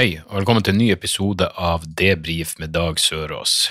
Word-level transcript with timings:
Hei, 0.00 0.14
og 0.30 0.38
velkommen 0.38 0.64
til 0.64 0.72
en 0.72 0.78
ny 0.80 0.86
episode 0.94 1.44
av 1.60 1.82
Debrif 1.84 2.54
med 2.56 2.70
Dag 2.72 2.96
Sørås. 2.96 3.66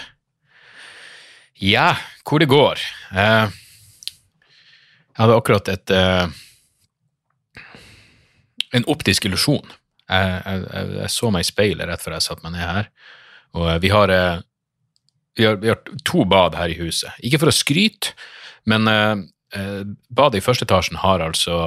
Ja, 1.57 1.95
hvor 2.21 2.37
det 2.37 2.51
går? 2.51 2.83
Eh, 3.17 3.55
jeg 5.09 5.17
hadde 5.17 5.37
akkurat 5.39 5.71
et 5.73 5.93
eh, 5.95 6.35
en 8.77 8.85
optisk 8.93 9.25
illusjon. 9.25 9.73
Jeg, 10.05 10.37
jeg, 10.45 10.85
jeg, 10.99 11.09
så 11.15 11.33
meg 11.33 11.47
i 11.47 11.49
speilet 11.49 11.89
rett 11.89 12.05
før 12.05 12.19
jeg 12.19 12.27
satte 12.27 12.45
meg 12.45 12.59
ned 12.59 12.65
her, 12.75 12.93
og 13.57 13.65
eh, 13.71 13.81
vi 13.87 13.93
har, 13.95 14.13
eh, 14.13 14.45
vi 15.33 15.49
har, 15.49 15.57
vi 15.65 15.73
har 15.73 15.81
to 16.05 16.29
bad 16.29 16.59
her 16.61 16.69
i 16.69 16.77
huset. 16.77 17.09
Ikke 17.25 17.41
for 17.41 17.49
å 17.49 17.57
skryte, 17.57 18.13
men 18.69 18.85
eh, 18.93 19.25
eh, 19.57 19.81
badet 20.13 20.43
i 20.43 20.45
første 20.45 20.69
etasjen 20.69 21.01
har 21.01 21.25
altså 21.25 21.63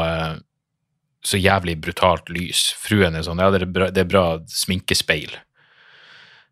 så 1.26 1.38
jævlig 1.38 1.76
brutalt 1.82 2.30
lys. 2.32 2.72
Fruen 2.82 3.16
er 3.16 3.24
sånn, 3.26 3.40
ja, 3.42 3.50
det 3.54 3.62
er 3.62 3.70
bra, 3.70 3.88
det 3.94 4.04
er 4.04 4.10
bra 4.10 4.26
sminkespeil. 4.50 5.36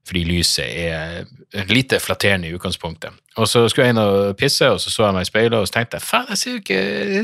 Fordi 0.06 0.22
lyset 0.24 0.64
er 0.66 1.66
lite 1.70 2.00
flatterende 2.02 2.48
i 2.48 2.54
utgangspunktet. 2.56 3.14
Og 3.38 3.48
så 3.50 3.66
skulle 3.68 3.88
jeg 3.88 3.96
inn 3.96 4.02
og 4.02 4.32
pisse, 4.40 4.70
og 4.70 4.80
så 4.82 4.92
så 4.92 5.06
jeg 5.06 5.16
meg 5.16 5.26
i 5.26 5.28
speilet, 5.28 5.58
og 5.58 5.68
så 5.68 5.76
tenkte 5.76 6.00
jeg, 6.00 6.06
faen, 6.06 6.30
jeg 6.32 6.40
ser 6.40 6.56
jo 6.56 6.62
ikke 6.62 6.80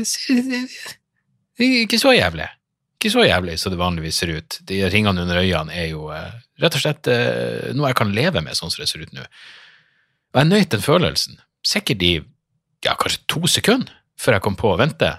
ser, 0.07 0.61
er 1.57 1.81
Ikke 1.83 1.99
så 1.99 2.13
jævlig. 2.13 2.47
Ikke 2.97 3.13
så 3.13 3.25
jævlig 3.27 3.59
som 3.61 3.73
det 3.73 3.79
vanligvis 3.81 4.21
ser 4.21 4.33
ut. 4.37 4.59
De 4.69 4.81
ringene 4.89 5.21
under 5.21 5.41
øynene 5.41 5.73
er 5.73 5.91
jo 5.91 6.07
eh, 6.13 6.37
rett 6.61 6.77
og 6.77 6.81
slett 6.81 7.09
eh, 7.13 7.69
noe 7.77 7.91
jeg 7.91 7.99
kan 7.99 8.13
leve 8.13 8.41
med, 8.41 8.57
sånn 8.57 8.73
som 8.73 8.81
det 8.81 8.89
ser 8.89 9.03
ut 9.05 9.13
nå. 9.13 9.25
Og 10.33 10.41
jeg 10.41 10.49
nøt 10.49 10.73
den 10.73 10.83
følelsen. 10.83 11.37
Sikkert 11.65 12.03
i 12.05 12.13
ja, 12.85 12.93
kanskje 12.93 13.23
to 13.29 13.43
sekunder 13.49 13.93
før 14.17 14.37
jeg 14.37 14.45
kom 14.45 14.57
på 14.57 14.71
å 14.73 14.79
vente. 14.79 15.11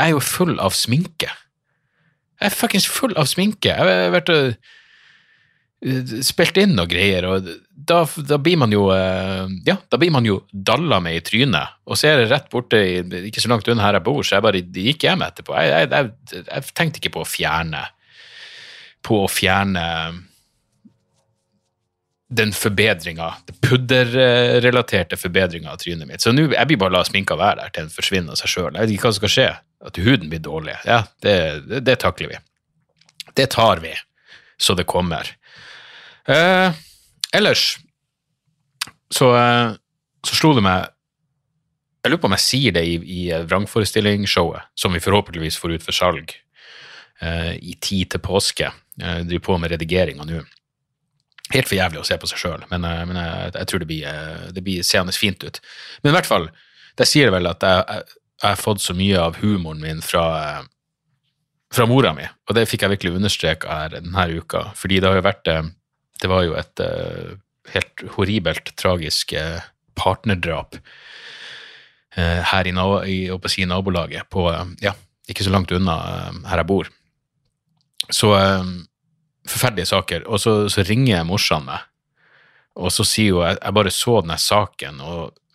Jeg 0.00 0.08
er 0.08 0.16
jo 0.16 0.24
full 0.24 0.54
av 0.62 0.72
sminke. 0.72 1.28
Jeg 2.40 2.48
er 2.48 2.56
fuckings 2.56 2.86
full 2.88 3.12
av 3.20 3.28
sminke. 3.28 3.68
Jeg 3.68 3.76
har 3.76 4.14
vært 4.14 4.30
og 4.32 4.54
eh, 5.84 6.14
spilt 6.24 6.56
inn 6.62 6.72
og 6.80 6.88
greier, 6.88 7.26
og 7.28 7.50
da, 7.90 7.98
da 8.28 8.38
blir 8.40 8.56
man 8.60 8.72
jo 8.72 8.86
eh, 8.94 9.44
Ja, 9.68 9.76
da 9.92 10.00
blir 10.00 10.12
man 10.14 10.24
jo 10.24 10.38
dalla 10.52 11.02
med 11.04 11.18
i 11.18 11.22
trynet. 11.26 11.76
Og 11.84 12.00
så 12.00 12.08
er 12.08 12.22
det 12.22 12.30
rett 12.32 12.48
borte, 12.52 12.80
ikke 13.28 13.44
så 13.44 13.52
langt 13.52 13.68
unna 13.68 13.84
her 13.84 14.00
jeg 14.00 14.06
bor, 14.08 14.24
så 14.24 14.38
jeg 14.38 14.46
bare 14.48 14.64
gikk 14.64 15.04
hjem 15.04 15.26
etterpå. 15.28 15.56
Jeg, 15.60 15.76
jeg, 15.76 15.92
jeg, 15.92 16.44
jeg 16.48 16.74
tenkte 16.80 17.02
ikke 17.02 17.14
på 17.18 17.24
å 17.26 17.28
fjerne 17.28 17.84
På 19.04 19.22
å 19.26 19.30
fjerne 19.32 19.84
den 22.30 22.52
forbedringa, 22.54 23.32
den 23.46 23.56
pudderrelaterte 23.64 25.18
forbedringa 25.18 25.72
av 25.72 25.80
trynet 25.82 26.06
mitt. 26.06 26.22
Så 26.22 26.30
nå 26.34 26.46
jeg 26.52 26.68
blir 26.70 26.78
bare 26.78 26.94
la 26.94 27.02
sminka 27.06 27.34
være 27.38 27.64
der 27.64 27.72
til 27.74 27.88
den 27.88 27.94
forsvinner 27.94 28.36
av 28.36 28.38
seg 28.38 28.52
sjøl. 28.52 28.70
Jeg 28.76 28.86
vet 28.86 28.94
ikke 28.94 29.08
hva 29.08 29.12
som 29.16 29.22
skal 29.24 29.34
skje. 29.34 29.48
At 29.90 29.96
huden 29.96 30.28
blir 30.30 30.42
dårlig. 30.44 30.76
Ja, 30.84 31.02
det, 31.24 31.34
det, 31.66 31.82
det 31.88 31.96
takler 32.02 32.30
vi. 32.30 32.38
Det 33.34 33.48
tar 33.54 33.80
vi 33.82 33.94
så 34.60 34.76
det 34.76 34.84
kommer. 34.84 35.26
Eh, 36.28 36.72
ellers 37.32 37.78
så, 39.10 39.32
eh, 39.36 39.72
så 40.26 40.36
slo 40.36 40.54
det 40.54 40.64
meg 40.66 40.90
Jeg 42.00 42.14
lurer 42.14 42.20
på 42.22 42.28
om 42.30 42.32
jeg 42.32 42.40
sier 42.40 42.72
det 42.72 42.82
i, 42.88 42.94
i 42.96 43.22
vrangforestillingsshowet, 43.44 44.70
som 44.72 44.94
vi 44.96 45.02
forhåpentligvis 45.04 45.58
får 45.60 45.74
ut 45.74 45.82
for 45.84 45.92
salg 45.92 46.30
eh, 47.20 47.58
i 47.60 47.74
tid 47.76 48.14
til 48.14 48.22
påske. 48.24 48.70
Jeg 48.96 49.26
driver 49.28 49.44
på 49.44 49.56
med 49.60 49.74
redigeringa 49.74 50.24
nå. 50.24 50.38
Helt 51.50 51.66
for 51.66 51.78
jævlig 51.78 52.00
å 52.00 52.06
se 52.06 52.18
på 52.20 52.28
seg 52.30 52.38
sjøl, 52.38 52.64
men, 52.70 52.84
eh, 52.86 53.04
men 53.08 53.18
jeg, 53.18 53.52
jeg 53.56 53.70
tror 53.70 53.82
det 53.82 53.88
blir, 53.90 54.06
eh, 54.06 54.60
blir 54.62 54.86
seende 54.86 55.14
fint 55.16 55.42
ut. 55.42 55.60
Men 56.02 56.12
i 56.12 56.18
hvert 56.18 56.30
fall, 56.30 56.50
det 56.98 57.08
sier 57.08 57.32
vel 57.34 57.48
at 57.50 57.64
jeg, 57.66 58.04
har 58.40 58.56
fått 58.56 58.80
så 58.80 58.94
mye 58.96 59.18
av 59.20 59.36
humoren 59.42 59.82
min 59.82 60.00
fra, 60.04 60.24
eh, 60.40 60.62
fra 61.74 61.86
mora 61.90 62.14
mi, 62.16 62.24
og 62.48 62.56
det 62.56 62.68
fikk 62.70 62.86
jeg 62.86 62.94
virkelig 62.94 63.18
understreka 63.18 63.82
her 63.82 63.94
denne 63.96 64.26
uka, 64.32 64.70
fordi 64.78 65.00
det 65.00 65.10
har 65.10 65.20
jo 65.20 65.28
vært 65.28 65.52
eh, 65.52 65.76
Det 66.20 66.28
var 66.28 66.42
jo 66.44 66.52
et 66.52 66.80
eh, 66.84 67.36
helt 67.72 68.02
horribelt, 68.12 68.74
tragisk 68.76 69.32
eh, 69.32 69.62
partnerdrap 69.96 70.76
eh, 72.16 72.42
her 72.44 72.68
i, 72.68 72.74
i, 73.08 73.38
si, 73.48 73.64
nabolaget, 73.64 74.28
på, 74.28 74.50
eh, 74.52 74.74
ja, 74.84 74.92
ikke 75.28 75.46
så 75.46 75.54
langt 75.54 75.72
unna 75.72 75.96
eh, 76.10 76.42
her 76.50 76.60
jeg 76.60 76.68
bor. 76.68 76.90
Så 78.12 78.34
eh, 78.36 78.68
forferdelige 79.50 79.90
saker. 79.90 80.26
Og 80.30 80.42
så, 80.42 80.54
så 80.72 80.84
ringer 80.86 81.26
morsan 81.28 81.66
meg, 81.68 81.86
og 82.80 82.92
så 82.94 83.06
sier 83.06 83.36
hun 83.36 83.46
jeg, 83.48 83.58
jeg 83.60 83.76
bare 83.76 83.92
så 83.94 84.20
denne 84.22 84.38
saken 84.40 85.02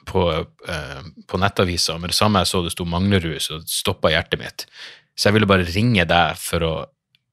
på, 0.06 0.26
eh, 0.70 1.08
på 1.28 1.40
nettavisa, 1.42 1.98
med 2.02 2.14
det 2.14 2.18
samme 2.18 2.44
jeg 2.44 2.52
så 2.52 2.62
det 2.66 2.76
sto 2.76 2.86
Manglerud, 2.90 3.40
så 3.42 3.62
stoppa 3.70 4.12
hjertet 4.14 4.42
mitt. 4.42 4.68
Så 5.16 5.30
jeg 5.30 5.38
ville 5.38 5.50
bare 5.50 5.68
ringe 5.70 6.06
deg 6.08 6.38
for 6.40 6.68
å 6.68 6.74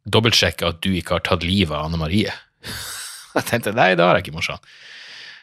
dobbeltsjekke 0.09 0.71
at 0.71 0.81
du 0.83 0.93
ikke 0.95 1.19
har 1.19 1.27
tatt 1.27 1.45
livet 1.47 1.75
av 1.77 1.89
Anne 1.89 2.01
Marie. 2.01 2.33
jeg 3.37 3.47
tenkte 3.49 3.75
nei, 3.77 3.93
det 3.99 4.07
har 4.07 4.19
jeg 4.19 4.27
ikke, 4.27 4.39
morsan. 4.39 4.63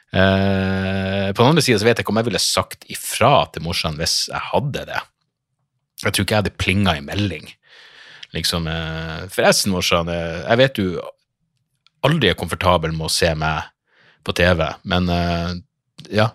Eh, 0.10 1.30
på 1.30 1.44
den 1.44 1.52
andre 1.52 1.64
sida 1.64 1.84
vet 1.86 2.00
jeg 2.00 2.08
ikke 2.08 2.16
om 2.16 2.20
jeg 2.22 2.30
ville 2.32 2.42
sagt 2.42 2.88
ifra 2.90 3.34
til 3.54 3.66
morsan 3.68 4.00
hvis 4.00 4.24
jeg 4.32 4.46
hadde 4.50 4.88
det. 4.90 5.02
Jeg 6.00 6.16
tror 6.16 6.26
ikke 6.26 6.36
jeg 6.36 6.44
hadde 6.44 6.58
plinga 6.58 6.96
i 6.98 7.06
melding. 7.06 7.50
Liksom, 8.36 8.68
eh, 8.68 9.28
forresten, 9.30 9.74
morsan, 9.74 10.10
eh, 10.10 10.44
jeg 10.44 10.58
vet 10.62 10.76
du 10.78 11.00
aldri 12.06 12.30
er 12.30 12.38
komfortabel 12.38 12.94
med 12.94 13.08
å 13.08 13.14
se 13.14 13.32
meg 13.36 13.72
på 14.24 14.36
TV, 14.38 14.68
men 14.84 15.10
eh, 15.10 15.56
ja. 16.22 16.30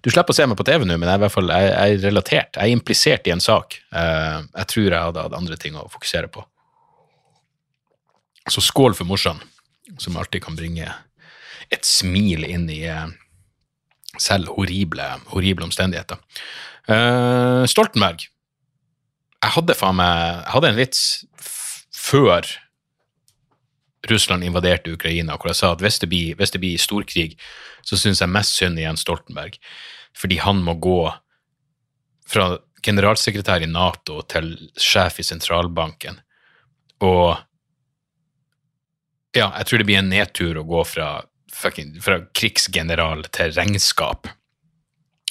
Du 0.00 0.10
slipper 0.12 0.32
å 0.32 0.36
se 0.36 0.46
meg 0.46 0.58
på 0.58 0.64
TV 0.66 0.84
nå, 0.84 0.96
men 0.96 1.08
jeg 1.08 1.18
er, 1.18 1.22
hvert 1.24 1.34
fall, 1.34 1.50
jeg, 1.50 1.70
jeg 1.72 1.96
er 1.96 2.04
relatert. 2.04 2.56
Jeg 2.56 2.62
er 2.62 2.76
implisert 2.76 3.26
i 3.26 3.32
en 3.32 3.42
sak. 3.42 3.74
Jeg 3.90 4.68
tror 4.70 4.84
jeg 4.84 5.02
hadde 5.02 5.24
hatt 5.24 5.34
andre 5.34 5.56
ting 5.58 5.74
å 5.74 5.88
fokusere 5.90 6.28
på. 6.30 6.44
Så 8.52 8.62
skål 8.62 8.94
for 8.94 9.08
morsan, 9.08 9.40
som 9.98 10.14
alltid 10.20 10.44
kan 10.44 10.54
bringe 10.54 10.86
et 11.74 11.88
smil 11.88 12.46
inn 12.46 12.68
i 12.70 12.84
selv 14.22 14.52
horrible, 14.54 15.08
horrible 15.32 15.66
omstendigheter. 15.66 16.22
Stoltenberg 17.66 18.28
jeg 19.42 19.54
hadde 19.56 19.76
faen 19.76 19.98
meg 19.98 20.14
Jeg 20.16 20.52
hadde 20.54 20.70
en 20.72 20.78
vits 20.80 21.02
før 21.96 22.48
Russland 24.10 24.44
invaderte 24.46 24.92
Ukraina, 24.94 25.36
hvor 25.36 25.50
jeg 25.50 25.58
sa 25.58 25.72
at 25.74 25.82
hvis 25.82 25.98
det 26.02 26.08
blir, 26.12 26.36
hvis 26.38 26.52
det 26.54 26.60
blir 26.62 26.78
storkrig, 26.78 27.34
så 27.86 27.98
syns 27.98 28.22
jeg 28.22 28.30
mest 28.30 28.54
synd 28.54 28.78
i 28.78 28.84
Jens 28.84 29.02
Stoltenberg, 29.02 29.56
fordi 30.16 30.38
han 30.42 30.62
må 30.62 30.76
gå 30.82 31.00
fra 32.26 32.52
generalsekretær 32.86 33.64
i 33.64 33.70
Nato 33.70 34.20
til 34.30 34.52
sjef 34.78 35.18
i 35.18 35.26
sentralbanken. 35.26 36.20
Og 37.02 37.34
ja, 39.36 39.50
jeg 39.50 39.66
tror 39.68 39.82
det 39.82 39.88
blir 39.88 40.00
en 40.00 40.12
nedtur 40.12 40.60
å 40.60 40.66
gå 40.66 40.84
fra, 40.86 41.08
fucking, 41.52 41.96
fra 42.04 42.20
krigsgeneral 42.36 43.26
til 43.34 43.52
regnskap. 43.56 44.30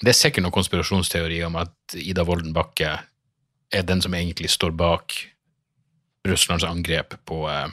Det 0.04 0.12
er 0.12 0.18
sikkert 0.20 0.44
noen 0.44 0.56
konspirasjonsteori 0.58 1.38
om 1.48 1.56
at 1.62 1.96
Ida 1.96 2.26
Wolden 2.28 2.52
Bakke 2.56 2.90
er 3.74 3.86
den 3.88 4.02
som 4.04 4.16
egentlig 4.18 4.50
står 4.52 4.74
bak 4.76 5.16
Russlands 6.28 6.66
angrep 6.68 7.16
på, 7.24 7.46
eh, 7.48 7.70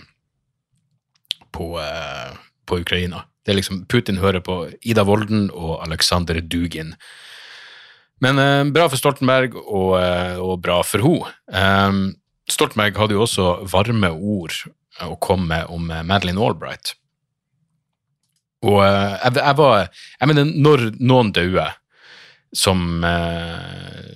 på, 1.51 1.67
eh, 1.81 2.37
på 2.67 2.79
Ukraina. 2.85 3.25
Det 3.45 3.53
er 3.53 3.59
liksom, 3.59 3.83
Putin 3.87 4.23
hører 4.23 4.41
på 4.41 4.71
Ida 4.83 5.03
Wolden 5.03 5.51
og 5.51 5.83
Aleksandr 5.83 6.41
Dugin. 6.41 6.95
Men 8.21 8.39
eh, 8.39 8.63
bra 8.71 8.87
for 8.87 9.01
Stoltenberg, 9.01 9.57
og, 9.67 9.99
eh, 9.99 10.39
og 10.39 10.63
bra 10.63 10.83
for 10.87 11.03
henne. 11.03 11.35
Eh, 11.51 12.15
Stoltenberg 12.51 12.97
hadde 12.99 13.19
jo 13.19 13.27
også 13.27 13.51
varme 13.71 14.13
ord 14.15 14.55
å 15.03 15.19
komme 15.19 15.51
med 15.51 15.67
om 15.67 15.91
Madeleine 16.07 16.39
Albright. 16.39 16.95
Og 18.63 18.83
eh, 18.85 19.19
jeg, 19.25 19.37
jeg 19.41 19.57
var 19.57 19.89
Jeg 20.21 20.29
mener, 20.29 20.45
når 20.45 20.91
noen 21.01 21.35
dauer 21.35 21.80
som 22.57 23.05
eh, 23.05 24.11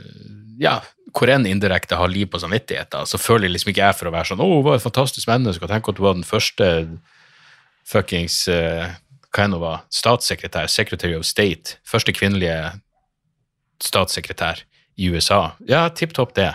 Ja, 0.58 0.78
hvor 1.14 1.30
en 1.30 1.46
indirekte 1.46 1.98
har 1.98 2.10
liv 2.10 2.26
på 2.30 2.38
samvittigheten, 2.38 3.06
så 3.06 3.18
føler 3.18 3.50
liksom 3.50 3.70
ikke 3.72 3.82
jeg 3.86 3.96
for 3.98 4.10
å 4.10 4.14
være 4.14 4.28
sånn 4.30 4.42
'Å, 4.42 4.50
hun 4.56 4.64
var 4.64 4.76
et 4.76 4.86
fantastisk 4.86 5.28
menneske', 5.28 5.62
og 5.62 5.70
tenk 5.70 5.88
at 5.88 5.98
hun 5.98 6.06
var 6.06 6.14
den 6.14 6.26
første 6.26 6.68
fuckings 7.86 8.48
uh, 8.48 8.94
Hva 9.34 9.44
enn 9.44 9.52
hun 9.52 9.60
var? 9.60 9.82
Statssekretær, 9.90 10.70
Secretary 10.70 11.14
of 11.14 11.26
State. 11.26 11.78
Første 11.82 12.12
kvinnelige 12.14 12.78
statssekretær 13.82 14.62
i 14.96 15.10
USA. 15.10 15.56
Ja, 15.66 15.88
tipp 15.88 16.14
topp 16.14 16.36
det. 16.38 16.52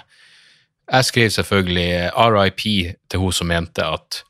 Jeg 0.90 1.06
skrev 1.06 1.30
selvfølgelig 1.30 2.12
RIP 2.16 2.64
til 3.10 3.20
hun 3.20 3.36
som 3.36 3.52
mente 3.52 3.84
at 3.84 4.24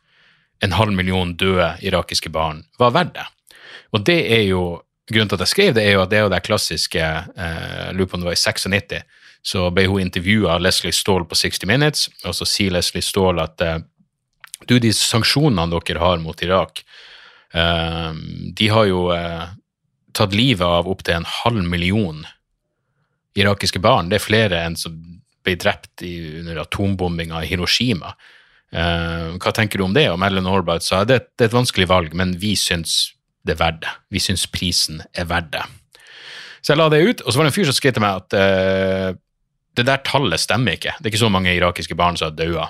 en 0.66 0.74
halv 0.75 0.92
million 0.92 1.36
døde 1.38 1.75
irakiske 1.86 2.31
barn 2.34 2.66
var 2.80 2.92
verdt 2.92 3.13
det. 3.16 3.28
Og 3.94 4.04
det 4.06 4.19
er 4.34 4.44
jo 4.50 4.81
grunnen 5.09 5.31
til 5.31 5.39
at 5.39 5.45
jeg 5.45 5.53
skrev 5.53 5.75
det, 5.77 5.85
er 5.85 5.97
jo 5.97 6.03
at 6.03 6.11
det 6.11 6.19
er 6.19 6.27
jo 6.27 6.33
det 6.33 6.41
klassiske 6.45 7.06
eh, 7.06 7.89
lurer 7.95 8.09
på 8.09 8.17
om 8.17 8.23
det 8.23 8.29
var 8.29 8.38
i 8.38 8.41
96, 8.41 9.00
så 9.50 9.69
ble 9.73 9.85
hun 9.89 10.03
intervjua 10.03 10.57
av 10.57 10.63
Leslie 10.63 10.95
Stahl 10.95 11.25
på 11.27 11.38
60 11.38 11.69
Minutes, 11.69 12.09
og 12.27 12.35
så 12.38 12.47
sier 12.47 12.75
Leslie 12.75 13.06
Stahl 13.06 13.41
at 13.44 13.61
eh, 13.65 13.79
du, 14.67 14.77
de 14.79 14.91
sanksjonene 14.95 15.69
dere 15.71 16.03
har 16.03 16.19
mot 16.23 16.44
Irak, 16.44 16.83
eh, 17.53 18.11
de 18.59 18.71
har 18.73 18.89
jo 18.89 19.07
eh, 19.15 19.47
tatt 20.15 20.35
livet 20.35 20.65
av 20.65 20.89
opptil 20.89 21.19
en 21.19 21.31
halv 21.44 21.63
million 21.69 22.25
irakiske 23.39 23.79
barn. 23.79 24.09
Det 24.09 24.19
er 24.19 24.25
flere 24.25 24.59
enn 24.65 24.75
som 24.79 24.97
ble 25.45 25.56
drept 25.59 26.03
i, 26.03 26.41
under 26.41 26.63
atombombinga 26.65 27.44
i 27.44 27.50
Hiroshima. 27.51 28.13
Uh, 28.69 29.33
hva 29.41 29.53
tenker 29.56 29.79
du 29.79 29.88
om 29.88 29.95
det? 29.95 30.06
Og 30.11 30.19
Madeleine 30.21 30.51
Albright 30.51 30.85
sa 30.85 31.01
det, 31.07 31.23
det 31.38 31.47
er 31.47 31.50
et 31.50 31.57
vanskelig 31.57 31.88
valg, 31.89 32.13
men 32.17 32.35
vi 32.41 32.51
syns 32.59 33.15
det 33.45 33.56
er 33.56 33.62
verdt 33.62 33.83
det. 33.86 33.91
Vi 34.13 34.21
syns 34.24 34.45
prisen 34.51 35.03
er 35.13 35.27
verdt 35.30 35.51
det. 35.56 35.63
Så 36.59 36.74
jeg 36.74 36.81
la 36.81 36.89
det 36.91 37.03
ut, 37.03 37.21
og 37.24 37.31
så 37.31 37.39
var 37.39 37.47
det 37.47 37.53
en 37.53 37.56
fyr 37.56 37.69
som 37.69 37.77
skrev 37.77 37.95
til 37.95 38.03
meg 38.03 38.19
at 38.19 38.36
uh, 38.36 39.19
det 39.80 39.86
der 39.88 40.01
tallet 40.07 40.44
stemmer 40.44 40.75
ikke. 40.75 40.95
Det 40.97 41.07
er 41.07 41.13
ikke 41.13 41.21
så 41.24 41.31
mange 41.31 41.53
irakiske 41.56 41.95
barn 42.00 42.19
som 42.19 42.30
har 42.30 42.36
daua. 42.36 42.68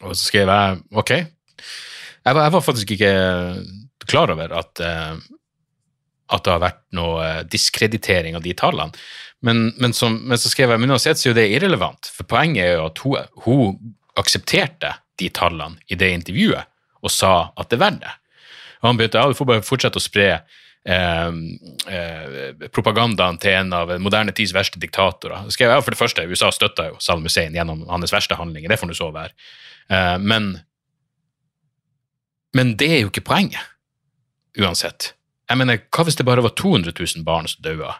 Og 0.00 0.14
så 0.14 0.22
skrev 0.22 0.48
jeg 0.48 0.78
ok. 1.02 1.12
Jeg 1.18 2.36
var, 2.36 2.44
jeg 2.46 2.54
var 2.54 2.64
faktisk 2.64 2.94
ikke 2.96 3.12
klar 4.08 4.32
over 4.32 4.54
at, 4.62 4.80
uh, 4.80 5.18
at 6.32 6.44
det 6.44 6.54
har 6.54 6.64
vært 6.64 6.84
noe 6.96 7.32
diskreditering 7.52 8.38
av 8.38 8.46
de 8.46 8.56
tallene. 8.56 8.96
Men, 9.44 9.68
men, 9.78 9.92
som, 9.94 10.16
men 10.26 10.40
så 10.40 10.50
skrev 10.50 10.72
jeg 10.72 10.82
men 10.82 10.90
uansett 10.90 11.20
så 11.20 11.28
er 11.28 11.30
jo 11.30 11.38
det 11.38 11.50
irrelevant, 11.52 12.08
for 12.10 12.26
poenget 12.26 12.64
er 12.64 12.72
jo 12.74 12.88
at 12.88 13.02
hun, 13.04 13.28
hun 13.44 13.92
aksepterte 14.18 14.96
de 15.20 15.28
tallene 15.34 15.78
i 15.86 15.98
det 15.98 16.08
intervjuet 16.16 16.66
og 16.98 17.12
sa 17.14 17.52
at 17.54 17.68
det 17.70 17.78
er 17.78 17.84
verdt 17.84 18.00
det. 18.02 18.14
Og 18.80 18.90
han 18.90 18.98
begynte 19.00 19.20
ja, 19.20 19.28
du 19.28 19.36
får 19.38 19.48
bare 19.48 19.66
fortsette 19.66 20.00
å 20.00 20.04
spre 20.04 20.28
eh, 20.34 21.28
eh, 21.90 22.68
propagandaen 22.74 23.40
til 23.42 23.56
en 23.56 23.74
av 23.76 23.92
moderne 24.02 24.34
tids 24.36 24.54
verste 24.56 24.80
diktatorer. 24.82 25.50
Skrev 25.54 25.74
ja, 25.74 25.82
For 25.84 25.94
det 25.94 26.00
første, 26.00 26.26
USA 26.30 26.50
støtta 26.54 26.90
jo 26.92 26.98
Saddam 27.02 27.26
Hussein 27.28 27.56
gjennom 27.56 27.84
hans 27.90 28.14
verste 28.14 28.38
handlinger, 28.38 28.70
det 28.70 28.80
får 28.80 28.92
nå 28.92 28.98
så 28.98 29.10
være. 29.14 29.34
Eh, 29.90 30.16
men, 30.22 30.50
men 32.56 32.74
det 32.80 32.90
er 32.96 33.04
jo 33.04 33.12
ikke 33.12 33.26
poenget, 33.30 33.72
uansett. 34.58 35.12
Jeg 35.48 35.60
mener, 35.60 35.80
Hva 35.94 36.04
hvis 36.04 36.18
det 36.18 36.28
bare 36.28 36.44
var 36.44 36.52
200 36.56 36.92
000 36.92 37.24
barn 37.24 37.48
som 37.48 37.64
daua? 37.64 37.96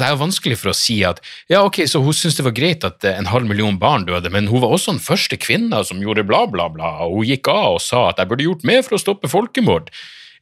Det 0.00 0.06
er 0.06 0.14
jo 0.14 0.22
vanskelig 0.22 0.56
for 0.56 0.72
å 0.72 0.76
si 0.76 1.02
at 1.04 1.20
ja, 1.52 1.60
ok, 1.60 1.82
så 1.90 2.00
hun 2.00 2.16
syntes 2.16 2.38
det 2.38 2.46
var 2.46 2.56
greit 2.56 2.86
at 2.88 3.04
en 3.10 3.28
halv 3.28 3.44
million 3.48 3.76
barn 3.80 4.06
døde, 4.08 4.30
men 4.32 4.48
hun 4.48 4.62
var 4.64 4.72
også 4.72 4.94
den 4.94 5.04
første 5.04 5.36
kvinna 5.36 5.82
som 5.84 6.00
gjorde 6.00 6.24
bla, 6.24 6.46
bla, 6.48 6.70
bla, 6.72 6.94
og 7.04 7.20
hun 7.20 7.28
gikk 7.28 7.50
av 7.52 7.76
og 7.76 7.84
sa 7.84 8.06
at 8.08 8.22
jeg 8.22 8.30
burde 8.30 8.46
gjort 8.46 8.64
mer 8.68 8.80
for 8.86 8.96
å 8.96 9.02
stoppe 9.02 9.28
folkemord. 9.32 9.92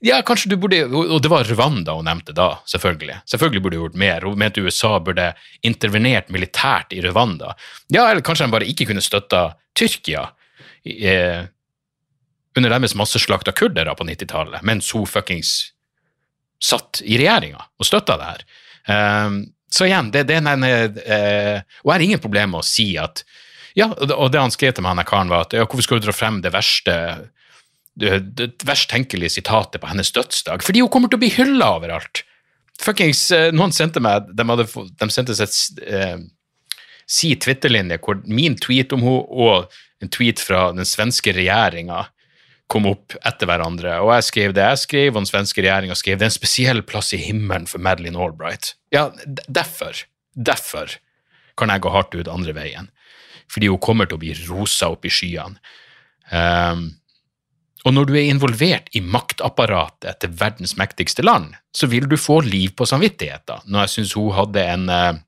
Ja, 0.01 0.23
kanskje 0.25 0.55
du 0.55 0.57
burde, 0.57 0.85
Og 0.89 1.19
det 1.21 1.29
var 1.29 1.45
Rwanda 1.45 1.93
hun 1.99 2.07
nevnte 2.09 2.33
da, 2.33 2.55
selvfølgelig. 2.71 3.19
Selvfølgelig 3.29 3.63
burde 3.65 3.77
hun 3.77 3.85
gjort 3.85 3.99
mer. 4.01 4.25
Hun 4.25 4.39
mente 4.41 4.63
USA 4.65 4.95
burde 4.97 5.27
intervenert 5.67 6.31
militært 6.33 6.95
i 6.97 7.03
Rwanda. 7.05 7.53
Ja, 7.93 8.07
eller 8.09 8.25
kanskje 8.25 8.47
de 8.47 8.55
bare 8.55 8.69
ikke 8.71 8.87
kunne 8.89 9.05
støtta 9.05 9.43
Tyrkia 9.77 10.31
eh, 10.87 11.45
under 12.57 12.73
deres 12.73 12.97
masseslakt 12.97 13.51
av 13.51 13.59
kurdere 13.61 13.93
på 13.97 14.07
90-tallet, 14.09 14.65
mens 14.65 14.89
hun 14.97 15.05
fuckings 15.11 15.75
satt 16.61 17.03
i 17.05 17.19
regjeringa 17.21 17.61
og 17.61 17.89
støtta 17.89 18.17
det 18.21 18.33
her. 18.33 18.49
Um, 18.91 19.41
så 19.71 19.87
igjen, 19.87 20.11
det, 20.15 20.25
det 20.29 20.39
er 20.41 20.49
en, 20.51 20.65
uh, 20.67 21.61
og 21.85 21.93
jeg 21.93 21.95
har 21.95 22.07
ingen 22.07 22.23
problemer 22.23 22.57
med 22.57 22.65
å 22.65 22.67
si 22.67 22.93
at 23.01 23.23
ja, 23.79 23.87
og 23.95 24.33
det 24.33 24.41
han 24.41 24.51
skrev 24.51 24.75
til 24.75 24.83
meg, 24.83 24.99
han 24.99 25.07
karen, 25.07 25.31
var 25.31 25.47
at 25.47 25.55
ja, 25.55 25.63
hvorfor 25.63 25.87
skal 25.87 26.01
du 26.01 26.09
dra 26.09 26.15
frem 26.17 26.41
det 26.43 26.51
verste 26.51 26.97
det, 28.01 28.49
verst 28.67 28.91
tenkelige 28.91 29.37
sitatet 29.37 29.79
på 29.83 29.91
hennes 29.91 30.11
dødsdag? 30.17 30.65
Fordi 30.67 30.83
hun 30.83 30.91
kommer 30.91 31.13
til 31.13 31.21
å 31.21 31.23
bli 31.23 31.31
hylla 31.37 31.71
overalt. 31.79 32.25
Fuckings, 32.83 33.29
uh, 33.37 33.49
Noen 33.55 33.75
sendte 33.77 34.03
meg 34.03 34.31
De, 34.35 34.47
hadde, 34.49 34.67
de 34.67 35.11
sendte 35.13 35.37
seg 35.39 35.87
uh, 35.87 36.19
si 37.11 37.35
Twitter-linje 37.39 38.01
hvor 38.03 38.23
min 38.27 38.57
tweet 38.59 38.95
om 38.97 39.05
henne 39.07 39.27
og 39.31 39.81
en 40.01 40.11
tweet 40.13 40.41
fra 40.41 40.71
den 40.73 40.89
svenske 40.89 41.35
regjeringa 41.37 42.07
kom 42.71 42.87
opp 42.91 43.17
etter 43.27 43.49
hverandre. 43.51 43.97
Og 44.05 44.13
jeg 44.15 44.29
skrev 44.29 44.55
det 44.57 44.67
jeg 44.67 44.83
skrev, 44.85 45.11
og 45.13 45.23
den 45.23 45.31
svenske 45.31 45.65
regjeringa 45.65 45.97
skrev 45.99 46.21
det 46.21 46.27
er 46.27 46.33
en 46.33 46.39
spesiell 46.39 46.83
plass 46.87 47.13
i 47.17 47.21
himmelen 47.21 47.67
for 47.71 47.83
Madeleine 47.83 48.21
Albright. 48.21 48.75
Ja, 48.95 49.09
derfor, 49.49 50.05
derfor 50.35 50.97
kan 51.59 51.73
jeg 51.73 51.85
gå 51.85 51.93
hardt 51.93 52.17
ut 52.17 52.31
andre 52.31 52.55
veien. 52.57 52.91
Fordi 53.51 53.71
hun 53.73 53.83
kommer 53.83 54.07
til 54.07 54.19
å 54.19 54.23
bli 54.23 54.35
rosa 54.47 54.93
opp 54.95 55.07
i 55.07 55.13
skyene. 55.13 55.59
Um, 56.31 56.93
og 57.89 57.95
når 57.97 58.07
du 58.07 58.13
er 58.19 58.29
involvert 58.29 58.91
i 58.95 59.01
maktapparatet 59.01 60.21
til 60.21 60.35
verdens 60.37 60.77
mektigste 60.79 61.25
land, 61.25 61.55
så 61.75 61.89
vil 61.91 62.07
du 62.11 62.19
få 62.21 62.43
liv 62.45 62.75
på 62.77 62.87
samvittigheten. 62.87 63.65
Når 63.67 63.87
jeg 63.87 63.93
syns 63.95 64.15
hun 64.19 64.35
hadde 64.37 64.65
en 64.69 64.85
eh, 64.93 65.21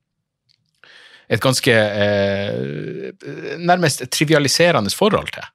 et 1.33 1.41
ganske 1.41 1.73
eh, 1.73 3.57
nærmest 3.57 4.05
trivialiserende 4.13 4.93
forhold 4.93 5.31
til. 5.33 5.45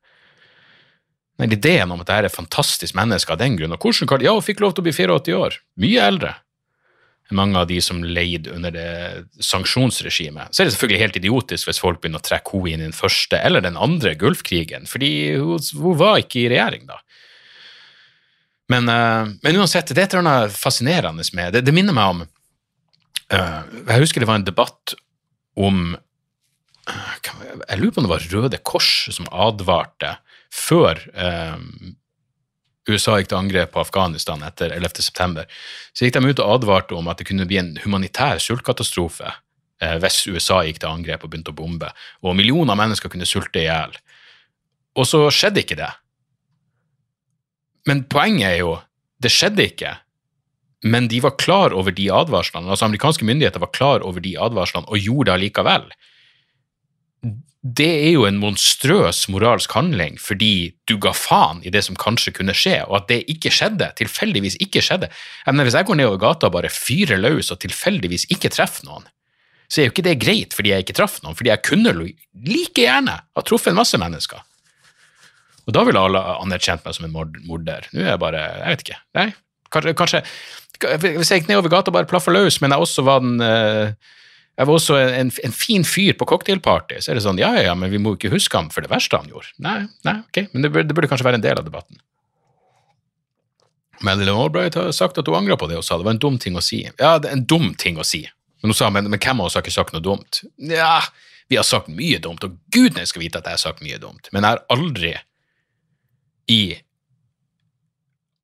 Men 1.38 1.54
ideen 1.54 1.92
om 1.94 2.02
at 2.02 2.10
jeg 2.10 2.24
er 2.24 2.28
et 2.28 2.34
fantastisk 2.34 2.96
menneske 2.98 3.30
av 3.30 3.38
den 3.38 3.56
grunn, 3.58 3.74
og 3.74 3.84
hvordan 3.84 4.10
kan 4.10 4.24
Ja, 4.24 4.34
hun 4.34 4.44
fikk 4.44 4.62
lov 4.64 4.74
til 4.74 4.82
å 4.82 4.88
bli 4.88 4.94
84 4.96 5.38
år. 5.38 5.58
Mye 5.78 6.04
eldre 6.10 6.34
enn 7.28 7.36
mange 7.36 7.60
av 7.60 7.68
de 7.68 7.76
som 7.84 8.00
leide 8.04 8.54
under 8.54 8.72
det 8.72 8.90
sanksjonsregimet. 9.44 10.48
Så 10.48 10.62
er 10.62 10.68
det 10.68 10.74
selvfølgelig 10.74 11.02
helt 11.02 11.18
idiotisk 11.20 11.68
hvis 11.68 11.80
folk 11.82 12.00
begynner 12.00 12.22
å 12.22 12.24
trekke 12.24 12.56
henne 12.56 12.72
inn 12.72 12.84
i 12.84 12.88
den 12.88 12.96
første 12.96 13.40
eller 13.44 13.64
den 13.64 13.76
andre 13.76 14.14
Gulfkrigen, 14.18 14.88
fordi 14.88 15.10
hun, 15.36 15.60
hun 15.82 15.98
var 16.00 16.22
ikke 16.22 16.46
i 16.46 16.48
regjering 16.54 16.88
da. 16.88 16.96
Men, 18.72 18.88
uh, 18.88 19.28
men, 19.44 19.60
uansett, 19.60 19.92
det 19.92 20.02
er 20.02 20.08
et 20.08 20.16
eller 20.16 20.28
annet 20.28 20.56
fascinerende 20.56 21.24
med 21.36 21.56
det. 21.56 21.64
Det 21.64 21.72
minner 21.76 21.96
meg 21.96 22.14
om 22.14 22.24
uh, 22.24 23.60
Jeg 23.88 24.02
husker 24.02 24.24
det 24.24 24.28
var 24.28 24.40
en 24.40 24.48
debatt 24.48 24.92
om 25.56 25.94
uh, 25.96 27.14
Jeg 27.24 27.80
lurer 27.80 27.94
på 27.94 28.02
om 28.02 28.08
det 28.08 28.12
var 28.12 28.26
Røde 28.32 28.60
Kors 28.60 28.90
som 29.16 29.28
advarte 29.32 30.16
før 30.54 31.00
eh, 31.14 31.56
USA 32.88 33.18
gikk 33.18 33.30
til 33.32 33.38
angrep 33.38 33.74
på 33.74 33.82
Afghanistan 33.82 34.42
etter 34.46 34.72
11.9, 34.76 35.44
så 35.92 36.06
gikk 36.06 36.16
de 36.16 36.32
ut 36.32 36.42
og 36.44 36.54
advarte 36.56 36.96
om 36.96 37.10
at 37.10 37.20
det 37.20 37.28
kunne 37.28 37.46
bli 37.48 37.60
en 37.60 37.74
humanitær 37.84 38.40
sultkatastrofe 38.42 39.28
eh, 39.28 39.96
hvis 40.02 40.24
USA 40.32 40.62
gikk 40.66 40.80
til 40.82 40.92
angrep 40.92 41.24
og 41.24 41.32
begynte 41.32 41.54
å 41.54 41.58
bombe, 41.58 41.92
og 42.24 42.36
millioner 42.38 42.74
av 42.74 42.80
mennesker 42.82 43.12
kunne 43.12 43.28
sulte 43.28 43.62
i 43.62 43.68
hjel. 43.68 43.96
Og 44.98 45.06
så 45.06 45.22
skjedde 45.34 45.62
ikke 45.62 45.78
det. 45.78 45.92
Men 47.88 48.04
poenget 48.10 48.54
er 48.54 48.60
jo, 48.62 48.76
det 49.22 49.32
skjedde 49.32 49.68
ikke. 49.68 49.94
Men 50.88 51.08
de 51.10 51.20
var 51.24 51.38
klar 51.40 51.74
over 51.74 51.94
de 51.94 52.06
advarslene, 52.14 52.70
altså 52.70 52.86
amerikanske 52.86 53.26
myndigheter 53.26 53.62
var 53.62 53.74
klar 53.74 54.04
over 54.06 54.22
de 54.22 54.36
advarslene 54.38 54.88
og 54.88 55.02
gjorde 55.02 55.30
det 55.30 55.36
allikevel 55.36 55.88
det 57.68 57.88
er 57.90 58.12
jo 58.14 58.24
en 58.28 58.38
monstrøs 58.38 59.24
moralsk 59.32 59.72
handling 59.74 60.16
fordi 60.22 60.72
du 60.88 60.94
ga 61.02 61.10
faen 61.16 61.60
i 61.66 61.72
det 61.74 61.82
som 61.84 61.98
kanskje 61.98 62.32
kunne 62.36 62.54
skje, 62.56 62.80
og 62.86 63.00
at 63.00 63.08
det 63.10 63.24
ikke 63.32 63.50
skjedde, 63.52 63.90
tilfeldigvis 63.98 64.56
ikke 64.62 64.82
skjedde. 64.84 65.10
Jeg 65.44 65.54
mener, 65.54 65.66
Hvis 65.66 65.74
jeg 65.74 65.88
går 65.88 65.98
nedover 65.98 66.22
gata 66.22 66.46
og 66.46 66.54
bare 66.54 66.70
fyrer 66.72 67.18
løs 67.18 67.50
og 67.50 67.60
tilfeldigvis 67.64 68.28
ikke 68.30 68.52
treffer 68.54 68.86
noen, 68.86 69.08
så 69.68 69.80
er 69.80 69.88
jo 69.88 69.92
ikke 69.92 70.06
det 70.06 70.20
greit 70.22 70.54
fordi 70.56 70.72
jeg 70.72 70.86
ikke 70.86 70.96
traff 70.96 71.18
noen, 71.22 71.36
fordi 71.36 71.50
jeg 71.50 71.64
kunne 71.66 71.92
like 71.92 72.78
gjerne 72.78 73.18
ha 73.20 73.44
truffet 73.44 73.74
en 73.74 73.80
masse 73.82 73.98
mennesker. 74.00 74.40
Og 75.68 75.74
da 75.76 75.82
ville 75.84 76.00
alle 76.00 76.22
anerkjent 76.38 76.86
meg 76.86 76.96
som 76.96 77.04
en 77.04 77.12
morder. 77.12 77.90
Nå 77.92 78.00
er 78.00 78.14
jeg 78.14 78.22
bare 78.22 78.40
Jeg 78.40 78.70
vet 78.70 78.84
ikke. 78.86 79.00
Nei, 79.18 79.26
kanskje, 79.74 79.92
kanskje 79.98 80.22
Hvis 81.18 81.28
jeg 81.28 81.42
gikk 81.42 81.50
nedover 81.50 81.74
gata 81.74 81.90
og 81.90 81.98
bare 81.98 82.08
plaffa 82.08 82.32
løs, 82.32 82.62
men 82.62 82.72
jeg 82.72 82.86
også 82.86 83.04
var 83.04 83.20
den 83.20 83.42
uh, 83.42 83.92
jeg 84.58 84.66
var 84.66 84.74
også 84.74 84.96
en, 84.98 85.30
en 85.46 85.54
fin 85.54 85.84
fyr 85.86 86.16
på 86.18 86.26
cocktailparty. 86.26 86.98
Så 86.98 87.12
er 87.12 87.18
det 87.18 87.22
sånn, 87.22 87.38
ja, 87.38 87.52
ja, 87.62 87.76
men 87.78 87.92
vi 87.92 88.00
må 88.02 88.16
ikke 88.16 88.32
huske 88.32 88.58
ham 88.58 88.72
for 88.74 88.82
det 88.82 88.90
verste 88.90 89.20
han 89.20 89.30
gjorde. 89.30 89.52
Nei, 89.62 89.84
nei, 90.06 90.16
ok, 90.24 90.48
men 90.50 90.64
det 90.64 90.72
burde, 90.74 90.88
det 90.90 90.96
burde 90.98 91.10
kanskje 91.12 91.28
være 91.28 91.38
en 91.38 91.44
del 91.44 91.60
av 91.60 91.68
debatten. 91.68 92.00
Madeleine 94.02 94.38
Albright 94.38 94.74
har 94.78 94.90
sagt 94.94 95.18
at 95.18 95.30
hun 95.30 95.38
angra 95.38 95.58
på 95.58 95.68
det 95.70 95.78
hun 95.78 95.86
sa. 95.86 95.98
Det 95.98 96.06
var 96.06 96.16
en 96.16 96.22
dum 96.22 96.40
ting 96.42 96.58
å 96.58 96.64
si. 96.64 96.82
Ja, 96.88 97.16
det 97.22 97.30
er 97.30 97.38
en 97.38 97.46
dum 97.50 97.70
ting 97.78 97.98
å 97.98 98.06
si. 98.06 98.24
Men 98.58 98.72
hun 98.72 98.78
sa, 98.78 98.90
men, 98.94 99.06
men 99.10 99.22
hvem 99.22 99.40
av 99.42 99.46
oss 99.46 99.58
har 99.58 99.62
ikke 99.62 99.74
sagt 99.74 99.94
noe 99.94 100.02
dumt? 100.04 100.42
Ja, 100.58 101.00
Vi 101.48 101.56
har 101.56 101.64
sagt 101.64 101.88
mye 101.88 102.18
dumt, 102.20 102.42
og 102.44 102.58
gudene 102.74 103.06
skal 103.08 103.22
vite 103.22 103.40
at 103.40 103.46
jeg 103.48 103.56
har 103.56 103.62
sagt 103.62 103.80
mye 103.80 103.96
dumt, 104.02 104.26
men 104.34 104.44
jeg 104.44 104.52
har 104.52 104.66
aldri 104.68 105.14
i 106.52 106.62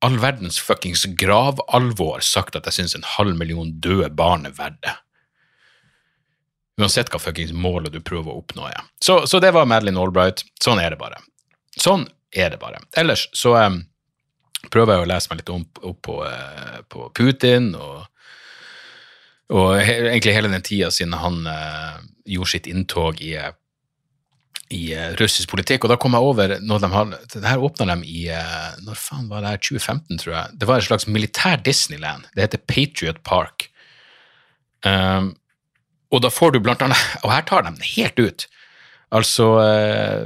all 0.01 0.17
verdens 0.21 0.57
fuckings 0.57 1.05
gravalvor 1.17 2.23
sagt 2.25 2.57
at 2.57 2.65
jeg 2.65 2.79
syns 2.79 2.95
en 2.97 3.05
halv 3.15 3.37
million 3.37 3.69
døde 3.77 4.09
barn 4.17 4.49
er 4.49 4.55
verdt 4.57 4.81
det. 4.81 4.95
Uansett 6.81 7.11
hva 7.11 7.21
fuckings 7.23 7.53
målet 7.55 7.93
du 7.93 8.01
prøver 8.03 8.33
å 8.33 8.41
oppnå 8.41 8.67
er. 8.67 8.81
Så, 9.03 9.21
så 9.31 9.39
det 9.39 9.53
var 9.55 9.67
Madeleine 9.69 10.01
Albright. 10.01 10.43
Sånn 10.61 10.81
er 10.83 10.91
det 10.91 10.99
bare. 10.99 11.21
Sånn 11.79 12.03
er 12.35 12.51
det 12.51 12.59
bare. 12.59 12.81
Ellers 12.99 13.29
så 13.35 13.53
um, 13.55 13.79
prøver 14.73 14.97
jeg 14.97 15.05
å 15.05 15.09
lese 15.13 15.31
meg 15.31 15.39
litt 15.39 15.53
opp, 15.55 15.79
opp 15.87 16.01
på, 16.03 16.17
uh, 16.27 16.81
på, 16.91 17.07
Putin, 17.15 17.69
og, 17.79 18.03
og 19.55 19.69
he, 19.79 20.01
egentlig 20.09 20.33
hele 20.35 20.51
den 20.51 20.65
tida 20.67 20.89
siden 20.91 21.15
han 21.21 21.45
uh, 21.47 22.01
gjorde 22.27 22.51
sitt 22.57 22.67
inntog 22.67 23.23
i, 23.23 23.37
i 24.75 24.81
uh, 24.99 25.13
russisk 25.21 25.53
politikk. 25.55 25.87
Og 25.87 25.95
da 25.95 25.99
kom 26.01 26.19
jeg 26.19 26.27
over 26.33 26.57
når 26.59 26.83
de 26.83 26.91
har, 26.97 27.15
Det 27.37 27.45
her 27.47 27.63
åpna 27.63 27.87
de 27.93 28.11
i 28.11 28.27
Når 28.83 28.99
faen 28.99 29.31
var 29.31 29.47
det 29.47 29.55
her? 29.55 29.63
2015, 29.63 30.19
tror 30.25 30.35
jeg. 30.41 30.59
Det 30.59 30.67
var 30.67 30.83
et 30.83 30.89
slags 30.89 31.07
militær 31.07 31.63
Disneyland. 31.63 32.27
Det 32.35 32.49
heter 32.49 32.67
Patriot 32.67 33.23
Park. 33.23 33.69
Um, 34.83 35.37
og 36.13 36.21
da 36.25 36.31
får 36.33 36.53
du 36.53 36.59
blant 36.63 36.83
annet 36.85 36.99
Og 37.25 37.31
her 37.33 37.45
tar 37.47 37.65
de 37.65 37.73
den 37.73 37.89
helt 37.95 38.19
ut. 38.21 38.45
Altså, 39.15 39.47
eh, 39.61 40.25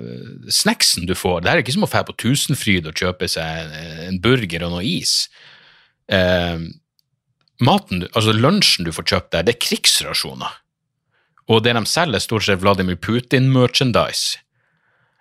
snacksen 0.50 1.08
du 1.08 1.16
får 1.18 1.44
Det 1.44 1.52
er 1.52 1.62
ikke 1.62 1.76
som 1.76 1.86
å 1.86 1.92
dra 1.92 2.04
på 2.08 2.16
Tusenfryd 2.20 2.88
og 2.90 2.98
kjøpe 3.00 3.28
seg 3.30 3.66
en, 3.66 3.74
en 4.08 4.20
burger 4.24 4.66
og 4.66 4.76
noe 4.76 4.86
is. 4.88 5.28
Eh, 6.10 6.58
maten, 7.60 8.08
altså 8.14 8.34
Lunsjen 8.34 8.88
du 8.88 8.94
får 8.96 9.10
kjøpt 9.12 9.32
der, 9.36 9.46
det 9.46 9.58
er 9.58 9.66
krigsrasjoner. 9.68 10.60
Og 11.50 11.64
det 11.66 11.74
de 11.76 11.84
selger, 11.90 12.20
er 12.20 12.24
stort 12.24 12.46
sett 12.46 12.62
Vladimir 12.62 13.00
Putin-merchandise. 13.02 14.40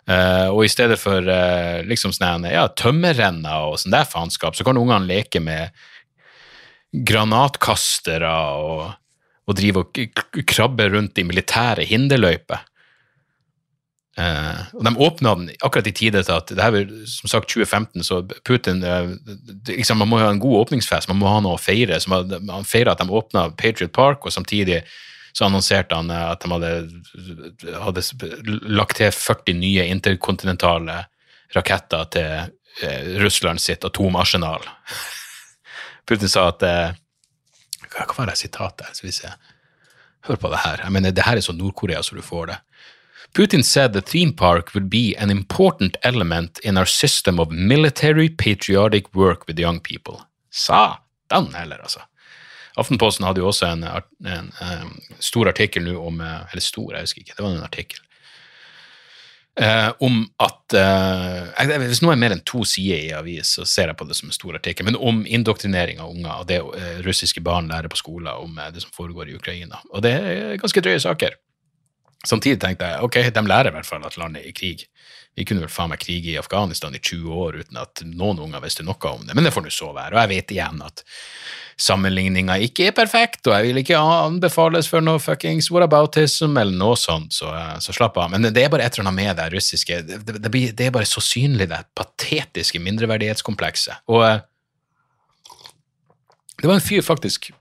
Eh, 0.09 0.49
og 0.49 0.63
i 0.65 0.71
stedet 0.73 0.97
for 1.01 1.25
eh, 1.29 1.83
liksom 1.89 2.15
sånne, 2.17 2.53
ja, 2.55 2.67
tømmerrenner 2.73 3.69
og 3.69 3.77
sånn 3.81 3.93
der 3.93 4.09
faenskap, 4.09 4.57
så 4.57 4.65
kan 4.65 4.81
ungene 4.81 5.09
leke 5.09 5.43
med 5.45 5.75
granatkastere 7.09 8.31
og 8.65 8.87
og 9.49 9.57
driver 9.57 9.87
og 9.87 10.43
krabbe 10.49 10.91
rundt 10.93 11.19
i 11.19 11.25
militære 11.25 11.87
hinderløyper. 11.89 12.67
Uh, 14.19 14.63
og 14.75 14.83
De 14.83 14.91
åpna 14.99 15.33
den 15.39 15.51
akkurat 15.63 15.87
i 15.87 15.93
tide 15.95 16.25
til 16.27 16.35
at 16.35 16.49
det 16.51 16.59
her 16.59 16.75
er 16.75 16.89
som 17.07 17.31
sagt 17.31 17.53
2015, 17.53 18.03
så 18.03 18.25
Putin 18.45 18.83
uh, 18.83 19.15
liksom, 19.69 20.01
Man 20.03 20.11
må 20.11 20.19
ha 20.19 20.33
en 20.33 20.41
god 20.43 20.65
åpningsfest, 20.65 21.09
man 21.09 21.21
må 21.21 21.31
ha 21.31 21.39
noe 21.45 21.55
å 21.55 21.61
feire. 21.63 22.01
så 22.01 22.11
Man, 22.11 22.35
man 22.43 22.67
feira 22.67 22.97
at 22.97 22.99
de 22.99 23.07
åpna 23.07 23.49
Patriot 23.55 23.93
Park, 23.95 24.27
og 24.27 24.35
samtidig 24.35 24.83
så 25.33 25.47
annonserte 25.47 25.95
han 25.95 26.11
uh, 26.11 26.33
at 26.33 26.43
de 26.43 26.51
hadde, 26.51 26.73
hadde, 27.85 28.05
lagt 28.67 28.99
til 28.99 29.15
40 29.15 29.61
nye 29.61 29.87
interkontinentale 29.87 31.05
raketter 31.55 32.11
til 32.13 33.23
Russland 33.23 33.63
sitt 33.63 33.87
atomarsenal. 33.87 34.67
Putin 36.09 36.31
sa 36.31 36.51
at 36.51 36.67
hva 37.95 38.07
var 38.17 38.31
det 38.31 38.39
sitatet? 38.41 38.97
Skal 38.97 39.09
vi 39.09 39.15
se. 39.17 39.33
Hør 40.29 40.41
på 40.41 40.51
det 40.53 40.63
her. 40.65 40.83
Jeg 40.85 40.93
mener, 40.93 41.15
det 41.15 41.27
her 41.27 41.39
er 41.39 41.45
så 41.45 41.55
Nord-Korea 41.57 42.03
så 42.03 42.17
du 42.17 42.23
får 42.23 42.51
det. 42.53 42.59
Putin 43.37 43.63
said 43.63 43.93
the 43.93 44.01
theme 44.01 44.33
park 44.33 44.75
would 44.75 44.89
be 44.89 45.15
an 45.19 45.31
important 45.31 45.97
element 46.03 46.59
in 46.65 46.79
our 46.79 46.87
system 46.87 47.39
of 47.39 47.51
military 47.51 48.29
patriotic 48.29 49.15
work 49.15 49.47
with 49.47 49.61
young 49.61 49.81
people. 49.81 50.25
Satan 50.51 51.55
heller, 51.55 51.77
altså. 51.83 52.01
Aftenposten 52.77 53.27
hadde 53.27 53.43
jo 53.43 53.49
også 53.51 53.67
en, 53.67 53.85
en, 53.85 54.53
en, 54.63 54.93
stor 55.21 55.49
artikkel 55.51 55.83
nå 55.85 55.97
om 55.99 56.21
Eller 56.21 56.63
stor, 56.63 56.93
jeg 56.95 57.09
husker 57.09 57.25
ikke, 57.25 57.35
det 57.37 57.45
var 57.45 57.57
en 57.57 57.67
artikkel 57.67 58.01
Uh, 59.59 59.91
om 60.07 60.21
at 60.39 60.75
eh, 60.79 61.65
Hvis 61.83 61.99
noe 62.05 62.13
er 62.15 62.21
mer 62.21 62.31
enn 62.31 62.45
to 62.47 62.61
sider 62.69 63.01
i 63.09 63.15
avis, 63.17 63.57
så 63.57 63.65
ser 63.67 63.91
jeg 63.91 63.99
på 63.99 64.07
det 64.07 64.15
som 64.15 64.29
en 64.31 64.37
stor 64.37 64.55
artikkel, 64.55 64.87
men 64.87 64.95
om 64.95 65.25
indoktrinering 65.27 65.99
av 65.99 66.13
unger 66.13 66.45
og 66.45 66.47
det 66.47 66.61
uh, 66.63 67.01
russiske 67.03 67.43
barn 67.43 67.67
lærer 67.73 67.91
på 67.91 67.99
skolen 67.99 68.31
om 68.31 68.61
det 68.71 68.85
som 68.85 68.95
foregår 68.95 69.33
i 69.33 69.35
Ukraina. 69.35 69.81
Og 69.91 70.05
det 70.07 70.15
er 70.15 70.61
ganske 70.63 70.85
drøye 70.85 71.03
saker. 71.03 71.35
Samtidig 72.27 72.61
tenkte 72.63 72.87
jeg 72.87 73.03
ok, 73.03 73.19
de 73.35 73.45
lærer 73.47 73.73
i 73.73 73.75
hvert 73.75 73.89
fall 73.89 74.07
at 74.07 74.19
landet 74.19 74.45
er 74.45 74.53
i 74.53 74.55
krig. 74.55 74.87
Vi 75.39 75.47
kunne 75.47 75.63
vel 75.63 75.71
faen 75.71 75.91
meg 75.93 76.03
krige 76.03 76.33
i 76.33 76.41
Afghanistan 76.41 76.95
i 76.95 77.03
20 77.03 77.43
år 77.43 77.59
uten 77.63 77.83
at 77.83 78.03
noen 78.07 78.41
unger 78.43 78.63
visste 78.63 78.87
noe 78.87 79.11
om 79.13 79.27
det, 79.27 79.37
men 79.39 79.47
det 79.47 79.53
får 79.55 79.67
nå 79.67 79.75
så 79.75 79.93
være. 79.95 80.15
Og 80.17 80.23
jeg 80.25 80.33
vet 80.37 80.55
igjen 80.55 80.83
at 80.87 81.05
sammenligninga 81.79 82.57
ikke 82.67 82.89
er 82.89 82.95
perfekt, 82.97 83.47
og 83.47 83.55
jeg 83.55 83.69
vil 83.69 83.81
ikke 83.83 83.99
anbefales 83.99 84.89
for 84.91 85.05
noe 85.05 85.21
fuckings 85.23 85.71
whataboutism 85.71 86.59
eller 86.59 86.75
noe 86.75 86.97
sånt, 86.99 87.37
så, 87.37 87.53
så, 87.83 87.95
slapp 87.95 88.19
av. 88.19 88.33
Men 88.33 88.49
det 88.51 88.65
er 88.65 88.73
bare 88.73 88.89
et 88.89 88.99
eller 88.99 89.07
annet 89.07 89.19
med 89.19 89.39
det 89.39 89.47
russiske 89.55 90.01
det, 90.09 90.19
det, 90.27 90.51
det 90.51 90.89
er 90.89 90.95
bare 90.95 91.09
så 91.09 91.23
synlig, 91.23 91.69
det 91.71 91.85
patetiske 91.99 92.83
mindreverdighetskomplekset. 92.83 94.03
Og 94.11 94.25
eh, 94.27 94.43
det 96.59 96.67
var 96.67 96.75
en 96.75 96.83
fyr, 96.83 97.05
faktisk 97.07 97.53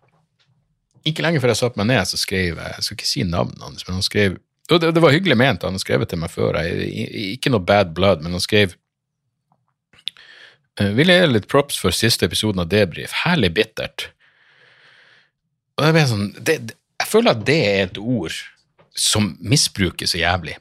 Ikke 1.05 1.21
lenge 1.21 1.39
før 1.39 1.53
jeg 1.53 1.61
satte 1.61 1.79
meg 1.79 1.91
ned, 1.91 2.01
så 2.09 2.17
skrev 2.19 2.57
jeg 2.57 2.83
skal 2.83 2.97
ikke 2.97 3.07
si 3.07 3.23
navnet 3.23 3.61
hans, 3.61 3.85
men 3.85 3.99
han 3.99 4.05
skrev 4.05 4.41
og 4.67 4.81
det, 4.83 4.89
det, 4.97 4.99
var 4.99 5.13
hyggelig 5.15 5.37
ment, 5.39 5.63
han 5.63 5.77
har 5.77 5.79
skrevet 5.79 6.09
til 6.11 6.19
meg 6.19 6.27
før. 6.27 6.57
Jeg, 6.59 7.05
ikke 7.37 7.53
noe 7.53 7.63
bad 7.63 7.93
blood, 7.95 8.19
men 8.19 8.33
han 8.35 8.41
skrev 8.43 8.73
Eh, 8.73 8.86
vil 10.77 11.09
jeg 11.09 11.23
gi 11.23 11.31
litt 11.31 11.49
props 11.49 11.79
for 11.81 11.95
siste 11.95 12.27
episoden 12.27 12.61
av 12.61 12.69
Debrif. 12.71 13.15
Herlig 13.23 13.53
bittert. 13.57 14.09
Og 15.77 15.93
det 15.93 16.05
sånn, 16.09 16.29
det, 16.41 16.59
jeg 16.97 17.09
føler 17.09 17.33
at 17.33 17.43
det 17.47 17.57
er 17.65 17.83
et 17.87 17.99
ord 18.01 18.35
som 18.97 19.35
misbrukes 19.45 20.13
så 20.13 20.21
jævlig. 20.21 20.57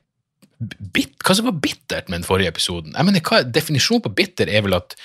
Bit, 0.57 1.17
hva 1.25 1.37
som 1.37 1.49
var 1.49 1.61
bittert 1.61 2.09
med 2.09 2.21
den 2.21 2.29
forrige 2.29 2.53
episoden? 2.53 2.97
Jeg 2.97 3.09
mener, 3.09 3.25
hva, 3.25 3.43
Definisjonen 3.45 4.05
på 4.05 4.13
bitter 4.17 4.53
er 4.53 4.65
vel 4.65 4.77
at, 4.77 4.97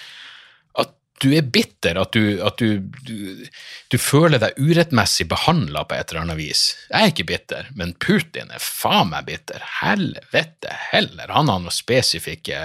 at 0.80 0.94
du 1.24 1.30
er 1.36 1.48
bitter, 1.48 2.00
at, 2.00 2.16
du, 2.16 2.40
at 2.44 2.60
du, 2.60 2.84
du, 3.08 3.48
du, 3.92 3.98
føler 4.00 4.40
deg 4.44 4.60
urettmessig 4.60 5.28
behandla 5.32 5.86
på 5.88 5.96
et 5.96 6.12
eller 6.12 6.26
annet 6.26 6.40
vis. 6.40 6.66
Jeg 6.90 7.00
er 7.00 7.14
ikke 7.14 7.30
bitter, 7.32 7.72
men 7.80 7.96
Putin 8.04 8.52
er 8.52 8.64
faen 8.64 9.12
meg 9.12 9.28
bitter. 9.28 9.64
Helvete 9.82 10.76
heller. 10.92 11.32
Han 11.36 11.52
har 11.52 11.64
noen 11.64 11.76
spesifikke 11.76 12.64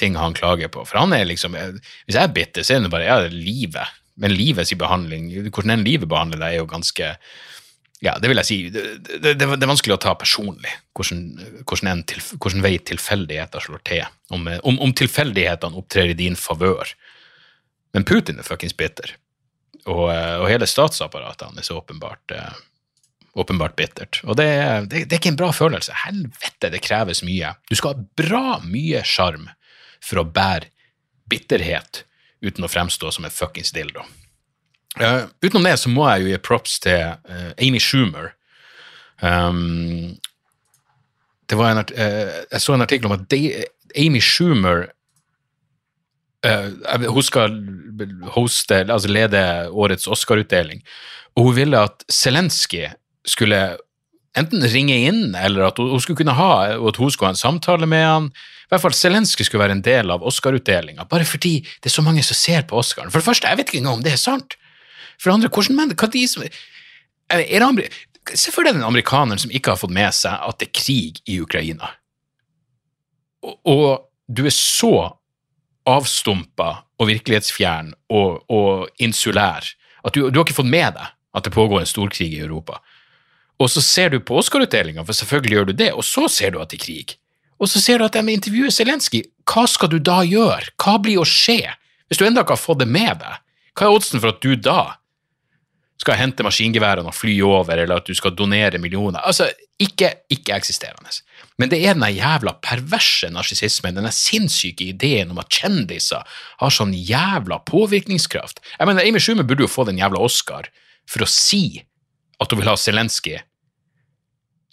ting 0.00 0.18
han 0.18 0.36
klager 0.36 0.70
på. 0.72 0.84
For 0.88 1.00
han 1.00 1.14
er 1.16 1.26
liksom 1.28 1.54
Hvis 1.54 2.16
jeg 2.16 2.22
er 2.22 2.34
bitter, 2.34 2.66
så 2.66 2.76
er 2.76 2.84
det 2.84 2.92
bare 2.92 3.08
ja, 3.08 3.18
livet. 3.30 4.00
Men 4.20 4.34
livets 4.34 4.74
behandling, 4.78 5.30
hvordan 5.50 5.78
en 5.78 5.86
livet 5.86 6.08
behandler 6.10 6.40
deg, 6.40 6.52
er 6.52 6.62
jo 6.62 6.70
ganske 6.70 7.16
ja, 8.04 8.18
det 8.20 8.28
vil 8.28 8.36
jeg 8.42 8.48
si. 8.48 8.56
Det, 8.74 8.82
det, 9.06 9.32
det, 9.38 9.46
det 9.46 9.64
er 9.64 9.70
vanskelig 9.70 9.94
å 9.94 10.02
ta 10.02 10.12
personlig 10.18 10.72
hvordan, 10.98 11.22
hvordan, 11.64 12.02
til, 12.10 12.20
hvordan 12.36 12.64
vei 12.66 12.74
tilfeldigheter 12.90 13.64
slår 13.64 13.80
til. 13.88 14.04
Om, 14.34 14.50
om, 14.60 14.78
om 14.84 14.92
tilfeldighetene 14.92 15.80
opptrer 15.80 16.12
i 16.12 16.18
din 16.18 16.36
favør. 16.36 16.92
Men 17.96 18.04
Putin 18.04 18.42
er 18.42 18.46
fuckings 18.46 18.76
bitter. 18.76 19.14
Og, 19.84 20.08
og 20.10 20.46
hele 20.50 20.68
statsapparatet 20.68 21.46
hans 21.48 21.70
er 21.70 21.78
åpenbart, 21.78 22.34
uh, 22.34 22.52
åpenbart 23.40 23.76
bittert. 23.78 24.20
Og 24.28 24.36
det, 24.40 24.48
det, 24.92 25.06
er 25.06 25.18
ikke 25.20 25.32
en 25.32 25.40
bra 25.40 25.50
følelse. 25.56 25.96
Helvete, 26.04 26.72
det 26.74 26.84
kreves 26.84 27.24
mye. 27.24 27.54
Du 27.70 27.76
skal 27.78 27.94
ha 27.94 28.06
bra 28.20 28.46
mye 28.64 29.04
sjarm 29.08 29.48
for 30.04 30.20
å 30.20 30.28
bære 30.28 30.70
bitterhet 31.30 32.04
uten 32.44 32.66
å 32.66 32.70
fremstå 32.70 33.10
som 33.14 33.24
en 33.26 33.32
fuckings 33.32 33.72
dildo. 33.74 34.04
Uh, 35.00 35.26
utenom 35.42 35.64
det 35.66 35.78
så 35.80 35.90
må 35.90 36.06
jeg 36.12 36.22
jo 36.22 36.30
gi 36.30 36.42
props 36.44 36.76
til 36.84 37.16
uh, 37.16 37.52
Amy 37.58 37.80
Schumer. 37.82 38.34
Um, 39.18 40.14
det 41.48 41.56
var 41.58 41.72
en 41.72 41.80
uh, 41.82 42.34
Jeg 42.50 42.60
så 42.62 42.74
en 42.74 42.84
artikkel 42.84 43.08
om 43.08 43.16
at 43.16 43.24
de, 43.32 43.64
Amy 43.96 44.22
Schumer 44.22 44.90
hun 46.44 47.24
skal 47.24 47.54
hoste, 48.34 48.82
altså 48.92 49.08
lede 49.08 49.38
årets 49.72 50.04
Oscar-utdeling, 50.12 50.82
og 51.38 51.46
hun 51.46 51.54
ville 51.56 51.78
at 51.80 52.04
Zelenskyj 52.12 52.90
skulle 53.24 53.60
enten 54.36 54.66
ringe 54.68 54.98
inn, 55.06 55.32
eller 55.32 55.70
at 55.70 55.80
hun 55.80 56.02
skulle 56.04 56.20
kunne 56.20 56.36
ha, 56.36 56.50
og 56.76 56.90
at 56.92 57.00
hun 57.00 57.14
skulle 57.14 57.30
ha 57.30 57.36
en 57.36 57.40
samtale 57.40 57.88
med 57.88 58.04
han. 58.04 58.28
I 58.64 58.72
hvert 58.72 58.82
fall 58.82 58.96
Zelenskyj 58.96 59.48
skulle 59.48 59.64
være 59.64 59.76
en 59.76 59.84
del 59.84 60.12
av 60.14 60.24
Oscar-utdelinga, 60.24 61.06
bare 61.10 61.26
fordi 61.28 61.58
det 61.64 61.90
er 61.90 61.94
så 61.94 62.04
mange 62.04 62.24
som 62.24 62.38
ser 62.38 62.64
på 62.68 62.78
Oscaren. 62.80 63.12
For 63.12 63.20
det 63.20 63.28
første, 63.28 63.50
jeg 63.50 63.60
vet 63.60 63.70
ikke 63.70 63.82
engang 63.82 64.00
om 64.00 64.06
det 64.06 64.14
er 64.14 64.20
sant. 64.20 64.56
For 65.18 65.28
det 65.28 65.36
andre, 65.36 65.52
hvordan 65.52 65.78
mener 65.78 65.98
hva 66.00 66.08
de 66.10 66.24
som 66.30 66.44
er 66.46 66.52
det, 67.78 67.92
Se 68.32 68.48
for 68.48 68.64
deg 68.64 68.72
den 68.72 68.86
amerikaneren 68.86 69.36
som 69.36 69.50
ikke 69.52 69.74
har 69.74 69.76
fått 69.76 69.92
med 69.92 70.14
seg 70.16 70.32
at 70.32 70.56
det 70.56 70.70
er 70.70 70.78
krig 70.78 71.18
i 71.28 71.34
Ukraina. 71.44 71.90
Og, 73.44 73.58
og 73.68 73.84
du 74.32 74.46
er 74.48 74.54
så 74.56 74.94
avstumpa 75.84 76.70
og 76.96 77.10
virkelighetsfjern 77.10 77.90
og, 78.08 78.46
og 78.48 78.88
insulær 78.96 79.68
at 80.04 80.16
du, 80.16 80.30
du 80.30 80.38
har 80.38 80.46
ikke 80.46 80.56
fått 80.56 80.72
med 80.72 80.96
deg 80.96 81.12
at 81.34 81.44
det 81.44 81.52
pågår 81.52 81.82
en 81.82 81.90
storkrig 81.90 82.30
i 82.32 82.40
Europa. 82.40 82.78
Og 83.60 83.70
så 83.70 83.82
ser 83.84 84.14
du 84.14 84.20
på 84.24 84.38
Oscar-utdelinga, 84.38 85.04
for 85.04 85.16
selvfølgelig 85.16 85.56
gjør 85.56 85.68
du 85.68 85.76
det, 85.78 85.90
og 85.92 86.04
så 86.06 86.26
ser 86.30 86.54
du 86.54 86.60
at 86.62 86.72
det 86.72 86.80
er 86.80 86.84
krig. 86.84 87.14
Og 87.64 87.70
så 87.72 87.80
ser 87.80 88.00
du 88.00 88.04
at 88.04 88.16
de 88.16 88.34
intervjuer 88.34 88.72
Zelenskyj. 88.74 89.24
Hva 89.48 89.64
skal 89.70 89.88
du 89.94 89.96
da 90.02 90.18
gjøre? 90.26 90.74
Hva 90.80 90.98
blir 91.00 91.22
å 91.22 91.28
skje? 91.28 91.62
Hvis 92.10 92.20
du 92.20 92.26
ennå 92.26 92.44
ikke 92.44 92.58
har 92.58 92.60
fått 92.60 92.82
det 92.82 92.90
med 92.92 93.22
deg, 93.22 93.40
hva 93.74 93.86
er 93.86 93.96
oddsen 93.96 94.20
for 94.20 94.34
at 94.34 94.44
du 94.44 94.52
da 94.60 94.98
skal 96.02 96.18
hente 96.18 96.44
maskingeværene 96.44 97.08
og 97.08 97.16
fly 97.16 97.38
over, 97.46 97.80
eller 97.80 98.02
at 98.02 98.10
du 98.10 98.12
skal 98.18 98.34
donere 98.36 98.80
millioner? 98.82 99.22
Altså, 99.24 99.48
Ikke 99.80 100.12
ikke-eksisterende. 100.30 101.10
Men 101.58 101.72
det 101.72 101.80
er 101.82 101.96
den 101.96 102.04
jævla 102.14 102.52
perverse 102.62 103.30
narsissismen, 103.32 103.96
den 103.96 104.12
sinnssyke 104.12 104.90
ideen 104.92 105.32
om 105.32 105.40
at 105.42 105.50
kjendiser 105.50 106.22
har 106.60 106.76
sånn 106.76 106.92
jævla 106.94 107.58
påvirkningskraft. 107.66 108.60
Jeg 108.76 108.86
mener, 108.86 109.02
Amy 109.02 109.18
Schumer 109.18 109.48
burde 109.48 109.66
jo 109.66 109.72
få 109.72 109.88
den 109.88 109.98
jævla 109.98 110.22
Oscar 110.22 110.68
for 111.10 111.24
å 111.24 111.30
si 111.30 111.82
at 112.38 112.52
hun 112.52 112.60
vil 112.60 112.70
ha 112.70 112.76
Zelenskyj 112.78 113.40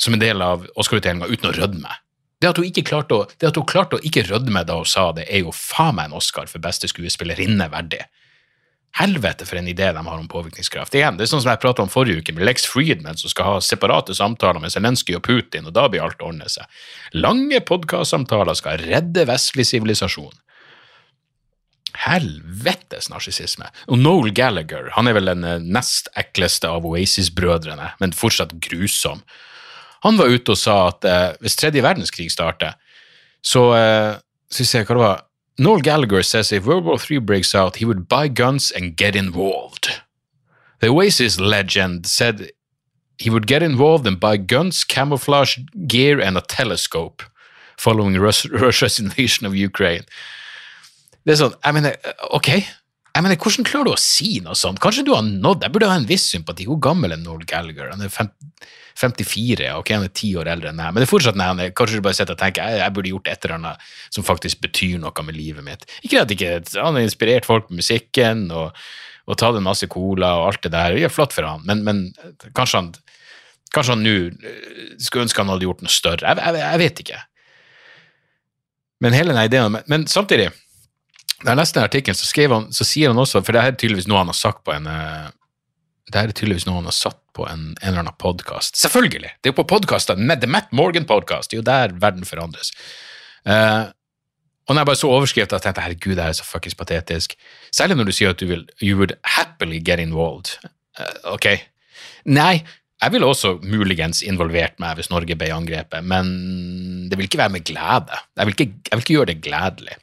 som 0.02 0.14
en 0.14 0.22
del 0.22 0.42
av 0.42 0.68
Oscar-utdelinga 0.76 1.30
uten 1.30 1.50
å 1.50 1.56
rødme. 1.56 1.98
Det 2.42 2.50
at, 2.50 2.58
hun 2.58 2.66
ikke 2.66 2.88
klarte 2.88 3.18
å, 3.18 3.28
det 3.38 3.52
at 3.52 3.60
hun 3.60 3.68
klarte 3.70 4.00
å 4.00 4.06
ikke 4.06 4.26
rødme 4.26 4.64
da 4.66 4.80
hun 4.80 4.90
sa 4.90 5.12
det, 5.14 5.28
er 5.30 5.46
jo 5.46 5.54
faen 5.54 6.00
meg 6.00 6.10
en 6.10 6.18
Oscar 6.18 6.50
for 6.50 6.64
beste 6.64 6.90
skuespillerinne 6.90 7.70
verdig. 7.70 8.02
Helvete 8.98 9.46
for 9.48 9.56
en 9.56 9.70
idé 9.72 9.88
de 9.94 10.02
har 10.04 10.18
om 10.18 10.28
påvirkningskraft. 10.28 10.96
Igjen, 10.98 11.16
det 11.16 11.24
er 11.24 11.32
sånn 11.32 11.44
som 11.46 11.54
jeg 11.54 11.62
pratet 11.64 11.86
om 11.86 11.92
forrige 11.92 12.20
uke, 12.20 12.34
med 12.36 12.44
Lex 12.44 12.66
Friedman, 12.68 13.20
som 13.20 13.32
skal 13.32 13.48
ha 13.48 13.60
separate 13.64 14.16
samtaler 14.18 14.60
med 14.60 14.74
Zelenskyj 14.74 15.16
og 15.16 15.24
Putin, 15.30 15.70
og 15.70 15.76
da 15.78 15.86
blir 15.88 16.04
alt 16.04 16.24
ordne 16.26 16.50
seg. 16.52 16.68
Lange 17.16 17.62
podkastsamtaler 17.64 18.58
skal 18.60 18.82
redde 18.84 19.24
vestlig 19.30 19.70
sivilisasjon. 19.70 20.34
Helvetes 22.02 23.08
narsissisme. 23.12 23.70
Og 23.92 24.02
Noel 24.02 24.34
Gallagher, 24.36 24.92
han 24.98 25.08
er 25.08 25.16
vel 25.16 25.32
den 25.32 25.48
eh, 25.48 25.64
nest 25.64 26.10
ekleste 26.20 26.68
av 26.72 26.88
Oasis-brødrene, 26.88 27.94
men 28.04 28.16
fortsatt 28.16 28.58
grusom. 28.64 29.24
Han 30.06 30.18
var 30.18 30.32
ute 30.34 30.54
og 30.54 30.60
sa 30.60 30.78
at 30.90 31.06
eh, 31.06 31.28
hvis 31.42 31.58
tredje 31.60 31.84
verdenskrig 31.86 32.32
starter, 32.34 32.78
så 33.42 33.72
eh, 33.78 34.20
Skal 34.52 34.66
vi 34.66 34.68
se 34.68 34.80
hva 34.84 34.96
det 34.96 35.00
var 35.00 35.20
Noel 35.62 35.82
Gallagher 35.82 36.24
says 36.24 36.52
if 36.52 36.66
World 36.66 36.86
War 36.86 36.98
III 36.98 37.20
breaks 37.20 37.54
out, 37.56 37.78
he 37.78 37.86
would 37.86 38.10
buy 38.10 38.28
guns 38.28 38.72
and 38.72 38.98
get 38.98 39.16
involved. 39.16 40.02
The 40.80 40.90
Oasis 40.90 41.40
legend 41.40 42.08
said 42.08 42.52
he 43.20 43.30
would 43.30 43.46
get 43.46 43.62
involved 43.62 44.08
and 44.08 44.20
buy 44.20 44.38
guns, 44.38 44.84
camouflage 44.84 45.60
gear, 45.88 46.20
and 46.20 46.38
a 46.38 46.42
telescope 46.42 47.22
following 47.78 48.18
Rus 48.18 48.46
Russia's 48.66 49.00
invasion 49.00 49.46
of 49.46 49.56
Ukraine. 49.56 50.06
Det 51.24 51.36
er 51.36 51.42
sånn, 51.44 51.54
jeg 51.62 51.78
mener, 51.78 51.98
ok, 52.34 52.50
jeg 53.12 53.24
mener, 53.26 53.38
hvordan 53.44 53.68
klarer 53.68 53.90
du 53.90 53.94
å 53.94 54.00
si 54.00 54.38
noe 54.44 54.56
sånt? 54.56 54.80
Kanskje 54.84 55.04
du 55.08 55.12
har 55.16 55.26
nådd, 55.26 55.66
jeg 55.66 55.74
burde 55.76 55.90
ha 55.92 55.98
en 56.00 56.08
viss 56.08 56.30
sympati. 56.32 56.68
Hvor 56.70 56.80
gammel 56.84 57.12
er 57.12 57.20
Noel 57.20 57.44
Gallagher? 57.48 57.92
Han 57.92 58.06
er 58.06 58.14
54, 59.02 59.68
ok, 59.80 59.92
han 59.98 60.06
er 60.08 60.14
ti 60.16 60.32
år 60.40 60.50
eldre 60.52 60.72
enn 60.72 60.78
meg, 60.80 60.94
men 60.94 61.02
det 61.02 61.08
er 61.08 61.12
fortsatt 61.12 61.38
nei, 61.40 61.48
han 61.50 61.62
er, 61.64 61.74
kanskje 61.76 62.00
du 62.00 62.06
bare 62.06 62.18
sitter 62.18 62.36
og 62.38 62.42
tenker 62.42 62.68
jeg, 62.68 62.82
jeg 62.82 62.96
burde 62.96 63.14
gjort 63.14 63.30
et 63.32 63.46
eller 63.48 63.58
annet 63.58 63.86
som 64.14 64.26
faktisk 64.28 64.62
betyr 64.64 65.00
noe 65.02 65.26
med 65.28 65.38
livet 65.38 65.66
mitt. 65.66 65.88
Ikke 66.06 66.24
at 66.24 66.34
ikke, 66.34 66.52
han 66.76 67.00
har 67.00 67.06
inspirert 67.06 67.48
folk 67.48 67.70
med 67.70 67.82
musikken 67.82 68.46
og, 68.56 68.78
og 69.28 69.40
tatt 69.40 69.58
en 69.60 69.66
masse 69.66 69.88
cola 69.92 70.34
og 70.40 70.50
alt 70.52 70.68
det 70.68 70.74
der, 70.76 70.96
det 70.96 71.08
er 71.08 71.14
flott 71.14 71.36
for 71.36 71.48
han, 71.48 71.66
men, 71.68 71.84
men 71.88 72.06
kanskje 72.56 72.84
han 72.84 72.94
Kanskje 73.72 73.94
han 73.94 74.02
nå 74.04 74.16
eh, 74.28 74.80
skulle 75.00 75.24
ønske 75.24 75.40
han 75.40 75.48
hadde 75.48 75.64
gjort 75.64 75.84
noe 75.86 75.94
større. 75.96 76.28
Jeg, 76.28 76.42
jeg, 76.44 76.60
jeg 76.60 76.80
vet 76.82 76.98
ikke. 77.06 77.20
Men 79.00 79.16
hele 79.16 79.32
den 79.32 79.48
ideen 79.48 79.78
Men 79.88 80.04
samtidig, 80.12 80.50
da 81.42 81.54
jeg 81.54 81.60
leste 81.60 81.80
den 81.80 81.88
artikkelen, 81.88 82.18
så, 82.18 82.28
så 82.78 82.86
sier 82.88 83.12
han 83.12 83.22
også 83.22 83.42
For 83.42 83.56
det 83.56 83.62
er 83.62 83.78
tydeligvis 83.78 84.10
noe 84.10 84.22
han 84.22 84.30
har 84.30 84.38
sagt 84.38 84.62
på 84.68 84.74
en 84.76 84.90
eh, 84.90 85.30
det 86.12 86.20
er 86.20 86.34
tydeligvis 86.36 86.68
noe 86.68 86.82
han 86.82 86.90
har 86.90 86.96
satt 86.96 87.20
på 87.38 87.46
en, 87.48 87.72
en 87.78 87.88
eller 87.88 88.04
annen 88.04 88.20
podkast. 88.20 88.76
Selvfølgelig! 88.82 89.32
Det 89.40 89.50
er 89.50 89.54
jo 89.54 89.62
på 89.62 89.68
podkaster, 89.70 90.20
The 90.20 90.50
Matt 90.50 90.74
Morgan 90.76 91.08
Podcast, 91.08 91.52
det 91.52 91.58
er 91.58 91.62
jo 91.62 91.68
der 91.70 91.96
verden 92.02 92.28
forandres. 92.28 92.74
Uh, 93.48 93.88
og 94.68 94.76
når 94.76 94.82
jeg 94.82 94.90
bare 94.90 95.00
så 95.00 95.12
overskrifta, 95.12 95.60
tenkte 95.62 95.82
jeg 95.82 95.88
herregud, 95.92 96.18
det 96.18 96.26
her 96.26 96.34
er 96.34 96.38
så 96.38 96.48
fuckings 96.48 96.76
patetisk. 96.76 97.38
Særlig 97.72 97.98
når 97.98 98.10
du 98.10 98.14
sier 98.18 98.36
at 98.36 98.42
du 98.42 98.48
vil 98.50 98.68
You 98.84 99.00
would 99.00 99.16
happily 99.38 99.80
get 99.80 100.04
involved. 100.04 100.58
Uh, 101.00 101.38
ok. 101.38 101.48
Nei, 102.28 102.62
jeg 103.02 103.16
ville 103.16 103.32
også 103.32 103.56
muligens 103.64 104.22
involvert 104.28 104.78
meg 104.84 105.00
hvis 105.00 105.10
Norge 105.14 105.38
ble 105.40 105.50
angrepet, 105.56 106.06
men 106.06 107.08
det 107.10 107.18
vil 107.18 107.30
ikke 107.30 107.42
være 107.46 107.56
med 107.56 107.66
glede. 107.66 108.20
Jeg 108.38 108.50
vil 108.50 108.58
ikke, 108.58 108.72
jeg 108.90 108.98
vil 108.98 109.06
ikke 109.06 109.18
gjøre 109.18 109.32
det 109.32 109.42
gledelig. 109.48 110.01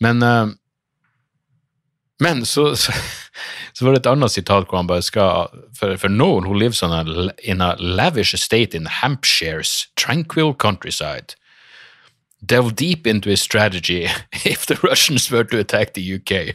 Men 0.00 0.22
uh, 0.22 0.54
men 2.18 2.46
så, 2.46 2.76
så, 2.82 2.92
så, 3.72 3.84
var 3.84 3.92
det 3.92 4.00
et 4.04 4.10
annet 4.10 4.32
sitat 4.32 4.68
hvor 4.68 4.80
han 4.80 4.88
bare 4.88 5.04
skal 5.04 5.50
For, 5.76 5.96
for 6.00 6.08
no 6.08 6.30
one 6.38 6.48
who 6.48 6.54
lives 6.56 6.82
a, 6.82 7.04
in 7.44 7.60
a 7.60 7.74
lavish 7.78 8.34
estate 8.34 8.74
in 8.74 8.86
Hampshire's 8.86 9.88
tranquil 9.96 10.54
countryside 10.54 11.36
delve 12.40 12.76
deep 12.76 13.06
into 13.06 13.30
his 13.30 13.40
strategy 13.40 14.06
if 14.44 14.66
the 14.66 14.78
Russians 14.82 15.30
were 15.30 15.44
to 15.44 15.58
attack 15.58 15.94
the 15.94 16.14
UK. 16.14 16.54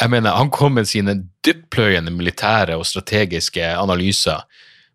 Jeg 0.00 0.10
mener, 0.10 0.30
Han 0.30 0.50
kom 0.50 0.72
med 0.72 0.84
sine 0.88 1.24
dyptpløyende 1.44 2.10
militære 2.10 2.76
og 2.76 2.86
strategiske 2.86 3.64
analyser, 3.76 4.46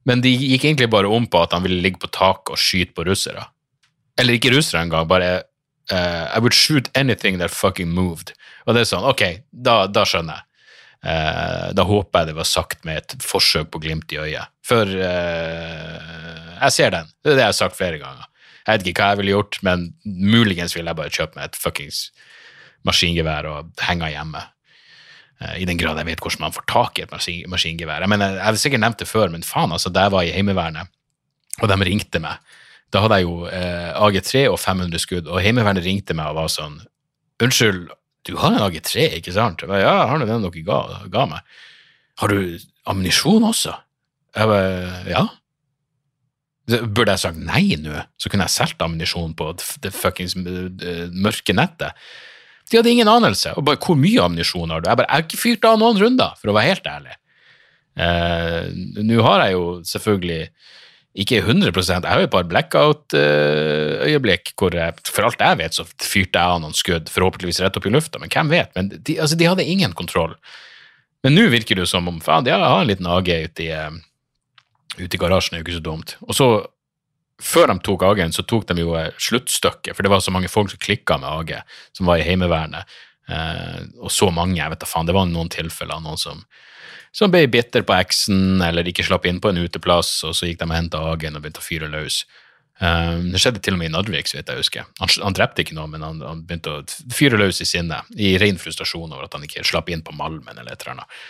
men 0.06 0.22
de 0.24 0.32
gikk 0.34 0.66
egentlig 0.66 0.90
bare 0.90 1.08
om 1.08 1.28
på 1.28 1.42
at 1.42 1.54
han 1.54 1.64
ville 1.64 1.82
ligge 1.82 2.00
på 2.02 2.08
taket 2.08 2.56
og 2.56 2.58
skyte 2.58 2.94
på 2.96 3.06
russere. 3.06 3.46
Eller 4.18 4.34
ikke 4.34 4.56
russere 4.56 4.82
engang, 4.82 5.08
bare 5.10 5.44
uh, 5.92 6.32
I 6.36 6.40
would 6.40 6.54
shoot 6.54 6.90
anything 6.96 7.40
that 7.40 7.52
fucking 7.52 7.92
moved. 7.94 8.34
Og 8.66 8.76
det 8.76 8.86
er 8.86 8.90
sånn, 8.90 9.06
ok, 9.08 9.24
da, 9.52 9.86
da 9.92 10.06
skjønner 10.08 10.40
jeg. 10.40 10.52
Uh, 11.06 11.68
da 11.78 11.86
håper 11.86 12.24
jeg 12.24 12.32
det 12.32 12.38
var 12.40 12.48
sagt 12.50 12.86
med 12.88 12.98
et 12.98 13.18
forsøk 13.22 13.70
på 13.74 13.82
glimt 13.84 14.14
i 14.16 14.18
øyet. 14.24 14.50
For 14.66 14.90
uh, 14.90 16.56
jeg 16.64 16.74
ser 16.74 16.96
den. 16.96 17.12
Det 17.22 17.34
er 17.34 17.38
det 17.38 17.46
jeg 17.46 17.54
har 17.54 17.60
sagt 17.60 17.78
flere 17.78 18.02
ganger. 18.02 18.26
Jeg 18.66 18.82
vet 18.82 18.90
ikke 18.90 19.04
hva 19.04 19.14
jeg 19.14 19.22
ville 19.22 19.36
gjort, 19.36 19.60
men 19.68 19.92
muligens 20.06 20.74
ville 20.74 20.90
jeg 20.90 20.98
bare 20.98 21.14
kjøpt 21.14 21.38
meg 21.38 21.52
et 21.52 21.60
fuckings 21.60 22.08
maskingevær 22.86 23.48
og 23.50 23.86
henge 23.86 24.10
hjemme. 24.14 24.42
I 25.60 25.66
den 25.68 25.78
grad 25.78 26.00
jeg 26.00 26.08
vet 26.08 26.22
hvordan 26.24 26.46
man 26.46 26.54
får 26.56 26.66
tak 26.72 27.00
i 27.00 27.04
et 27.04 27.14
maskingevær. 27.14 28.02
Jeg, 28.06 28.10
mener, 28.10 28.38
jeg 28.38 28.46
har 28.46 28.58
sikkert 28.62 28.82
nevnt 28.82 29.02
det 29.02 29.08
før, 29.10 29.30
men 29.34 29.46
faen, 29.46 29.74
altså, 29.76 29.92
da 29.94 30.06
jeg 30.06 30.14
var 30.16 30.26
i 30.26 30.34
Heimevernet, 30.34 30.90
og 31.62 31.70
de 31.72 31.78
ringte 31.88 32.22
meg 32.24 32.55
da 32.94 33.02
hadde 33.04 33.20
jeg 33.20 33.28
jo 33.28 33.48
eh, 33.50 33.92
AG3 33.98 34.46
og 34.52 34.60
500 34.62 35.02
skudd, 35.02 35.30
og 35.30 35.42
Heimevernet 35.44 35.86
ringte 35.86 36.16
meg 36.18 36.32
og 36.32 36.44
var 36.44 36.52
sånn 36.54 36.82
Unnskyld, 37.44 37.90
du 38.26 38.38
har 38.40 38.54
en 38.56 38.64
AG3, 38.64 39.10
ikke 39.20 39.34
sant? 39.36 39.62
Jeg 39.62 39.70
ba, 39.70 39.80
ja, 39.82 39.96
jeg 40.00 40.12
har 40.12 40.22
nå 40.22 40.28
den 40.30 40.46
dere 40.46 40.62
ga, 40.64 40.78
ga, 41.12 41.26
meg. 41.28 41.58
Har 42.22 42.32
du 42.32 42.56
ammunisjon 42.88 43.44
også? 43.44 43.74
Jeg 44.38 44.50
ba, 44.50 44.60
ja. 45.10 45.26
Burde 46.66 47.14
jeg 47.14 47.22
sagt 47.22 47.42
nei 47.44 47.76
nå, 47.78 48.00
så 48.18 48.32
kunne 48.32 48.48
jeg 48.48 48.56
solgt 48.56 48.82
ammunisjon 48.82 49.36
på 49.38 49.52
det 49.84 49.92
fuckings 49.94 50.38
eh, 50.40 51.12
mørke 51.12 51.54
nettet. 51.54 52.08
De 52.72 52.80
hadde 52.80 52.90
ingen 52.90 53.12
anelse. 53.12 53.52
Og 53.60 53.68
bare, 53.68 53.78
hvor 53.84 54.00
mye 54.00 54.24
ammunisjon 54.24 54.72
har 54.74 54.82
du? 54.82 54.90
Jeg 54.90 55.02
bare, 55.02 55.12
jeg 55.12 55.20
har 55.20 55.28
ikke 55.28 55.44
fyrt 55.44 55.68
av 55.70 55.78
noen 55.84 56.02
runder, 56.02 56.40
for 56.40 56.50
å 56.50 56.58
være 56.58 56.72
helt 56.72 56.90
ærlig. 56.90 57.20
Eh, 57.96 58.64
nå 59.06 59.22
har 59.28 59.46
jeg 59.46 59.56
jo 59.56 59.68
selvfølgelig 59.92 60.42
ikke 61.16 61.40
100% 61.46 62.04
Jeg 62.04 62.12
har 62.12 62.20
jo 62.20 62.28
et 62.28 62.34
par 62.34 62.48
blackout-øyeblikk 62.52 64.52
hvor 64.60 64.76
jeg, 64.76 64.92
for 65.08 65.24
alt 65.28 65.40
jeg 65.40 65.60
vet, 65.62 65.74
så 65.78 65.84
fyrte 65.88 66.36
jeg 66.36 66.44
av 66.44 66.60
noen 66.60 66.76
skudd, 66.76 67.08
forhåpentligvis 67.12 67.62
rett 67.64 67.78
opp 67.80 67.88
i 67.88 67.94
lufta, 67.94 68.20
men 68.20 68.32
hvem 68.34 68.52
vet? 68.52 68.72
Men 68.76 68.84
de, 68.92 69.16
altså, 69.24 69.36
de 69.40 69.48
hadde 69.48 69.64
ingen 69.64 69.94
kontroll. 69.96 70.34
Men 71.24 71.32
nå 71.38 71.44
virker 71.54 71.74
det 71.78 71.84
jo 71.86 71.94
som 71.94 72.08
om 72.12 72.20
faen, 72.24 72.46
de 72.46 72.52
har 72.52 72.64
en 72.68 72.90
liten 72.90 73.08
AG 73.08 73.30
ute 73.32 73.62
i, 73.64 73.72
uh, 73.72 73.96
ute 75.00 75.16
i 75.16 75.22
garasjen, 75.22 75.52
det 75.56 75.58
er 75.58 75.62
jo 75.64 75.68
ikke 75.70 75.80
så 75.80 75.88
dumt. 75.88 76.10
Og 76.28 76.34
så, 76.36 76.48
før 77.42 77.66
de 77.72 77.76
tok 77.88 78.02
AG-en, 78.10 78.36
så 78.36 78.44
tok 78.44 78.64
de 78.74 78.84
jo 78.84 78.92
uh, 79.00 79.08
sluttstykket, 79.16 79.96
for 79.96 80.04
det 80.04 80.12
var 80.12 80.20
så 80.26 80.32
mange 80.36 80.52
folk 80.52 80.70
som 80.74 80.84
klikka 80.84 81.16
med 81.22 81.32
AG, 81.32 81.52
som 81.96 82.04
var 82.12 82.20
i 82.20 82.28
Heimevernet. 82.28 82.84
Uh, 83.26 83.86
og 84.06 84.14
så 84.14 84.30
mange, 84.34 84.60
jeg 84.60 84.72
vet 84.72 84.84
da 84.84 84.90
faen, 84.90 85.08
det 85.10 85.16
var 85.18 85.28
noen 85.30 85.50
tilfeller, 85.54 86.02
noen 86.04 86.22
som 86.22 86.44
som 87.16 87.32
ble 87.32 87.46
bitter 87.48 87.86
på 87.88 87.96
eksen 87.96 88.60
eller 88.66 88.88
ikke 88.92 89.06
slapp 89.08 89.24
inn 89.30 89.38
på 89.40 89.54
en 89.54 89.62
uteplass, 89.64 90.18
og 90.28 90.34
så 90.36 90.50
gikk 90.50 90.60
de 90.60 90.68
og 90.68 90.76
henta 90.76 91.00
Agen 91.14 91.38
og 91.38 91.46
begynte 91.46 91.62
å 91.64 91.64
fyre 91.64 91.88
løs. 91.88 92.26
Um, 92.76 93.30
det 93.32 93.40
skjedde 93.40 93.62
til 93.64 93.78
og 93.78 93.80
med 93.80 93.88
i 93.88 93.94
Narvik, 93.94 94.28
så 94.28 94.36
vidt 94.36 94.52
jeg 94.52 94.60
husker. 94.60 94.90
Han, 95.00 95.12
han, 95.24 95.36
drepte 95.38 95.64
ikke 95.64 95.78
noe, 95.78 95.88
men 95.88 96.04
han, 96.04 96.20
han, 96.20 96.42
begynte 96.44 96.74
å 96.74 97.14
fyre 97.16 97.40
løs 97.40 97.62
i 97.64 97.68
sinne, 97.70 98.02
i 98.20 98.34
ren 98.42 98.60
frustrasjon 98.60 99.14
over 99.14 99.30
at 99.30 99.38
han 99.38 99.48
ikke 99.48 99.64
slapp 99.64 99.94
inn 99.94 100.04
på 100.04 100.16
Malmen 100.18 100.60
eller 100.60 100.76
et 100.76 100.84
eller 100.84 100.98
annet. 100.98 101.22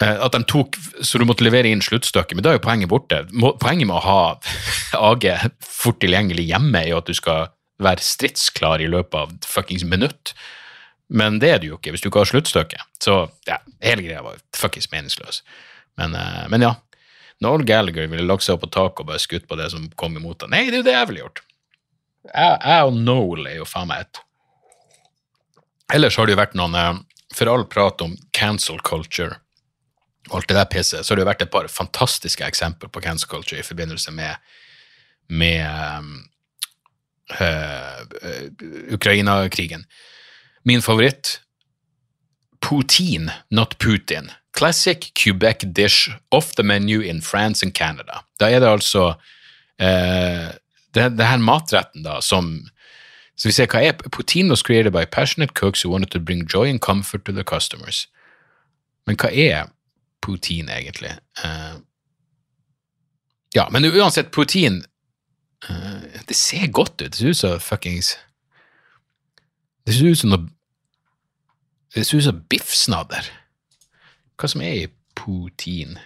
Uh, 0.00 0.16
at 0.24 0.38
de 0.38 0.40
tok, 0.48 0.80
Så 1.04 1.20
du 1.20 1.26
måtte 1.28 1.44
levere 1.44 1.68
inn 1.68 1.84
sluttstykket, 1.84 2.38
men 2.38 2.46
da 2.46 2.54
er 2.54 2.56
jo 2.56 2.64
poenget 2.64 2.92
borte. 2.94 3.20
Poenget 3.60 3.90
med 3.90 3.98
å 3.98 4.06
ha 4.06 4.22
AG 5.12 5.28
fort 5.68 6.00
tilgjengelig 6.00 6.48
hjemme 6.48 6.80
er 6.80 6.94
jo 6.94 7.02
at 7.02 7.12
du 7.12 7.18
skal 7.18 7.52
være 7.82 8.00
stridsklar 8.00 8.80
i 8.80 8.88
løpet 8.88 9.20
av 9.20 9.36
fuckings 9.44 9.84
minutt. 9.84 10.32
Men 11.12 11.38
det 11.42 11.50
er 11.52 11.60
det 11.60 11.68
jo 11.68 11.76
ikke 11.76 11.92
hvis 11.92 12.04
du 12.04 12.08
ikke 12.08 12.22
har 12.22 12.30
sluttstykket. 12.30 12.88
Så 13.04 13.18
ja, 13.48 13.58
hele 13.84 14.04
greia 14.06 14.24
var 14.24 14.40
fuckings 14.56 14.88
meningsløs. 14.92 15.42
Men, 16.00 16.16
uh, 16.16 16.46
men 16.52 16.64
ja. 16.64 16.74
Noel 17.42 17.64
Gallagher 17.66 18.06
ville 18.06 18.24
lagt 18.24 18.46
seg 18.46 18.56
opp 18.56 18.64
på 18.64 18.72
taket 18.72 19.02
og 19.02 19.08
bare 19.10 19.20
skutt 19.22 19.48
på 19.50 19.58
det 19.58 19.68
som 19.72 19.88
kom 19.98 20.16
imot 20.16 20.44
ham. 20.44 20.52
Nei, 20.54 20.68
det 20.70 20.78
er 20.78 20.82
jo 20.82 20.88
det 20.88 20.94
jeg 20.94 21.08
ville 21.10 21.24
gjort. 21.24 21.42
Jeg, 22.30 22.84
og 22.86 22.98
Noel 23.02 23.48
er 23.50 23.56
jo 23.58 23.66
faen 23.66 23.90
meg 23.90 24.06
ett. 24.06 24.20
Ellers 25.92 26.16
har 26.16 26.28
det 26.28 26.36
jo 26.36 26.40
vært 26.40 26.54
noen 26.56 26.76
uh, 26.78 26.92
For 27.36 27.50
all 27.50 27.64
prat 27.68 28.00
om 28.04 28.14
cancel 28.36 28.80
culture 28.84 29.40
og 30.30 30.38
alt 30.38 30.48
det 30.48 30.56
der 30.56 30.68
pisset, 30.70 31.02
så 31.02 31.12
har 31.12 31.18
det 31.18 31.24
jo 31.24 31.28
vært 31.28 31.42
et 31.44 31.52
par 31.52 31.66
fantastiske 31.68 32.46
eksempler 32.46 32.90
på 32.92 33.00
cancel 33.02 33.28
culture 33.28 33.58
i 33.58 33.66
forbindelse 33.66 34.12
med, 34.14 34.52
med 35.28 35.66
um, 35.98 36.12
uh, 37.40 38.04
Ukraina-krigen. 38.94 39.82
Min 40.64 40.82
favoritt 40.82 41.40
poutine, 42.62 43.32
not 43.50 43.78
Putin. 43.78 44.30
Classic 44.52 45.12
Quebec 45.14 45.64
dish 45.72 46.10
off 46.30 46.54
the 46.54 46.62
menu 46.62 47.00
in 47.00 47.22
France 47.22 47.66
and 47.66 47.74
Canada. 47.74 48.24
Da 48.40 48.50
er 48.50 48.60
det 48.60 48.68
altså 48.68 49.14
eh, 49.78 50.52
det, 50.94 51.16
det 51.18 51.26
her 51.26 51.38
matretten 51.38 52.02
da, 52.02 52.20
som 52.20 52.68
Så 53.36 53.48
vi 53.48 53.52
ser 53.56 53.66
hva 53.66 53.80
er 53.80 53.92
Poutine 54.12 54.52
was 54.52 54.62
created 54.62 54.92
by 54.92 55.04
passionate 55.04 55.54
cooks 55.54 55.82
who 55.82 55.90
wanted 55.90 56.10
to 56.10 56.20
bring 56.20 56.44
joy 56.46 56.68
and 56.68 56.80
comfort 56.80 57.24
to 57.24 57.32
their 57.32 57.44
customers. 57.44 58.06
Men 59.06 59.16
hva 59.16 59.30
er 59.32 59.70
poutine, 60.22 60.70
egentlig? 60.70 61.16
Eh, 61.42 61.78
ja, 63.56 63.68
men 63.70 63.84
uansett, 63.84 64.30
poutine 64.30 64.84
eh, 65.68 66.20
Det 66.28 66.36
ser 66.36 66.66
godt 66.66 67.00
ut. 67.00 67.10
Det 67.10 67.18
ser 67.18 67.28
ut 67.28 67.36
som 67.36 67.60
fuckings 67.60 68.18
Det 69.86 69.94
ser 69.96 70.12
ut 70.12 70.18
som 70.18 70.32
noe 70.32 70.48
Det 71.92 72.06
ser 72.06 72.22
ut 72.22 72.24
som 72.24 72.44
biffsnadder. 72.48 73.26
Hva 74.40 74.48
som 74.48 74.62
er 74.64 74.76
i 74.78 74.86
poutine? 75.18 76.00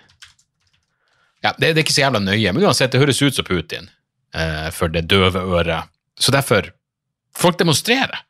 Ja, 1.45 1.53
det, 1.55 1.69
det, 1.69 1.77
er 1.77 1.85
ikke 1.85 1.95
så 1.95 2.03
jævla 2.03 2.21
nøye, 2.25 2.51
men 2.53 2.65
uansett, 2.67 2.91
det 2.91 2.99
høres 2.99 3.23
ut 3.23 3.37
som 3.37 3.47
Putin 3.47 3.87
eh, 4.35 4.67
for 4.75 4.91
det 4.91 5.05
døve 5.07 5.45
øret. 5.45 5.93
Så 6.19 6.35
derfor 6.35 6.73
Folk 7.37 7.59
demonstrerer. 7.61 8.23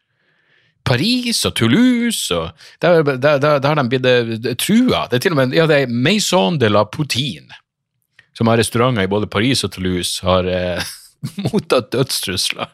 Paris 0.86 1.44
og 1.46 1.54
Toulouse 1.58 2.34
og 2.34 2.50
Der, 2.82 3.02
der, 3.02 3.38
der, 3.38 3.58
der 3.58 3.68
har 3.68 3.74
de 3.78 3.88
blitt 3.88 4.06
eh, 4.06 4.54
trua. 4.58 5.06
Det 5.10 5.18
er 5.18 5.24
til 5.24 5.34
og 5.34 5.40
med 5.40 5.54
ja, 5.54 5.66
det 5.66 5.80
er 5.82 5.90
Maison 5.90 6.58
de 6.58 6.70
la 6.70 6.84
Poutine, 6.84 7.58
som 8.34 8.50
har 8.50 8.58
restauranter 8.58 9.06
i 9.06 9.10
både 9.10 9.26
Paris 9.30 9.64
og 9.66 9.72
Toulouse, 9.74 10.22
har 10.26 10.46
eh, 10.50 10.92
mottatt 11.48 11.90
dødstrusler 11.94 12.70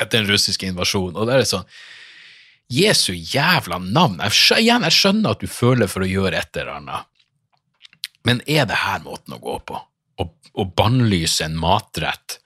etter 0.00 0.18
den 0.18 0.30
russiske 0.30 0.68
invasjonen. 0.68 1.18
Og 1.18 1.28
det 1.28 1.36
er 1.36 1.48
sånn 1.48 1.68
Jesu 2.72 3.12
jævla 3.12 3.78
navn! 3.82 4.20
Jeg 4.22 4.62
igjen, 4.62 4.86
jeg 4.88 4.96
skjønner 4.96 5.34
at 5.34 5.42
du 5.42 5.50
føler 5.50 5.90
for 5.90 6.04
å 6.04 6.08
gjøre 6.08 6.38
et 6.38 6.56
eller 6.56 6.78
annet, 6.78 7.08
men 8.24 8.40
er 8.46 8.68
det 8.70 8.78
her 8.84 9.02
måten 9.04 9.34
å 9.36 9.40
gå 9.42 9.58
på? 9.68 9.80
Å, 10.22 10.28
å 10.28 10.64
bannlyse 10.78 11.44
en 11.44 11.58
matrett 11.58 12.38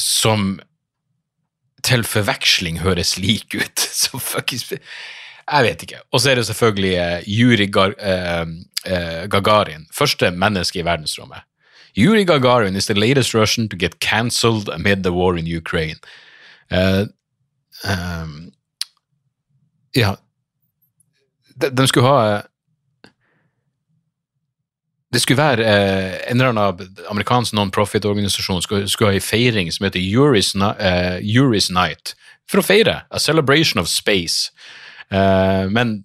som 0.00 0.54
til 1.84 2.06
forveksling 2.08 2.80
høres 2.84 3.16
lik 3.20 3.56
ut? 3.58 3.84
Så 4.00 4.20
fuckings 4.22 4.70
Jeg 4.72 5.66
vet 5.66 5.82
ikke. 5.84 6.00
Og 6.14 6.22
så 6.22 6.30
er 6.30 6.40
det 6.40 6.46
selvfølgelig 6.48 6.94
uh, 6.96 7.26
Juri 7.28 7.66
Gar, 7.68 7.92
eh, 8.00 8.46
eh, 8.88 9.24
Gagarin, 9.28 9.84
første 9.92 10.30
menneske 10.32 10.80
i 10.80 10.86
verdensrommet. 10.86 11.44
Yuri 11.96 12.24
Gagarin 12.24 12.76
is 12.76 12.86
the 12.86 12.94
latest 12.94 13.34
Russian 13.34 13.68
to 13.68 13.76
get 13.76 14.00
cancelled 14.00 14.68
amid 14.68 15.02
the 15.02 15.12
war 15.12 15.38
in 15.38 15.46
Ukraine. 15.46 15.96
Um, 16.70 18.52
ja 19.94 20.16
de, 21.54 21.70
de, 21.70 21.86
skulle 21.86 22.06
ha 22.06 22.42
Det 25.12 25.20
skulle 25.22 25.42
være 25.42 25.62
uh, 25.62 26.30
en 26.30 26.40
eller 26.40 26.48
annen 26.48 26.96
amerikansk 27.10 27.52
non-profit-organisasjon 27.52 28.62
skulle, 28.62 28.88
skulle 28.88 29.10
ha 29.10 29.14
en 29.14 29.20
feiring 29.20 29.72
som 29.72 29.84
heter 29.84 30.00
Yuri's, 30.00 30.54
uh, 30.56 31.20
Yuri's, 31.22 31.70
Night, 31.70 32.16
for 32.50 32.58
å 32.58 32.66
feire 32.66 33.04
A 33.10 33.20
Celebration 33.22 33.78
of 33.78 33.86
Space. 33.86 34.50
Uh, 35.12 35.70
men 35.70 36.04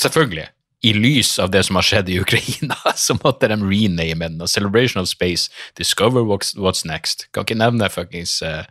selvfølgelig, 0.00 0.46
i 0.80 0.92
lys 0.92 1.38
av 1.38 1.50
det 1.50 1.62
som 1.66 1.76
har 1.76 1.86
skjedd 1.86 2.08
i 2.08 2.20
Ukraina, 2.20 2.76
så 2.96 3.16
måtte 3.22 3.48
de 3.50 3.58
rename 3.58 4.28
den. 4.28 4.48
Celebration 4.48 5.02
of 5.02 5.08
Space, 5.08 5.50
Discover 5.76 6.22
what's, 6.22 6.54
what's 6.56 6.86
Next. 6.86 7.26
Kan 7.32 7.46
ikke 7.46 7.58
nevne 7.58 7.90
fuckings 7.90 8.38
uh, 8.42 8.62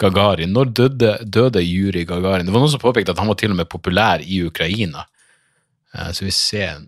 Gagarin. 0.00 0.54
Når 0.56 0.72
døde, 0.72 1.16
døde 1.24 1.62
Juri 1.64 2.06
Gagarin? 2.08 2.46
Det 2.46 2.54
var 2.54 2.64
noen 2.64 2.72
som 2.72 2.82
påpekte 2.82 3.12
at 3.12 3.20
han 3.20 3.28
var 3.28 3.38
til 3.40 3.52
og 3.52 3.60
med 3.60 3.68
populær 3.68 4.24
i 4.24 4.40
Ukraina. 4.46 5.04
Uh, 5.92 6.10
så 6.12 6.24
vi 6.24 6.32
ser 6.34 6.86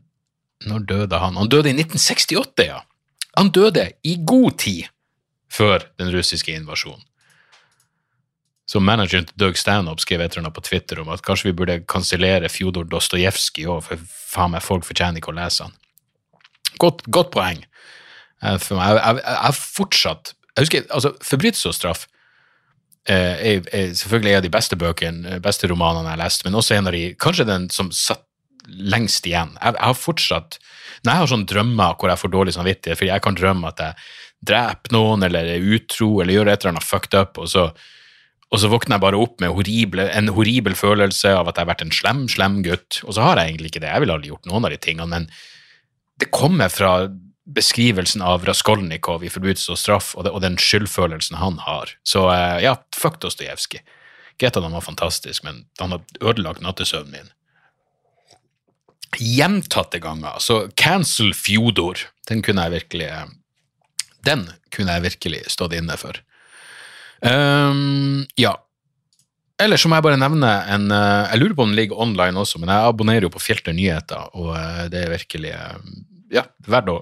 Når 0.68 0.80
døde 0.88 1.16
han? 1.16 1.36
Han 1.40 1.48
døde 1.48 1.70
i 1.70 1.76
1968, 1.76 2.66
ja. 2.68 2.82
Han 3.36 3.48
døde 3.48 3.86
i 4.04 4.18
god 4.26 4.58
tid 4.60 4.88
før 5.50 5.86
den 5.98 6.10
russiske 6.12 6.52
invasjonen. 6.52 7.02
Så 8.70 8.78
manageren 8.78 9.26
til 9.26 9.38
Doug 9.40 9.58
Stanhope 9.58 10.02
skrev 10.02 10.22
et 10.22 10.36
eller 10.38 10.52
på 10.54 10.62
Twitter 10.62 11.00
om 11.02 11.08
at 11.10 11.24
kanskje 11.26 11.48
vi 11.48 11.56
burde 11.58 11.80
kansellere 11.90 12.50
Fjodor 12.52 12.86
Dostojevskij 12.86 13.66
òg, 13.66 13.82
for 13.88 14.04
faen 14.06 14.54
meg, 14.54 14.62
folk 14.62 14.86
fortjener 14.86 15.18
ikke 15.18 15.32
å 15.32 15.38
lese 15.40 15.66
han. 15.66 15.74
Godt, 16.78 17.02
godt 17.10 17.32
poeng. 17.34 17.64
Jeg, 18.40 18.62
jeg, 18.70 18.78
jeg, 18.78 19.18
jeg 19.26 19.56
fortsatt 19.58 20.30
Jeg 20.32 20.64
husker, 20.64 20.84
altså, 20.96 21.10
Forbrytelse 21.20 21.68
og 21.68 21.74
straff 21.76 22.06
er, 23.04 23.34
eh, 23.36 23.66
er 23.72 23.92
selvfølgelig 23.96 24.32
en 24.32 24.38
av 24.38 24.46
de 24.46 24.52
beste 24.54 24.78
bøkene, 24.80 25.34
eh, 25.34 25.42
beste 25.42 25.68
romanene 25.68 26.08
jeg 26.08 26.14
har 26.14 26.22
lest, 26.22 26.44
men 26.46 26.56
også 26.56 26.76
en 26.76 26.88
av 26.88 26.96
de, 26.96 27.04
kanskje 27.20 27.48
den 27.48 27.68
som 27.74 27.90
satt 27.92 28.24
lengst 28.66 29.26
igjen. 29.26 29.54
Jeg, 29.56 29.74
jeg 29.74 29.86
har 29.88 29.96
fortsatt 29.96 30.58
Når 31.02 31.10
jeg 31.10 31.20
har 31.20 31.30
sånne 31.30 31.48
drømmer 31.48 31.94
hvor 31.96 32.10
jeg 32.12 32.20
får 32.20 32.32
dårlig 32.34 32.52
samvittighet, 32.54 32.98
fordi 32.98 33.10
jeg 33.10 33.22
kan 33.24 33.38
drømme 33.38 33.70
at 33.70 33.80
jeg 33.80 34.10
dreper 34.50 34.92
noen 34.94 35.24
eller 35.26 35.48
er 35.56 35.70
utro 35.74 36.20
eller 36.20 36.38
gjør 36.38 36.50
et 36.50 36.60
eller 36.60 36.76
annet 36.76 36.86
fucked 36.86 37.16
up, 37.16 37.40
og 37.40 37.48
så, 37.48 37.70
og 38.50 38.58
så 38.58 38.70
våkner 38.70 38.96
jeg 38.96 39.04
bare 39.04 39.18
opp 39.22 39.38
med 39.42 39.54
horrible, 39.54 40.08
en 40.10 40.32
horribel 40.34 40.74
følelse 40.74 41.30
av 41.38 41.48
at 41.48 41.58
jeg 41.58 41.62
har 41.62 41.70
vært 41.70 41.84
en 41.84 41.94
slem, 41.94 42.24
slem 42.30 42.60
gutt, 42.66 42.98
og 43.06 43.14
så 43.14 43.22
har 43.28 43.38
jeg 43.38 43.52
egentlig 43.52 43.70
ikke 43.70 43.82
det. 43.84 43.92
Jeg 43.92 44.02
ville 44.02 44.16
aldri 44.16 44.32
gjort 44.32 44.48
noen 44.50 44.66
av 44.66 44.74
de 44.74 44.80
tingene, 44.82 45.10
men 45.12 45.28
det 46.20 46.32
kommer 46.34 46.72
fra 46.72 46.94
beskrivelsen 47.50 48.22
av 48.22 48.44
Raskolnikov 48.46 49.24
i 49.24 49.30
'Forbrytelse 49.30 49.72
og 49.72 49.78
straff', 49.78 50.12
og, 50.16 50.24
det, 50.24 50.32
og, 50.34 50.42
den 50.42 50.58
skyldfølelsen 50.58 51.38
han 51.38 51.58
har. 51.62 51.94
Så 52.04 52.26
uh, 52.26 52.58
ja, 52.62 52.76
fuck 52.94 53.20
Dostojevskij. 53.22 53.82
Greit 54.40 54.56
at 54.56 54.64
han 54.64 54.74
var 54.74 54.84
fantastisk, 54.84 55.44
men 55.44 55.66
han 55.78 55.92
har 55.94 56.02
ødelagt 56.20 56.62
nattesøvnen 56.64 57.12
min. 57.12 57.32
Gjentatte 59.18 59.98
ganger. 60.00 60.38
Så 60.38 60.70
cancel 60.76 61.34
Fjodor. 61.34 61.98
Den 62.28 62.42
kunne 62.42 62.62
jeg 62.62 62.76
virkelig 62.78 63.08
eh, 63.10 63.26
Den 64.24 64.46
kunne 64.70 64.94
jeg 64.94 65.02
virkelig 65.02 65.42
stått 65.50 65.74
inne 65.74 65.96
for. 65.98 66.20
Um, 67.20 68.24
ja. 68.40 68.54
Ellers 69.60 69.84
må 69.84 69.98
jeg 69.98 70.06
bare 70.06 70.16
nevne 70.16 70.50
en 70.72 70.86
uh, 70.88 71.28
Jeg 71.28 71.42
lurer 71.42 71.54
på 71.58 71.64
om 71.66 71.72
den 71.72 71.76
ligger 71.76 72.00
online 72.00 72.40
også, 72.40 72.62
men 72.62 72.72
jeg 72.72 72.92
abonnerer 72.92 73.26
jo 73.28 73.32
på 73.34 73.42
Fjelter 73.44 73.76
nyheter, 73.76 74.30
og 74.40 74.54
uh, 74.54 74.86
det 74.92 75.04
er 75.04 75.12
virkelig 75.12 75.52
ja, 76.32 76.46
verdt 76.64 76.94
å 76.94 76.98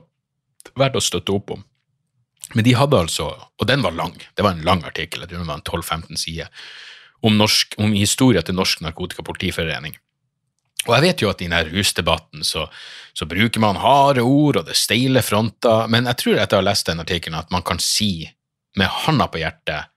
verdt 0.79 0.99
å 0.99 1.05
støtte 1.05 1.35
opp 1.35 1.55
om. 1.57 1.65
Men 2.57 2.65
de 2.65 2.75
hadde 2.79 3.01
altså, 3.05 3.29
og 3.29 3.69
den 3.69 3.83
var 3.85 3.97
lang, 3.97 4.15
det 4.17 4.45
var 4.45 4.57
en 4.57 4.65
lang 4.67 4.85
artikkel, 4.89 5.23
jeg 5.23 5.31
tror 5.31 5.43
det 5.43 5.51
var 5.51 5.61
en 5.61 5.67
12-15 5.67 6.21
sider, 6.21 6.69
om, 7.21 7.35
norsk, 7.37 7.75
om 7.83 7.93
historia 7.93 8.45
til 8.47 8.57
Norsk 8.57 8.85
Narkotikapolitiforening. 8.85 9.99
Og 10.87 10.93
jeg 10.95 11.05
vet 11.05 11.23
jo 11.23 11.29
at 11.33 11.43
i 11.43 11.49
denne 11.49 11.65
rusdebatten 11.67 12.47
så, 12.47 12.69
så, 13.13 13.27
bruker 13.29 13.61
man 13.61 13.81
harde 13.83 14.23
ord, 14.25 14.61
og 14.61 14.69
det 14.69 14.79
steiler 14.79 15.27
fronter, 15.27 15.91
men 15.91 16.09
jeg 16.09 16.23
tror 16.23 16.39
etter 16.39 16.57
å 16.57 16.63
ha 16.63 16.69
lest 16.71 16.89
den 16.89 17.03
artikkelen 17.03 17.41
at 17.41 17.51
man 17.53 17.67
kan 17.67 17.83
si 17.83 18.23
med 18.79 18.89
handa 19.05 19.27
på 19.29 19.43
hjertet 19.43 19.91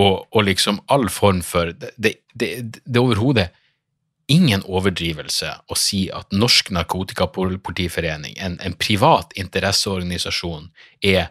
og, 0.00 0.24
og 0.34 0.46
liksom 0.48 0.80
all 0.90 1.08
form 1.12 1.42
for 1.46 1.72
Det, 1.72 1.92
det, 1.96 2.16
det, 2.34 2.80
det 2.84 3.00
overhodet 3.00 3.48
ingen 4.26 4.62
overdrivelse 4.64 5.50
å 5.68 5.76
si 5.76 6.06
at 6.08 6.32
Norsk 6.32 6.70
Narkotikapolitiforening, 6.72 8.38
en, 8.40 8.56
en 8.64 8.76
privat 8.80 9.34
interesseorganisasjon, 9.36 10.70
er 11.04 11.28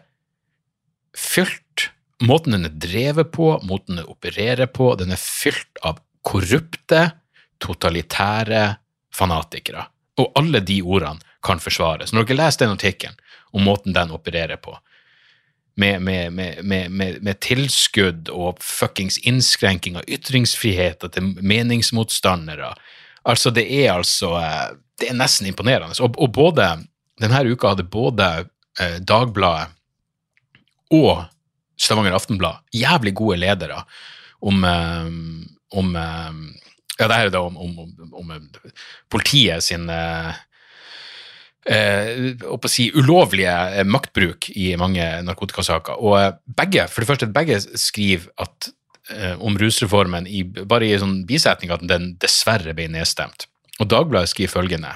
fylt 1.14 1.90
Måten 2.22 2.54
den 2.54 2.68
er 2.68 2.74
drevet 2.78 3.32
på, 3.34 3.48
måten 3.66 3.98
den 3.98 4.06
opererer 4.06 4.68
på, 4.70 4.92
den 4.96 5.10
er 5.12 5.20
fylt 5.20 5.80
av 5.84 5.98
korrupte, 6.24 7.00
totalitære 7.60 8.62
fanatikere. 9.12 9.82
Og 10.22 10.30
alle 10.38 10.62
de 10.64 10.78
ordene 10.82 11.20
kan 11.44 11.60
forsvares. 11.60 12.14
Når 12.14 12.28
dere 12.28 12.38
leser 12.38 12.64
den 12.64 12.76
artikkelen 12.76 13.18
om 13.52 13.66
måten 13.66 13.96
den 13.96 14.14
opererer 14.14 14.62
på, 14.62 14.76
med, 15.74 16.02
med, 16.02 16.32
med, 16.62 16.90
med, 17.22 17.40
tilskudd 17.42 18.28
og 18.30 18.62
fuckings 18.62 19.18
innskrenking 19.26 19.98
av 19.98 20.06
ytringsfriheten 20.08 21.10
til 21.10 21.30
meningsmotstandere. 21.42 22.74
Altså, 23.26 23.50
det 23.50 23.66
er 23.66 23.92
altså 23.96 24.36
eh, 24.38 24.74
Det 25.00 25.08
er 25.10 25.16
nesten 25.18 25.48
imponerende. 25.50 25.96
Og, 25.98 26.14
og 26.22 26.30
både 26.32 26.68
denne 27.20 27.40
uka 27.50 27.72
hadde 27.72 27.86
både 27.90 28.28
eh, 28.80 29.00
Dagbladet 29.02 29.72
og 30.94 31.24
Stavanger 31.80 32.14
Aftenblad 32.14 32.62
jævlig 32.74 33.14
gode 33.18 33.40
ledere 33.42 33.80
om, 34.40 34.64
eh, 34.64 35.08
om 35.78 35.96
eh, 35.96 36.60
Ja, 36.94 37.08
det 37.08 37.16
her 37.16 37.26
er 37.26 37.32
da 37.34 37.40
om, 37.42 37.56
om, 37.58 37.78
om, 37.80 38.12
om 38.20 38.28
politiet 39.10 39.64
sin 39.66 39.88
eh, 39.90 40.36
eh, 41.70 42.34
å 42.48 42.58
si, 42.70 42.88
ulovlige 42.94 43.54
eh, 43.72 43.86
maktbruk 43.88 44.50
i 44.54 44.72
mange 44.80 45.06
narkotikasaker. 45.26 46.00
Og 46.00 46.18
eh, 46.20 46.34
begge, 46.60 46.88
for 46.90 47.04
det 47.04 47.10
første, 47.12 47.30
begge 47.32 47.60
skriver 47.80 48.28
at, 48.44 48.70
eh, 49.12 49.34
om 49.40 49.58
rusreformen 49.60 50.28
i, 50.28 50.44
bare 50.44 50.90
i 50.90 51.00
sånn 51.00 51.22
bisetning 51.28 51.74
at 51.74 51.84
den 51.88 52.14
dessverre 52.22 52.76
ble 52.76 52.90
nedstemt. 52.92 53.48
Og 53.80 53.90
Dagbladet 53.90 54.30
skriver 54.30 54.52
følgende 54.52 54.92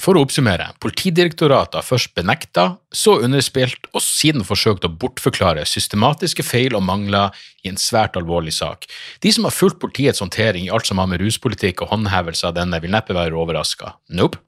For 0.00 0.16
å 0.16 0.22
oppsummere, 0.24 0.70
Politidirektoratet 0.82 1.76
har 1.78 1.84
først 1.86 2.14
benekta, 2.16 2.78
så 2.90 3.18
underspilt 3.22 3.90
og 3.92 4.02
siden 4.02 4.42
forsøkt 4.46 4.86
å 4.88 4.90
bortforklare 4.90 5.66
systematiske 5.68 6.42
feil 6.42 6.74
og 6.74 6.82
mangler 6.86 7.36
i 7.62 7.70
en 7.70 7.78
svært 7.78 8.16
alvorlig 8.18 8.56
sak. 8.56 8.88
De 9.22 9.30
som 9.30 9.46
har 9.46 9.54
fulgt 9.54 9.78
politiets 9.84 10.24
håndtering 10.24 10.66
i 10.66 10.72
alt 10.72 10.88
som 10.88 10.98
har 10.98 11.10
med 11.12 11.22
ruspolitikk 11.22 11.84
og 11.84 11.92
håndhevelse 11.92 12.48
av 12.48 12.56
denne, 12.56 12.80
vil 12.82 12.94
neppe 12.96 13.14
være 13.14 13.38
overraska. 13.38 13.94
Nope. 14.16 14.40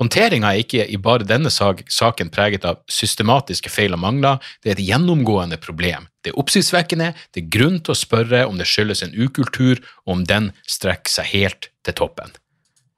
Håndteringa 0.00 0.52
er 0.52 0.62
ikke 0.64 0.86
i 0.86 0.98
bare 1.00 1.26
denne 1.28 1.50
saken 1.52 2.32
preget 2.34 2.66
av 2.68 2.82
systematiske 2.90 3.72
feil 3.72 3.96
og 3.96 4.02
mangler, 4.04 4.38
det 4.62 4.72
er 4.72 4.78
et 4.78 4.86
gjennomgående 4.90 5.60
problem. 5.62 6.08
Det 6.24 6.32
er 6.32 6.40
oppsiktsvekkende, 6.40 7.12
det 7.34 7.44
er 7.44 7.50
grunn 7.52 7.80
til 7.80 7.94
å 7.94 7.98
spørre 7.98 8.44
om 8.48 8.60
det 8.60 8.68
skyldes 8.68 9.04
en 9.06 9.16
ukultur, 9.16 9.80
og 10.06 10.18
om 10.18 10.24
den 10.28 10.52
strekker 10.68 11.20
seg 11.20 11.32
helt 11.34 11.70
til 11.86 11.96
toppen. 11.96 12.34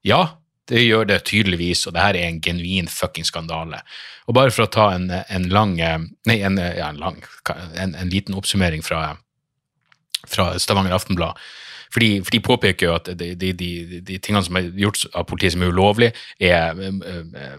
Ja, 0.07 0.39
det 0.71 0.85
gjør 0.85 1.09
det 1.11 1.25
tydeligvis, 1.29 1.87
og 1.87 1.97
det 1.97 2.05
her 2.05 2.19
er 2.19 2.29
en 2.29 2.41
genuin 2.43 2.89
fucking 2.91 3.27
skandale. 3.27 3.83
Og 4.31 4.37
bare 4.39 4.53
for 4.55 4.67
å 4.67 4.71
ta 4.73 4.93
en, 4.95 5.11
en 5.11 5.49
lang 5.51 5.75
Nei, 5.77 6.39
en, 6.39 6.59
ja, 6.59 6.89
en 6.89 7.01
lang 7.03 7.19
en, 7.51 7.95
en, 7.95 8.11
liten 8.13 8.37
oppsummering 8.39 8.85
fra, 8.87 9.17
fra 10.29 10.53
Stavanger 10.63 10.95
Aftenblad. 10.95 11.39
For 11.93 12.01
de, 12.01 12.23
for 12.25 12.33
de 12.33 12.41
påpeker 12.41 12.89
jo 12.89 12.95
at 12.97 13.11
de, 13.21 13.35
de, 13.37 13.53
de, 13.53 14.19
tingene 14.19 14.45
som 14.47 14.57
er 14.57 14.71
gjort 14.81 15.05
av 15.13 15.27
politiet 15.29 15.53
som 15.55 15.65
er 15.65 15.73
ulovlig, 15.75 16.11
er 16.41 16.79
eh, 16.81 17.57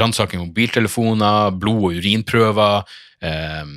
ransaking 0.00 0.40
av 0.40 0.48
mobiltelefoner, 0.48 1.52
blod- 1.60 1.90
og 1.90 1.98
urinprøver, 2.00 2.96
eh, 3.28 3.74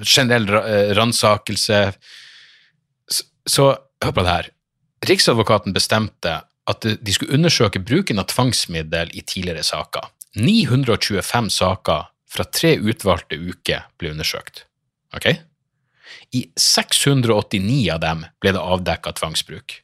generell 0.00 0.48
ransakelse. 0.96 1.80
Så, 3.12 3.26
så 3.44 3.70
hør 4.04 4.16
på 4.16 4.24
det 4.24 4.32
her. 4.32 4.52
Riksadvokaten 5.06 5.76
bestemte 5.76 6.38
at 6.66 6.86
de 6.86 7.14
skulle 7.14 7.36
undersøke 7.36 7.82
bruken 7.84 8.18
av 8.22 8.30
tvangsmiddel 8.32 9.12
i 9.14 9.22
tidligere 9.22 9.64
saker. 9.66 10.08
925 10.40 11.50
saker 11.52 12.08
fra 12.36 12.46
tre 12.52 12.74
utvalgte 12.80 13.38
uker 13.38 13.86
ble 14.00 14.12
undersøkt. 14.12 14.64
Ok? 15.16 15.30
I 16.34 16.46
689 16.60 17.90
av 17.94 18.04
dem 18.04 18.24
ble 18.42 18.54
det 18.56 18.62
avdekka 18.62 19.16
tvangsbruk. 19.18 19.80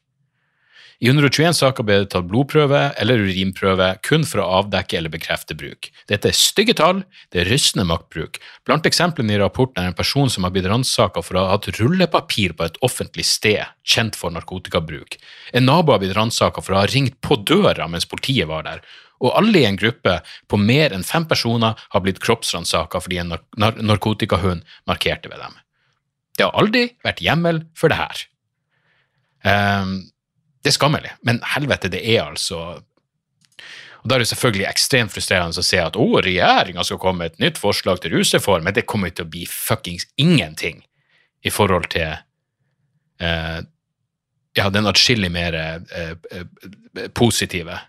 I 1.03 1.09
121 1.09 1.57
saker 1.57 1.83
ble 1.83 1.97
det 1.99 2.11
tatt 2.13 2.29
blodprøve 2.29 2.79
eller 3.01 3.25
urinprøve 3.25 3.89
kun 4.07 4.23
for 4.23 4.39
å 4.39 4.45
avdekke 4.61 4.95
eller 4.95 5.11
bekrefte 5.11 5.55
bruk. 5.59 5.89
Dette 6.07 6.29
er 6.29 6.37
stygge 6.37 6.77
tall, 6.79 7.01
det 7.33 7.41
er 7.41 7.49
rystende 7.51 7.83
maktbruk. 7.89 8.39
Blant 8.63 8.87
eksemplene 8.87 9.35
i 9.35 9.39
rapporten 9.41 9.81
er 9.81 9.91
en 9.91 9.97
person 9.97 10.31
som 10.31 10.47
har 10.47 10.53
blitt 10.55 10.69
ransaka 10.71 11.19
for 11.25 11.35
å 11.35 11.43
ha 11.43 11.57
hatt 11.57 11.67
rullepapir 11.75 12.55
på 12.55 12.69
et 12.69 12.79
offentlig 12.87 13.25
sted 13.27 13.65
kjent 13.83 14.15
for 14.15 14.31
narkotikabruk. 14.31 15.17
En 15.51 15.67
nabo 15.67 15.91
har 15.91 15.99
blitt 16.05 16.15
ransaka 16.15 16.63
for 16.63 16.77
å 16.77 16.85
ha 16.85 16.91
ringt 16.93 17.19
på 17.19 17.41
døra 17.51 17.89
mens 17.91 18.07
politiet 18.07 18.47
var 18.47 18.63
der. 18.69 18.79
Og 19.19 19.35
alle 19.35 19.59
i 19.59 19.67
en 19.67 19.79
gruppe 19.79 20.21
på 20.47 20.61
mer 20.61 20.95
enn 20.95 21.03
fem 21.03 21.27
personer 21.27 21.83
har 21.83 22.05
blitt 22.05 22.23
kroppsransaka 22.23 23.03
fordi 23.03 23.19
en 23.25 23.35
nar 23.59 23.83
narkotikahund 23.91 24.63
markerte 24.87 25.31
ved 25.31 25.43
dem. 25.43 25.59
Det 26.37 26.47
har 26.47 26.55
aldri 26.57 26.87
vært 27.05 27.21
hjemmel 27.21 27.63
for 27.77 27.93
det 27.93 27.99
her. 27.99 28.23
Um, 29.43 29.99
det 30.63 30.71
er 30.71 30.77
skammelig, 30.77 31.11
men 31.27 31.41
helvete, 31.53 31.91
det 31.91 32.01
er 32.01 32.23
altså 32.23 32.81
og 34.03 34.09
Da 34.09 34.17
er 34.17 34.19
det 34.19 34.27
selvfølgelig 34.27 34.65
ekstremt 34.67 35.13
frustrerende 35.15 35.61
å 35.61 35.63
se 35.63 35.77
at 35.79 35.95
å, 35.95 36.05
regjeringa 36.19 36.83
skal 36.83 36.99
komme 36.99 37.23
med 37.23 37.31
et 37.31 37.39
nytt 37.39 37.59
forslag 37.61 38.01
til 38.03 38.11
rusreform, 38.17 38.65
men 38.67 38.75
det 38.75 38.83
kommer 38.83 39.13
til 39.15 39.23
å 39.23 39.31
bli 39.31 39.45
fuckings 39.47 40.09
ingenting 40.19 40.81
i 41.39 41.51
forhold 41.51 41.87
til 41.93 42.11
uh, 43.23 43.59
ja, 44.59 44.65
den 44.75 44.89
atskillig 44.91 45.31
mer 45.31 45.55
uh, 45.55 47.07
positive, 47.15 47.79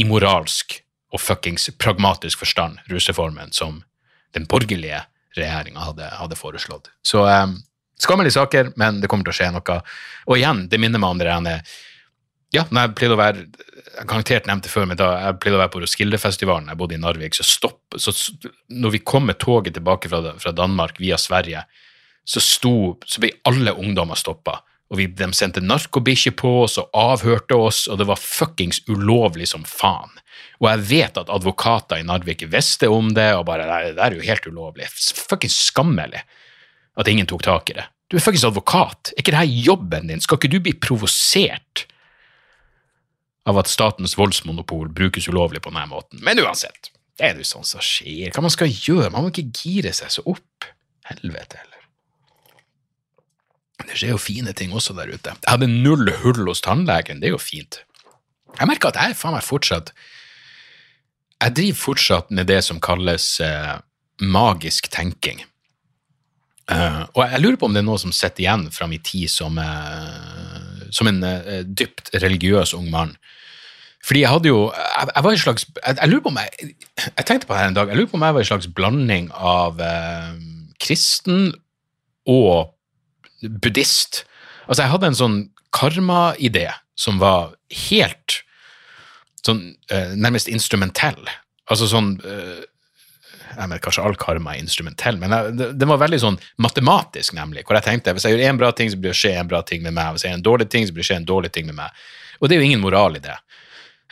i 0.00 0.08
moralsk 0.08 0.78
og 1.12 1.20
fuckings 1.20 1.68
pragmatisk 1.78 2.40
forstand, 2.40 2.80
rusreformen 2.88 3.52
som 3.52 3.82
den 4.34 4.48
borgerlige 4.50 5.04
regjeringa 5.38 5.88
hadde, 5.88 6.10
hadde, 6.18 6.38
foreslått. 6.38 6.90
Så 7.06 7.24
um, 7.26 7.56
skammelige 8.00 8.36
saker, 8.36 8.72
men 8.80 9.00
det 9.02 9.10
kommer 9.10 9.26
til 9.26 9.34
å 9.34 9.38
skje 9.38 9.50
noe. 9.54 9.80
Og 10.28 10.38
igjen, 10.38 10.64
det 10.70 10.80
minner 10.82 11.02
meg 11.02 11.16
om 11.16 11.22
det 11.22 11.32
ene 11.32 11.58
ja, 12.54 12.62
når 12.70 12.84
jeg 12.84 12.94
pleide 12.98 13.14
å 13.16 13.18
være 13.18 13.46
jeg 13.94 14.06
garantert 14.10 14.46
nevnte 14.46 14.70
før, 14.70 14.86
men 14.90 14.98
da 14.98 15.08
jeg 15.24 15.38
pleide 15.42 15.58
å 15.58 15.60
være 15.62 15.72
på 15.74 15.80
Roskilde-festivalen 15.82 16.70
jeg 16.70 16.78
bodde 16.78 16.96
i 16.96 17.00
Narvik, 17.02 17.34
så 17.34 17.46
stopp, 17.46 17.96
så 17.98 18.14
når 18.74 18.94
vi 18.94 19.00
kom 19.06 19.26
med 19.28 19.38
toget 19.42 19.76
tilbake 19.76 20.10
fra, 20.10 20.34
fra 20.42 20.52
Danmark 20.54 20.98
via 21.02 21.18
Sverige, 21.20 21.64
så, 22.26 22.42
sto, 22.42 22.74
så 23.06 23.22
ble 23.22 23.32
alle 23.48 23.74
ungdommer 23.78 24.18
stoppa. 24.18 24.60
Og 24.92 24.98
vi, 25.00 25.06
De 25.06 25.30
sendte 25.32 25.62
narkobikkjer 25.64 26.36
på 26.36 26.50
oss 26.64 26.76
og 26.82 26.90
avhørte 26.92 27.56
oss, 27.56 27.86
og 27.88 27.98
det 27.98 28.08
var 28.10 28.20
fuckings 28.20 28.82
ulovlig 28.88 29.48
som 29.50 29.64
faen. 29.66 30.12
Og 30.60 30.68
jeg 30.70 30.84
vet 30.90 31.18
at 31.18 31.32
advokater 31.32 32.02
i 32.02 32.06
Narvik 32.06 32.44
visste 32.52 32.90
om 32.92 33.14
det, 33.16 33.30
og 33.38 33.46
bare 33.48 33.64
det 33.64 33.96
der 33.96 34.04
er 34.10 34.18
jo 34.18 34.28
helt 34.28 34.46
ulovlig. 34.46 34.90
Fuckings 34.92 35.56
skammelig 35.70 36.22
at 36.94 37.10
ingen 37.10 37.26
tok 37.26 37.42
tak 37.46 37.72
i 37.72 37.78
det. 37.80 37.88
Du 38.12 38.18
er 38.18 38.22
fuckings 38.22 38.44
advokat. 38.46 39.14
Er 39.14 39.24
ikke 39.24 39.32
det 39.34 39.40
her 39.40 39.58
jobben 39.72 40.12
din? 40.12 40.22
Skal 40.22 40.38
ikke 40.38 40.52
du 40.52 40.60
bli 40.62 40.76
provosert? 40.76 41.86
av 43.44 43.60
at 43.60 43.68
statens 43.68 44.16
voldsmonopol 44.18 44.88
brukes 44.96 45.28
ulovlig 45.28 45.62
på 45.64 45.72
denne 45.72 45.86
måten. 45.90 46.22
Men 46.24 46.40
uansett, 46.40 46.90
det 47.18 47.28
er 47.28 47.40
jo 47.40 47.46
sånn 47.48 47.66
som 47.68 47.84
skjer. 47.84 48.32
Hva 48.32 48.44
man 48.44 48.52
skal 48.52 48.72
gjøre? 48.72 49.12
Man 49.12 49.26
må 49.26 49.32
ikke 49.32 49.50
gire 49.52 49.92
seg 49.96 50.12
så 50.14 50.24
opp. 50.30 50.68
Helvete 51.10 51.60
heller. 51.60 51.73
Det 53.88 53.98
skjer 54.00 54.14
jo 54.14 54.20
fine 54.20 54.54
ting 54.56 54.72
også 54.74 54.96
der 54.96 55.10
ute. 55.12 55.34
Jeg 55.34 55.50
hadde 55.50 55.70
null 55.70 56.10
hull 56.22 56.46
hos 56.48 56.62
tannlegen, 56.64 57.20
det 57.20 57.30
er 57.30 57.36
jo 57.36 57.42
fint. 57.42 57.82
Jeg 58.54 58.70
merker 58.70 58.92
at 58.92 59.00
jeg 59.00 59.16
faen 59.18 59.34
meg 59.34 59.42
fortsatt 59.42 59.90
Jeg 61.42 61.54
driver 61.56 61.80
fortsatt 61.80 62.30
med 62.30 62.46
det 62.46 62.60
som 62.64 62.78
kalles 62.80 63.26
eh, 63.42 63.74
magisk 64.22 64.86
tenking. 64.94 65.42
Uh, 66.64 67.04
og 67.12 67.26
jeg 67.28 67.42
lurer 67.42 67.58
på 67.60 67.68
om 67.68 67.74
det 67.76 67.82
er 67.82 67.84
noe 67.90 68.00
som 68.00 68.12
sitter 68.14 68.46
igjen 68.46 68.62
fra 68.72 68.86
min 68.88 69.02
tid 69.04 69.28
som, 69.28 69.58
uh, 69.60 70.86
som 70.94 71.10
en 71.10 71.18
uh, 71.20 71.60
dypt 71.60 72.08
religiøs 72.22 72.72
ung 72.78 72.86
mann. 72.92 73.12
Fordi 74.04 74.22
jeg 74.22 74.32
hadde 74.32 74.48
jo 74.48 74.62
Jeg, 74.72 75.08
jeg 75.14 75.24
var 75.24 75.30
en 75.32 75.42
slags 75.42 75.66
jeg, 75.66 75.96
jeg, 75.96 76.08
lurer 76.08 76.22
på 76.24 76.28
om 76.28 76.40
jeg 76.40 76.72
Jeg 76.96 77.24
tenkte 77.24 77.48
på 77.48 77.54
det 77.54 77.60
her 77.60 77.68
en 77.68 77.76
dag. 77.76 77.88
Jeg 77.88 77.96
lurer 77.96 78.10
på 78.10 78.16
om 78.16 78.24
jeg 78.24 78.36
var 78.36 78.44
en 78.44 78.50
slags 78.52 78.70
blanding 78.80 79.28
av 79.32 79.84
kristen 80.80 81.52
og 82.28 82.72
buddhist. 83.48 84.24
Altså, 84.66 84.82
jeg 84.84 84.92
hadde 84.94 85.10
en 85.12 85.18
sånn 85.18 85.38
karma-idé 85.74 86.68
som 86.98 87.18
var 87.18 87.56
helt 87.90 88.40
sånn 89.44 89.74
nærmest 90.16 90.48
instrumentell. 90.48 91.18
Altså 91.68 91.88
sånn 91.90 92.14
jeg 93.54 93.68
mener, 93.68 93.82
Kanskje 93.82 94.04
all 94.04 94.16
karma 94.18 94.54
er 94.54 94.62
instrumentell, 94.62 95.18
men 95.20 95.34
jeg, 95.34 95.70
det, 95.78 95.88
var 95.88 96.00
veldig 96.02 96.20
sånn 96.22 96.38
matematisk, 96.62 97.34
nemlig. 97.36 97.64
Hvor 97.66 97.78
jeg 97.78 97.86
tenkte 97.88 98.14
hvis 98.16 98.26
jeg 98.26 98.36
gjør 98.36 98.46
én 98.48 98.60
bra 98.60 98.70
ting, 98.76 98.90
så 98.90 99.00
blir 99.00 99.14
det 99.14 99.20
skje 99.20 99.34
en 99.40 99.50
bra 99.50 99.62
ting 99.66 99.84
med 99.84 99.96
meg. 99.96 100.14
Hvis 100.14 100.26
jeg 100.26 100.32
gjør 100.32 100.40
en 100.40 100.48
dårlig 100.48 100.68
ting, 100.72 100.86
så 100.86 100.96
blir 100.96 101.04
det 101.04 101.10
skje 101.10 101.20
en 101.20 101.28
dårlig 101.30 101.52
ting 101.54 101.68
med 101.70 101.78
meg. 101.78 102.04
Og 102.40 102.48
det 102.48 102.56
er 102.56 102.62
jo 102.62 102.68
ingen 102.70 102.82
moral 102.82 103.18
i 103.18 103.22
det 103.24 103.36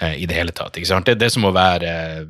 eh, 0.01 0.15
i 0.23 0.29
det 0.29 0.39
hele 0.39 0.55
tatt. 0.57 0.77
ikke 0.77 0.91
sant? 0.91 1.11
Det 1.11 1.29
er 1.29 1.35
som 1.35 1.49
å 1.49 1.55
være 1.55 1.91
eh, 1.91 2.23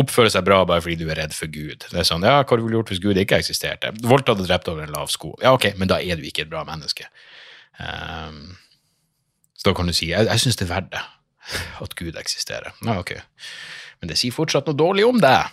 Oppføre 0.00 0.30
seg 0.32 0.46
bra 0.46 0.62
bare 0.64 0.80
fordi 0.80 1.02
du 1.02 1.10
er 1.10 1.18
redd 1.20 1.34
for 1.36 1.50
Gud. 1.52 1.84
Det 1.90 1.98
er 2.00 2.06
sånn, 2.08 2.24
ja, 2.24 2.40
Hva 2.40 2.56
ville 2.56 2.70
du 2.72 2.78
gjort 2.78 2.92
hvis 2.94 3.02
Gud 3.04 3.18
ikke 3.20 3.40
eksisterte? 3.42 3.90
Volt 4.08 4.30
hadde 4.30 4.46
drept 4.46 4.70
over 4.72 4.86
en 4.86 4.94
lav 4.94 5.10
sko. 5.12 5.34
Ja, 5.44 5.52
ok, 5.56 5.74
men 5.80 5.90
da 5.90 5.98
er 6.00 6.16
du 6.16 6.24
ikke 6.24 6.46
et 6.46 6.52
bra 6.52 6.62
menneske. 6.68 7.08
Um, 7.78 8.56
så 9.58 9.68
da 9.68 9.74
kan 9.76 9.90
du 9.90 9.94
si 9.94 10.08
jeg, 10.10 10.26
jeg 10.26 10.42
syns 10.42 10.58
det 10.58 10.66
er 10.66 10.72
verdt 10.72 10.88
det 10.94 11.02
at 11.84 11.94
Gud 11.98 12.16
eksisterer. 12.18 12.72
Ja, 12.86 12.96
ok. 13.02 13.14
Men 14.00 14.12
det 14.12 14.18
sier 14.20 14.34
fortsatt 14.34 14.68
noe 14.70 14.78
dårlig 14.78 15.06
om 15.08 15.20
deg. 15.22 15.52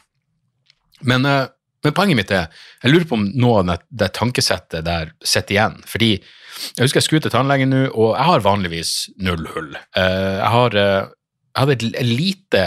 Men, 1.03 1.27
uh, 1.27 1.49
men, 1.83 1.93
poenget 1.97 2.19
mitt 2.21 2.33
er 2.33 2.47
jeg 2.81 2.93
lurer 2.93 3.07
på 3.09 3.19
om 3.19 3.27
noe 3.35 3.61
av 3.61 3.69
det, 3.69 3.79
det 4.03 4.13
tankesettet 4.15 4.87
der 4.87 5.11
sitter 5.25 5.57
igjen. 5.57 5.79
Fordi 5.89 6.11
jeg 6.15 6.85
husker 6.85 7.01
jeg 7.01 7.07
skulle 7.09 7.25
til 7.25 7.33
tannlegen 7.33 7.73
nå, 7.73 7.83
og 7.91 8.13
jeg 8.15 8.29
har 8.29 8.45
vanligvis 8.45 8.93
null 9.19 9.43
hull. 9.55 9.73
Uh, 9.97 10.39
jeg, 10.39 10.51
har, 10.55 10.77
uh, 10.79 11.09
jeg 11.51 11.65
hadde 11.65 11.75
et, 11.75 12.05
lite, 12.05 12.63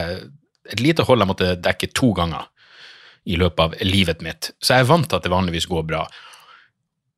et 0.72 0.82
lite 0.84 1.04
hold 1.08 1.24
jeg 1.24 1.30
måtte 1.30 1.52
dekke 1.64 1.90
to 1.96 2.12
ganger 2.16 2.48
i 3.28 3.36
løpet 3.40 3.60
av 3.60 3.76
livet 3.84 4.22
mitt, 4.24 4.52
så 4.62 4.76
jeg 4.76 4.86
er 4.86 4.90
vant 4.90 5.08
til 5.08 5.18
at 5.18 5.26
det 5.26 5.32
vanligvis 5.32 5.68
går 5.68 5.84
bra. 5.88 6.06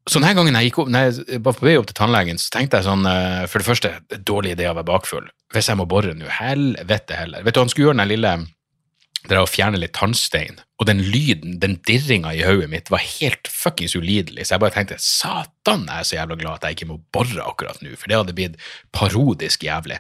Så 0.09 0.19
denne 0.19 0.33
gangen 0.35 0.57
jeg 0.57 0.71
gikk 0.71 0.81
opp, 0.83 0.89
når 0.91 1.11
jeg 1.11 1.43
på 1.45 1.53
vei 1.61 1.75
opp 1.79 1.91
til 1.91 1.99
tannlegen, 1.99 2.41
så 2.41 2.49
tenkte 2.55 2.81
jeg 2.81 2.89
sånn 2.89 3.05
For 3.53 3.61
det 3.61 3.67
første, 3.67 3.91
dårlig 4.27 4.57
idé 4.57 4.67
å 4.67 4.73
være 4.75 4.89
bakfull. 4.89 5.29
Hvis 5.55 5.69
jeg 5.71 5.79
må 5.79 5.85
bore 5.87 6.15
nå, 6.17 6.27
helvete 6.41 7.19
heller. 7.19 7.45
Vet 7.45 7.55
du, 7.55 7.61
Han 7.61 7.71
skulle 7.71 7.91
gjøre 7.91 8.01
den 8.01 8.11
lille 8.11 8.33
det 9.21 9.35
der 9.35 9.43
å 9.43 9.49
fjerne 9.49 9.77
litt 9.77 9.93
tannstein, 9.93 10.63
og 10.81 10.87
den 10.89 11.03
lyden, 11.05 11.59
den 11.61 11.77
dirringa 11.85 12.33
i 12.33 12.45
hodet 12.47 12.71
mitt, 12.73 12.89
var 12.93 13.03
helt 13.05 13.51
fuckings 13.53 13.93
ulidelig, 13.93 14.47
så 14.47 14.55
jeg 14.55 14.63
bare 14.63 14.75
tenkte 14.79 14.97
satan, 15.05 15.85
jeg 15.85 15.99
er 15.99 16.09
så 16.09 16.17
jævla 16.17 16.39
glad 16.41 16.57
at 16.57 16.71
jeg 16.71 16.79
ikke 16.79 16.89
må 16.89 16.97
bore 17.13 17.45
akkurat 17.45 17.83
nå, 17.85 17.93
for 18.01 18.09
det 18.09 18.17
hadde 18.17 18.37
blitt 18.39 18.57
parodisk 18.97 19.67
jævlig. 19.67 19.99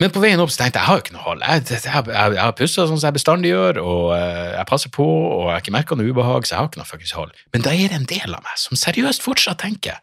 Men 0.00 0.12
på 0.14 0.22
veien 0.22 0.40
opp 0.40 0.52
så 0.52 0.62
tenkte 0.62 0.80
jeg 0.80 0.86
jeg 0.86 0.88
har 0.88 0.98
jo 0.98 1.04
ikke 1.04 1.16
noe 1.16 1.24
hold. 1.26 1.42
Jeg, 1.44 1.64
jeg, 1.68 1.80
jeg, 1.84 2.36
jeg 2.36 2.40
har 2.40 2.54
pussa 2.56 2.86
sånn 2.88 2.96
som 2.96 3.06
jeg 3.10 3.18
bestandig 3.18 3.50
gjør, 3.52 3.82
og 3.84 4.06
uh, 4.14 4.46
jeg 4.54 4.68
passer 4.70 4.92
på, 4.94 5.04
og 5.06 5.42
jeg 5.48 5.52
har 5.52 5.64
ikke 5.64 5.74
merka 5.76 5.98
noe 5.98 6.08
ubehag, 6.08 6.46
så 6.48 6.54
jeg 6.54 6.60
har 6.62 6.70
ikke 6.70 6.80
noe 6.80 6.88
fuckings 6.88 7.16
hold. 7.18 7.34
Men 7.52 7.66
da 7.66 7.74
er 7.76 7.92
det 7.92 7.98
en 7.98 8.08
del 8.08 8.38
av 8.38 8.46
meg 8.46 8.62
som 8.62 8.80
seriøst 8.80 9.26
fortsatt 9.26 9.60
tenker 9.60 10.00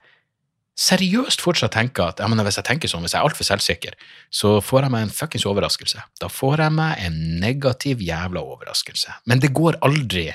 seriøst 0.78 1.42
fortsatt 1.42 1.74
tenker 1.74 2.12
at 2.12 2.20
ja, 2.22 2.28
men 2.30 2.44
hvis 2.46 2.60
jeg 2.60 2.68
tenker 2.68 2.90
sånn, 2.92 3.02
hvis 3.06 3.16
jeg 3.16 3.22
er 3.22 3.28
altfor 3.28 3.48
selvsikker, 3.48 3.96
så 4.30 4.58
får 4.62 4.86
jeg 4.86 4.94
meg 4.94 5.08
en 5.08 5.14
fuckings 5.14 5.48
overraskelse. 5.50 6.04
Da 6.22 6.30
får 6.30 6.62
jeg 6.68 6.76
meg 6.78 7.02
en 7.08 7.18
negativ 7.42 8.04
jævla 8.06 8.44
overraskelse. 8.46 9.18
Men 9.30 9.42
det 9.44 9.54
går 9.58 9.80
aldri 9.86 10.30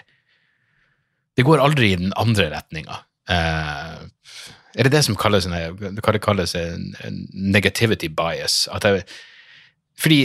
Det 1.32 1.46
går 1.48 1.62
aldri 1.64 1.94
i 1.94 1.96
den 1.96 2.10
andre 2.20 2.50
retninga. 2.52 2.98
Uh, 3.30 4.02
er 4.76 4.84
det 4.84 4.92
det 4.92 5.04
som 5.06 5.16
kalles, 5.16 5.46
en, 5.46 5.78
det 5.80 6.20
kalles 6.20 6.52
en 6.58 7.22
negativity 7.32 8.10
bias? 8.12 8.66
At 8.68 8.84
jeg, 8.84 9.06
fordi 9.98 10.20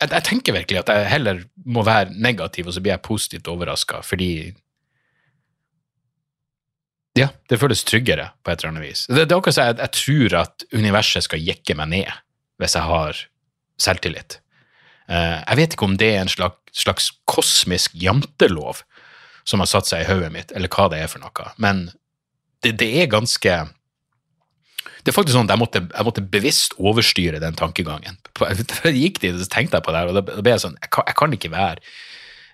jeg, 0.00 0.08
jeg 0.08 0.24
tenker 0.26 0.56
virkelig 0.56 0.80
at 0.82 0.92
jeg 0.94 1.12
heller 1.12 1.44
må 1.66 1.84
være 1.86 2.14
negativ, 2.16 2.66
og 2.66 2.74
så 2.74 2.82
blir 2.82 2.94
jeg 2.94 3.06
positivt 3.06 3.48
overraska, 3.52 4.00
fordi 4.06 4.30
ja, 7.18 7.28
det 7.50 7.58
føles 7.60 7.82
tryggere 7.84 8.30
på 8.44 8.52
et 8.52 8.60
eller 8.60 8.72
annet 8.72 8.86
vis. 8.86 9.06
Det, 9.10 9.26
det 9.26 9.34
er 9.34 9.40
akkurat 9.40 9.56
så 9.56 9.66
jeg, 9.68 9.78
jeg 9.82 9.92
tror 9.98 10.36
at 10.44 10.64
universet 10.72 11.26
skal 11.26 11.42
jekke 11.42 11.76
meg 11.78 11.90
ned 11.92 12.20
hvis 12.60 12.76
jeg 12.76 12.86
har 12.86 13.24
selvtillit. 13.80 14.38
Uh, 15.10 15.40
jeg 15.42 15.58
vet 15.58 15.74
ikke 15.74 15.88
om 15.88 15.96
det 15.98 16.10
er 16.14 16.22
en 16.22 16.30
slags, 16.30 16.60
slags 16.84 17.10
kosmisk 17.28 17.96
jantelov 17.98 18.84
som 19.48 19.62
har 19.62 19.70
satt 19.70 19.88
seg 19.88 20.04
i 20.04 20.10
hodet 20.10 20.30
mitt, 20.32 20.52
eller 20.54 20.70
hva 20.70 20.86
det 20.92 21.00
er 21.02 21.10
for 21.10 21.22
noe, 21.22 21.52
men 21.58 21.88
det, 22.62 22.76
det 22.78 22.90
er 23.00 23.10
ganske 23.10 23.54
det 25.00 25.12
er 25.12 25.16
faktisk 25.16 25.36
sånn 25.36 25.48
at 25.48 25.54
jeg 25.54 25.62
måtte, 25.62 25.82
jeg 25.88 26.06
måtte 26.06 26.24
bevisst 26.32 26.76
overstyre 26.78 27.40
den 27.42 27.56
tankegangen. 27.56 28.18
Jeg 28.40 28.94
gikk 29.02 29.20
dit, 29.22 29.38
så 29.40 29.48
tenkte 29.52 29.78
jeg 29.78 29.86
på 29.86 29.94
det 29.94 30.04
og 30.10 30.18
da 30.18 30.24
ble 30.28 30.54
jeg 30.54 30.62
sånn 30.64 30.76
Jeg 30.80 30.92
kan, 30.92 31.06
jeg 31.08 31.16
kan 31.18 31.36
ikke 31.36 31.52
være 31.52 31.84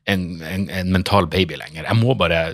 en, 0.07 0.25
en, 0.47 0.69
en, 0.71 0.93
mental 0.95 1.27
baby 1.31 1.59
lenger. 1.59 1.85
Jeg 1.85 1.99
må 1.99 2.15
bare 2.19 2.45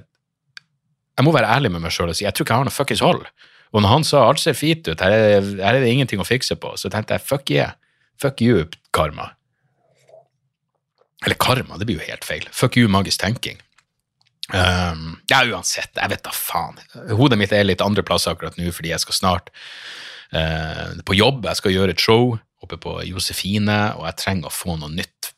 jeg 1.13 1.27
må 1.27 1.35
være 1.35 1.51
ærlig 1.53 1.71
med 1.75 1.85
meg 1.85 1.93
sjøl 1.93 2.09
og 2.09 2.17
si 2.17 2.25
jeg 2.25 2.33
tror 2.33 2.47
ikke 2.47 2.55
jeg 2.55 2.65
har 2.65 2.71
noe 2.71 2.75
fuckings 2.75 3.05
hold. 3.05 3.27
Og 3.73 3.85
når 3.85 3.93
han 3.93 4.05
sa 4.09 4.25
alt 4.29 4.41
ser 4.41 4.57
fint 4.57 4.89
ut, 4.89 5.01
her 5.01 5.13
er, 5.13 5.53
her 5.61 5.77
er 5.77 5.85
det 5.85 5.93
ingenting 5.93 6.21
å 6.21 6.29
fikse 6.29 6.57
på, 6.61 6.73
så 6.81 6.93
tenkte 6.93 7.17
jeg 7.17 7.25
fuck 7.25 7.53
yeah. 7.53 7.77
Fuck 8.21 8.41
you, 8.45 8.67
karma. 8.95 9.33
Eller 11.25 11.39
karma, 11.41 11.79
det 11.79 11.89
blir 11.89 11.99
jo 11.99 12.07
helt 12.07 12.27
feil. 12.27 12.45
Fuck 12.55 12.77
you, 12.79 12.91
magisk 12.93 13.23
tenking. 13.23 13.59
Um, 14.53 15.15
ja, 15.33 15.41
uansett, 15.49 15.95
jeg 15.97 16.13
vet 16.13 16.25
da 16.27 16.33
faen. 16.37 16.81
Hodet 17.17 17.39
mitt 17.41 17.55
er 17.57 17.65
litt 17.65 17.85
andre 17.85 18.05
plasser 18.05 18.35
akkurat 18.35 18.59
nå 18.61 18.69
fordi 18.75 18.93
jeg 18.93 19.01
skal 19.01 19.17
snart 19.17 19.53
uh, 20.37 20.93
på 21.09 21.17
jobb. 21.17 21.47
Jeg 21.49 21.61
skal 21.63 21.77
gjøre 21.77 21.97
et 21.97 22.05
show 22.05 22.35
oppe 22.63 22.79
på 22.83 22.99
Josefine, 23.09 23.79
og 23.97 24.07
jeg 24.11 24.19
trenger 24.21 24.51
å 24.51 24.55
få 24.55 24.77
noe 24.79 24.93
nytt. 24.93 25.33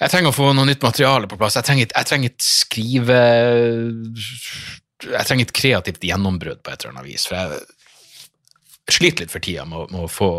Jeg 0.00 0.12
trenger 0.12 0.30
å 0.30 0.36
få 0.36 0.52
noe 0.56 0.68
nytt 0.68 0.84
materiale 0.84 1.28
på 1.28 1.38
plass. 1.40 1.58
Jeg 1.58 1.68
trenger, 1.68 1.90
jeg 1.90 2.10
trenger 2.10 2.32
et 2.32 2.44
skrive... 2.44 3.20
Jeg 5.00 5.24
trenger 5.24 5.46
et 5.46 5.56
kreativt 5.56 6.02
gjennombrudd 6.04 6.60
på 6.60 6.72
et 6.72 6.82
eller 6.82 6.92
annet 6.92 7.08
vis. 7.08 7.24
For 7.28 7.38
jeg 7.40 8.94
sliter 8.94 9.24
litt 9.24 9.32
for 9.32 9.44
tida 9.44 9.64
med, 9.68 9.92
med 9.94 10.04
å 10.04 10.12
få 10.12 10.30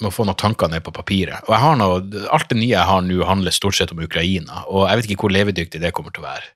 med 0.00 0.10
å 0.10 0.14
få 0.14 0.26
noen 0.26 0.38
tanker 0.38 0.70
ned 0.70 0.82
på 0.84 0.92
papiret. 0.94 1.44
Og 1.46 1.54
jeg 1.54 1.62
har 1.62 1.76
noe, 1.78 2.00
Alt 2.34 2.48
det 2.50 2.58
nye 2.58 2.72
jeg 2.72 2.88
har 2.88 3.04
nå, 3.04 3.20
handler 3.28 3.54
stort 3.54 3.78
sett 3.78 3.92
om 3.94 4.02
Ukraina, 4.02 4.64
og 4.66 4.88
jeg 4.88 4.98
vet 4.98 5.10
ikke 5.10 5.26
hvor 5.26 5.34
levedyktig 5.34 5.82
det 5.82 5.92
kommer 5.94 6.14
til 6.14 6.24
å 6.24 6.28
være 6.28 6.48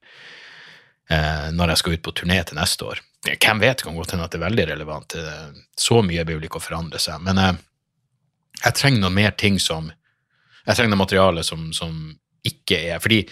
eh, 1.14 1.46
når 1.54 1.72
jeg 1.72 1.82
skal 1.82 1.94
ut 1.94 2.04
på 2.08 2.16
turné 2.22 2.40
til 2.46 2.58
neste 2.58 2.88
år. 2.88 3.02
Hvem 3.28 3.62
vet, 3.62 3.82
kan 3.82 3.96
godt 3.98 4.14
hende 4.14 4.26
at 4.26 4.34
det 4.34 4.40
er 4.40 4.46
veldig 4.46 4.66
relevant. 4.72 5.14
Eh, 5.18 5.46
så 5.78 6.02
mye 6.02 6.24
blir 6.26 6.38
vel 6.38 6.48
ikke 6.48 6.60
å 6.62 6.66
forandre 6.66 7.00
seg. 7.02 7.22
Men 7.26 7.40
eh, 7.42 7.54
jeg 8.64 8.78
trenger 8.78 9.04
noe 9.04 9.14
mer 9.14 9.36
ting 9.38 9.60
som 9.62 9.92
Jeg 10.68 10.76
trenger 10.76 10.90
noe 10.92 11.00
materiale 11.00 11.42
som, 11.46 11.70
som 11.72 11.92
ikke 12.44 12.76
er 12.90 12.98
Fordi 13.00 13.22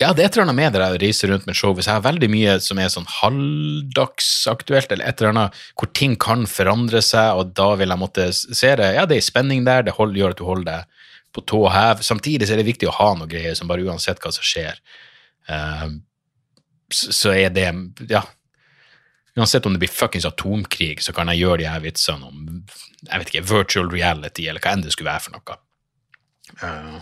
ja, 0.00 0.14
det 0.16 0.22
er 0.22 0.30
et 0.30 0.36
eller 0.36 0.46
annet 0.46 0.56
med 0.56 0.72
det 0.72 0.80
å 0.80 0.98
reise 1.02 1.28
rundt 1.28 1.44
med 1.44 1.56
show. 1.58 1.74
Hvis 1.76 1.84
jeg 1.90 1.98
har 1.98 2.04
veldig 2.06 2.28
mye 2.32 2.54
som 2.64 2.78
er 2.80 2.88
sånn 2.88 3.08
halvdagsaktuelt, 3.18 4.94
eller 4.94 5.04
et 5.10 5.20
eller 5.20 5.34
annet 5.34 5.58
hvor 5.76 5.90
ting 5.96 6.14
kan 6.20 6.46
forandre 6.48 7.02
seg, 7.04 7.36
og 7.36 7.50
da 7.58 7.74
vil 7.76 7.92
jeg 7.92 8.00
måtte 8.00 8.30
se 8.32 8.70
det 8.80 8.94
Ja, 8.96 9.04
det 9.08 9.18
er 9.18 9.26
spenning 9.26 9.66
der, 9.66 9.84
det 9.84 9.98
hold, 9.98 10.16
gjør 10.16 10.32
at 10.32 10.40
du 10.40 10.46
holder 10.48 10.70
deg 10.70 11.06
på 11.36 11.44
tå 11.52 11.60
hev. 11.68 12.00
Samtidig 12.06 12.48
så 12.48 12.56
er 12.56 12.62
det 12.62 12.70
viktig 12.70 12.88
å 12.88 12.94
ha 12.96 13.10
noe 13.18 13.28
greier 13.28 13.58
som 13.58 13.68
bare 13.68 13.84
uansett 13.84 14.22
hva 14.24 14.32
som 14.32 14.46
skjer, 14.46 14.80
uh, 15.52 15.88
så 16.90 17.34
er 17.36 17.52
det 17.54 17.68
Ja. 18.08 18.24
Uansett 19.38 19.66
om 19.68 19.76
det 19.76 19.78
blir 19.84 19.92
fuckings 19.92 20.26
atomkrig, 20.26 21.04
så 21.04 21.12
kan 21.14 21.28
jeg 21.30 21.44
gjøre 21.44 21.60
de 21.60 21.68
her 21.70 21.84
vitsene 21.84 22.26
om 22.26 22.64
jeg 23.06 23.20
vet 23.20 23.28
ikke, 23.30 23.44
virtual 23.46 23.92
reality, 23.92 24.48
eller 24.48 24.64
hva 24.64 24.72
enn 24.74 24.82
det 24.84 24.94
skulle 24.96 25.12
være 25.12 25.24
for 25.28 25.36
noe. 25.36 25.60
Uh, 26.64 26.98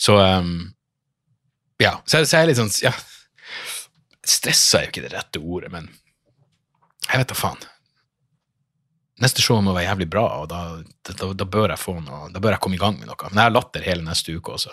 så 0.00 0.16
um, 0.18 0.72
ja, 1.82 1.96
så, 2.06 2.22
så 2.22 2.40
jeg 2.40 2.52
litt 2.52 2.60
sånn 2.60 2.72
ja, 2.84 2.92
Stressa 4.24 4.78
er 4.78 4.86
jo 4.86 4.92
ikke 4.92 5.04
det 5.04 5.12
rette 5.12 5.40
ordet, 5.42 5.70
men 5.72 5.88
jeg 7.04 7.20
vet 7.20 7.32
da 7.32 7.36
faen. 7.36 7.64
Neste 9.20 9.44
show 9.44 9.60
må 9.62 9.74
være 9.76 9.90
jævlig 9.90 10.06
bra, 10.10 10.24
og 10.40 10.46
da, 10.50 10.60
da, 11.06 11.28
da, 11.36 11.46
bør 11.46 11.74
jeg 11.74 11.82
få 11.82 11.98
noe, 12.00 12.30
da 12.32 12.40
bør 12.42 12.56
jeg 12.56 12.62
komme 12.64 12.78
i 12.78 12.80
gang 12.80 12.96
med 12.98 13.10
noe. 13.10 13.18
Men 13.28 13.42
jeg 13.42 13.50
har 13.50 13.52
latter 13.52 13.84
hele 13.84 14.06
neste 14.06 14.32
uke 14.34 14.56
også. 14.56 14.72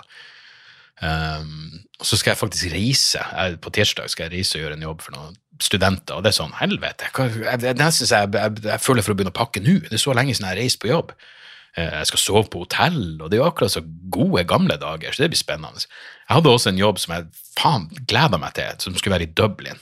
Um, 1.02 1.82
og 2.00 2.08
så 2.08 2.18
skal 2.18 2.32
jeg 2.32 2.40
faktisk 2.40 2.74
reise. 2.74 3.22
Jeg, 3.22 3.60
på 3.62 3.74
tirsdag 3.76 4.10
skal 4.14 4.28
jeg 4.30 4.40
reise 4.40 4.58
og 4.58 4.66
gjøre 4.66 4.80
en 4.80 4.88
jobb 4.88 5.06
for 5.06 5.18
noen 5.18 5.38
studenter, 5.62 6.16
og 6.18 6.26
det 6.26 6.32
er 6.32 6.40
sånn 6.40 6.56
helvete. 6.58 7.12
Jeg, 7.12 7.44
jeg, 7.44 7.62
jeg, 7.68 8.10
jeg, 8.10 8.64
jeg 8.66 8.82
føler 8.82 9.06
for 9.06 9.14
å 9.14 9.20
begynne 9.20 9.34
å 9.36 9.40
pakke 9.42 9.62
nå. 9.62 9.78
Det 9.90 10.00
er 10.00 10.04
så 10.06 10.16
lenge 10.18 10.34
siden 10.34 10.48
jeg 10.48 10.56
har 10.56 10.62
reist 10.64 10.82
på 10.82 10.90
jobb. 10.90 11.14
Eh, 11.80 11.94
jeg 12.02 12.10
skal 12.10 12.20
sove 12.20 12.48
på 12.52 12.66
hotell, 12.66 13.22
og 13.22 13.30
det 13.32 13.38
er 13.38 13.46
jo 13.46 13.48
akkurat 13.48 13.72
så 13.72 13.84
gode, 14.12 14.44
gamle 14.48 14.76
dager, 14.80 15.14
så 15.14 15.24
det 15.24 15.32
blir 15.32 15.40
spennende. 15.40 15.86
Jeg 16.28 16.36
hadde 16.36 16.52
også 16.52 16.72
en 16.72 16.82
jobb 16.82 17.00
som 17.00 17.14
jeg 17.16 17.30
faen 17.56 17.86
gleda 18.10 18.40
meg 18.42 18.58
til, 18.58 18.74
som 18.84 18.98
skulle 18.98 19.16
være 19.16 19.30
i 19.30 19.36
Dublin, 19.40 19.80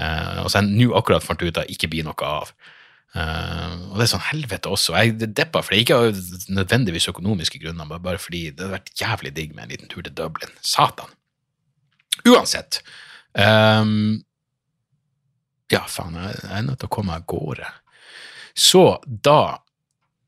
uh, 0.00 0.44
og 0.44 0.48
så 0.48 0.62
jeg 0.62 0.70
nå 0.70 0.94
akkurat 0.96 1.24
fant 1.24 1.44
ut 1.44 1.60
at 1.60 1.72
ikke 1.72 1.90
blir 1.92 2.06
noe 2.08 2.30
av. 2.30 2.54
Uh, 3.16 3.92
og 3.92 3.98
det 3.98 4.06
er 4.06 4.12
sånn 4.14 4.24
helvete 4.30 4.72
også. 4.72 4.96
Jeg 4.96 5.28
deppa 5.36 5.60
for 5.64 5.76
det, 5.76 5.84
ikke 5.84 6.00
av 6.00 6.22
nødvendigvis 6.56 7.10
økonomiske 7.12 7.60
grunner, 7.60 7.88
men 7.88 8.04
bare 8.04 8.20
fordi 8.20 8.46
det 8.50 8.64
hadde 8.64 8.78
vært 8.78 8.92
jævlig 9.00 9.34
digg 9.36 9.52
med 9.52 9.66
en 9.66 9.76
liten 9.76 9.92
tur 9.92 10.04
til 10.04 10.16
Dublin. 10.16 10.56
Satan. 10.64 11.12
Uansett. 12.24 12.80
Um, 13.36 14.22
ja, 15.72 15.84
faen, 15.84 16.16
jeg 16.16 16.40
er 16.48 16.64
nødt 16.64 16.80
til 16.80 16.88
å 16.88 16.96
komme 16.96 17.12
meg 17.12 17.24
av 17.24 17.28
gårde. 17.28 17.70
Så 18.56 18.86
da 19.04 19.58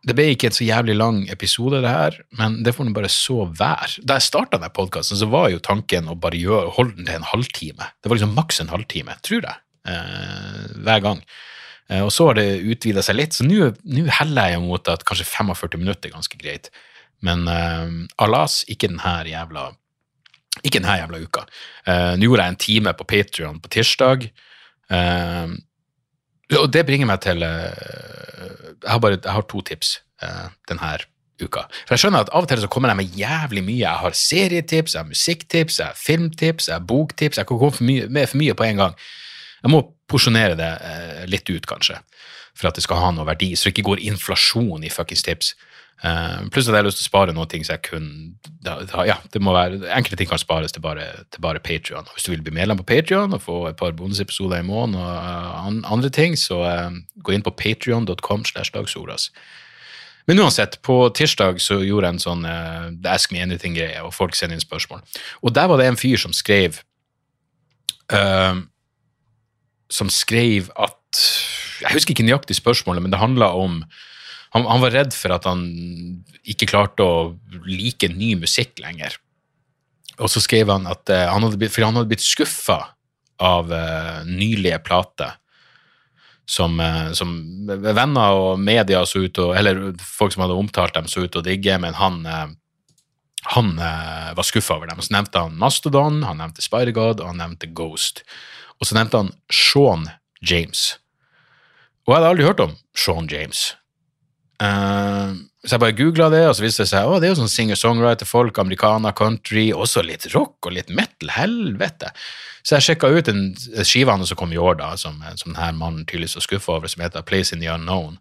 det 0.07 0.15
ble 0.15 0.29
ikke 0.31 0.49
en 0.49 0.55
så 0.55 0.67
jævlig 0.67 0.95
lang 0.95 1.25
episode, 1.33 1.81
det 1.83 1.91
her, 1.91 2.19
men 2.39 2.61
det 2.65 2.75
får 2.77 2.87
nå 2.87 2.95
bare 2.95 3.11
så 3.11 3.49
være. 3.59 4.05
Da 4.07 4.19
jeg 4.19 4.29
starta 4.29 4.57
denne 4.57 4.71
podkasten, 4.75 5.19
så 5.19 5.27
var 5.31 5.49
jo 5.51 5.63
tanken 5.65 6.11
å 6.11 6.17
bare 6.19 6.39
gjøre, 6.39 6.75
holde 6.77 7.01
den 7.01 7.09
til 7.09 7.19
en 7.19 7.27
halvtime. 7.33 7.89
Det 7.99 8.11
var 8.11 8.21
liksom 8.21 8.37
maks 8.37 8.63
en 8.63 8.71
halvtime, 8.73 9.17
tror 9.27 9.43
jeg, 9.43 9.59
eh, 9.91 10.69
hver 10.87 11.03
gang. 11.03 11.25
Eh, 11.91 12.05
og 12.05 12.13
så 12.15 12.29
har 12.29 12.39
det 12.39 12.47
utvida 12.63 13.03
seg 13.03 13.19
litt, 13.19 13.35
så 13.35 13.47
nå 13.49 13.73
heller 14.21 14.55
jeg 14.55 14.63
mot 14.63 14.93
at 14.93 15.03
kanskje 15.09 15.27
45 15.27 15.83
minutter 15.83 16.09
er 16.09 16.17
ganske 16.17 16.41
greit. 16.41 16.71
Men 17.27 17.49
eh, 17.51 18.07
alas, 18.23 18.63
ikke 18.71 18.93
denne 18.93 19.19
jævla 19.27 19.73
ikke 20.65 20.81
denne 20.81 20.99
jævla 20.99 21.23
uka. 21.23 21.47
Eh, 21.87 22.13
nå 22.19 22.29
gjorde 22.29 22.45
jeg 22.45 22.55
en 22.55 22.63
time 22.65 22.95
på 22.99 23.07
Patrion 23.07 23.59
på 23.63 23.71
tirsdag. 23.75 24.29
Eh, 24.91 25.47
og 26.57 26.73
det 26.73 26.87
bringer 26.89 27.09
meg 27.09 27.21
til 27.25 27.45
uh, 27.45 27.69
jeg, 28.81 28.89
har 28.89 29.01
bare, 29.03 29.21
jeg 29.21 29.35
har 29.35 29.47
to 29.51 29.61
tips 29.69 29.99
uh, 30.25 30.49
denne 30.71 30.97
uka. 31.39 31.67
For 31.87 31.95
jeg 31.95 32.03
skjønner 32.03 32.25
at 32.25 32.33
Av 32.35 32.47
og 32.47 32.49
til 32.51 32.63
så 32.63 32.71
kommer 32.73 32.91
jeg 32.93 33.01
med 33.01 33.19
jævlig 33.19 33.63
mye. 33.67 33.83
Jeg 33.85 34.03
har 34.03 34.17
serietips, 34.17 34.95
jeg 34.95 35.03
har 35.03 35.11
musikktips, 35.11 35.79
jeg 35.79 35.93
har 35.93 35.99
filmtips, 35.99 36.69
jeg 36.71 36.79
har 36.79 36.89
boktips. 36.89 37.39
Jeg 37.39 37.47
kan 37.47 37.61
komme 37.61 37.77
for 37.77 37.87
mye, 37.87 38.09
med 38.09 38.31
for 38.31 38.41
mye 38.41 38.57
på 38.59 38.67
en 38.67 38.83
gang. 38.83 38.99
Jeg 39.63 39.75
må 39.75 39.83
porsjonere 40.09 40.57
det 40.59 40.73
uh, 40.83 41.25
litt 41.31 41.51
ut, 41.51 41.69
kanskje, 41.69 42.01
for 42.57 42.71
at 42.71 42.79
det 42.79 42.87
skal 42.87 43.03
ha 43.03 43.13
noe 43.15 43.29
verdi, 43.29 43.53
så 43.55 43.69
det 43.69 43.77
ikke 43.77 43.91
går 43.91 44.05
inflasjon 44.09 44.87
i 44.87 44.93
fuckings 44.93 45.27
tips. 45.27 45.53
Uh, 45.99 46.45
pluss 46.55 46.69
at 46.69 46.77
jeg 46.77 46.79
har 46.79 46.87
lyst 46.87 47.01
til 47.01 47.09
å 47.09 47.11
spare 47.11 47.33
noen 47.35 47.49
ting 47.51 47.65
så 47.67 47.73
jeg 47.75 47.89
kun 47.89 48.05
da, 48.63 48.77
da, 48.87 49.03
ja, 49.03 49.17
det 49.35 49.41
må 49.43 49.51
være, 49.51 49.81
Enkelte 49.91 50.21
ting 50.21 50.29
kan 50.31 50.39
spares 50.39 50.71
til 50.71 50.85
bare, 50.85 51.09
til 51.35 51.43
bare 51.43 51.59
Patrion. 51.59 52.07
Hvis 52.15 52.29
du 52.29 52.31
vil 52.31 52.45
bli 52.47 52.55
medlem 52.55 52.79
på 52.79 52.87
Patrion 52.87 53.35
og 53.35 53.43
få 53.43 53.57
et 53.67 53.79
par 53.81 53.97
bonusepisoder 53.99 54.63
i 54.63 54.67
måneden 54.67 55.01
og 55.03 55.11
uh, 55.11 55.91
andre 55.91 56.13
ting, 56.15 56.39
så 56.39 56.61
uh, 56.63 56.95
gå 57.19 57.35
inn 57.35 57.43
på 57.43 57.51
patrion.com. 57.59 58.47
Men 60.29 60.43
uansett, 60.45 60.79
på 60.87 61.01
tirsdag 61.19 61.59
så 61.65 61.81
gjorde 61.83 62.13
jeg 62.13 62.15
en 62.15 62.23
sånn 62.23 62.47
Ask 63.09 63.33
me 63.35 63.43
anything-greie, 63.43 63.99
og 64.05 64.15
folk 64.15 64.39
sender 64.39 64.55
inn 64.55 64.63
spørsmål. 64.63 65.03
Og 65.43 65.55
der 65.57 65.67
var 65.67 65.81
det 65.81 65.89
en 65.89 65.99
fyr 65.99 66.21
som 66.21 66.35
skrev 66.37 66.79
Som 69.89 70.13
skrev 70.13 70.69
at 70.77 71.23
Jeg 71.81 71.97
husker 71.97 72.13
ikke 72.13 72.29
nøyaktig 72.29 72.59
spørsmålet, 72.61 73.03
men 73.03 73.15
det 73.15 73.23
handla 73.23 73.51
om 73.57 73.81
han, 74.55 74.65
han, 74.65 74.81
var 74.81 74.95
redd 74.95 75.15
for 75.17 75.35
at 75.35 75.47
han 75.49 75.65
ikke 76.49 76.71
klarte 76.71 77.05
å 77.05 77.17
like 77.69 78.09
ny 78.13 78.35
musikk 78.41 78.81
lenger. 78.81 79.19
Og 80.19 80.31
så 80.33 80.43
skrev 80.43 80.71
han 80.73 80.89
at 80.91 81.11
uh, 81.13 81.27
han 81.31 81.45
hadde 81.45 81.61
blitt, 81.61 81.75
For 81.75 81.87
han 81.87 81.99
hadde 81.99 82.11
blitt 82.11 82.25
skuffa 82.25 82.81
av 83.39 83.71
uh, 83.71 84.25
nylige 84.27 84.81
plater. 84.87 85.37
Som, 86.49 86.79
uh, 86.81 87.13
som, 87.13 87.35
venner 87.69 88.39
og 88.39 88.63
media 88.63 89.05
så 89.07 89.27
ut 89.27 89.43
og, 89.45 89.53
eller 89.59 89.93
folk 90.01 90.33
som 90.35 90.47
hadde 90.47 90.57
omtalt 90.59 90.97
dem, 90.97 91.11
så 91.11 91.27
ut 91.27 91.37
å 91.37 91.45
digge, 91.45 91.77
men 91.79 91.93
han, 91.99 92.23
han 93.53 93.69
var 93.77 94.47
skuffa 94.49 94.79
over 94.79 94.89
dem. 94.89 95.03
Så 95.05 95.13
nevnte 95.13 95.45
han 95.45 95.59
Mastodon, 95.61 96.23
han 96.25 96.41
nevnte 96.41 96.65
Spider-God 96.65 97.21
og 97.21 97.35
han 97.35 97.43
nevnte 97.45 97.69
Ghost. 97.69 98.25
Og 98.81 98.89
så 98.89 98.97
nevnte 98.97 99.21
han 99.21 99.35
Sean 99.53 100.09
James. 100.41 100.95
Og 102.07 102.15
jeg 102.15 102.23
hadde 102.23 102.33
aldri 102.33 102.49
hørt 102.49 102.65
om 102.65 102.75
Sean 102.97 103.29
James. 103.29 103.75
Eh, 104.63 105.37
så 105.67 105.77
jeg 105.77 105.83
bare 105.83 105.97
googla 105.99 106.29
det, 106.33 106.43
og 106.49 106.57
så 106.57 106.65
viste 106.65 106.85
det 106.85 106.91
seg 106.93 107.07
at 107.07 107.23
det 107.23 107.29
er 107.29 107.35
jo 107.35 107.41
sånn 107.43 107.53
singer-songwriter-folk, 107.53 108.59
amerikaner, 108.63 109.15
country, 109.19 109.69
også 109.75 110.05
litt 110.07 110.29
rock 110.35 110.69
og 110.69 110.77
litt 110.77 110.91
metal. 110.95 111.33
Helvete! 111.35 112.13
Så 112.67 112.77
jeg 112.77 112.87
sjekka 112.89 113.11
ut 113.11 113.31
en 113.31 113.43
skive 113.87 114.15
som 114.29 114.39
kom 114.39 114.53
i 114.53 114.61
år, 114.61 114.79
da, 114.81 114.93
som, 115.01 115.23
som 115.41 115.55
denne 115.55 115.75
mannen 115.79 116.07
tydeligvis 116.07 116.39
var 116.39 116.47
skuffa 116.47 116.77
over, 116.77 116.91
som 116.91 117.03
heter 117.05 117.27
Place 117.27 117.55
in 117.55 117.63
the 117.65 117.71
Unknown. 117.73 118.19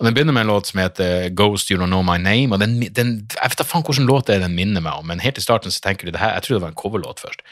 Og 0.00 0.06
Den 0.06 0.14
begynner 0.16 0.32
med 0.32 0.46
en 0.46 0.52
låt 0.54 0.70
som 0.70 0.80
heter 0.80 1.28
Ghost 1.36 1.70
You 1.70 1.78
Don't 1.80 1.92
Know 1.92 2.02
My 2.02 2.16
Name. 2.16 2.54
og 2.54 2.60
den, 2.60 2.80
den, 2.96 3.28
Jeg 3.34 3.52
vet 3.52 3.58
da 3.60 3.66
faen 3.68 3.84
hvilken 3.84 4.08
låt 4.08 4.28
det 4.28 4.38
er 4.38 4.46
den 4.46 4.56
minner 4.56 4.80
meg 4.80 4.96
om, 4.96 5.06
men 5.06 5.20
helt 5.20 5.38
i 5.38 5.44
starten 5.44 5.70
så 5.70 5.82
tenker 5.84 6.08
du 6.08 6.14
det 6.14 6.22
her, 6.22 6.32
jeg 6.38 6.46
tror 6.46 6.56
det 6.56 6.62
var 6.62 6.72
en 6.72 6.80
coverlåt 6.80 7.20
først. 7.20 7.44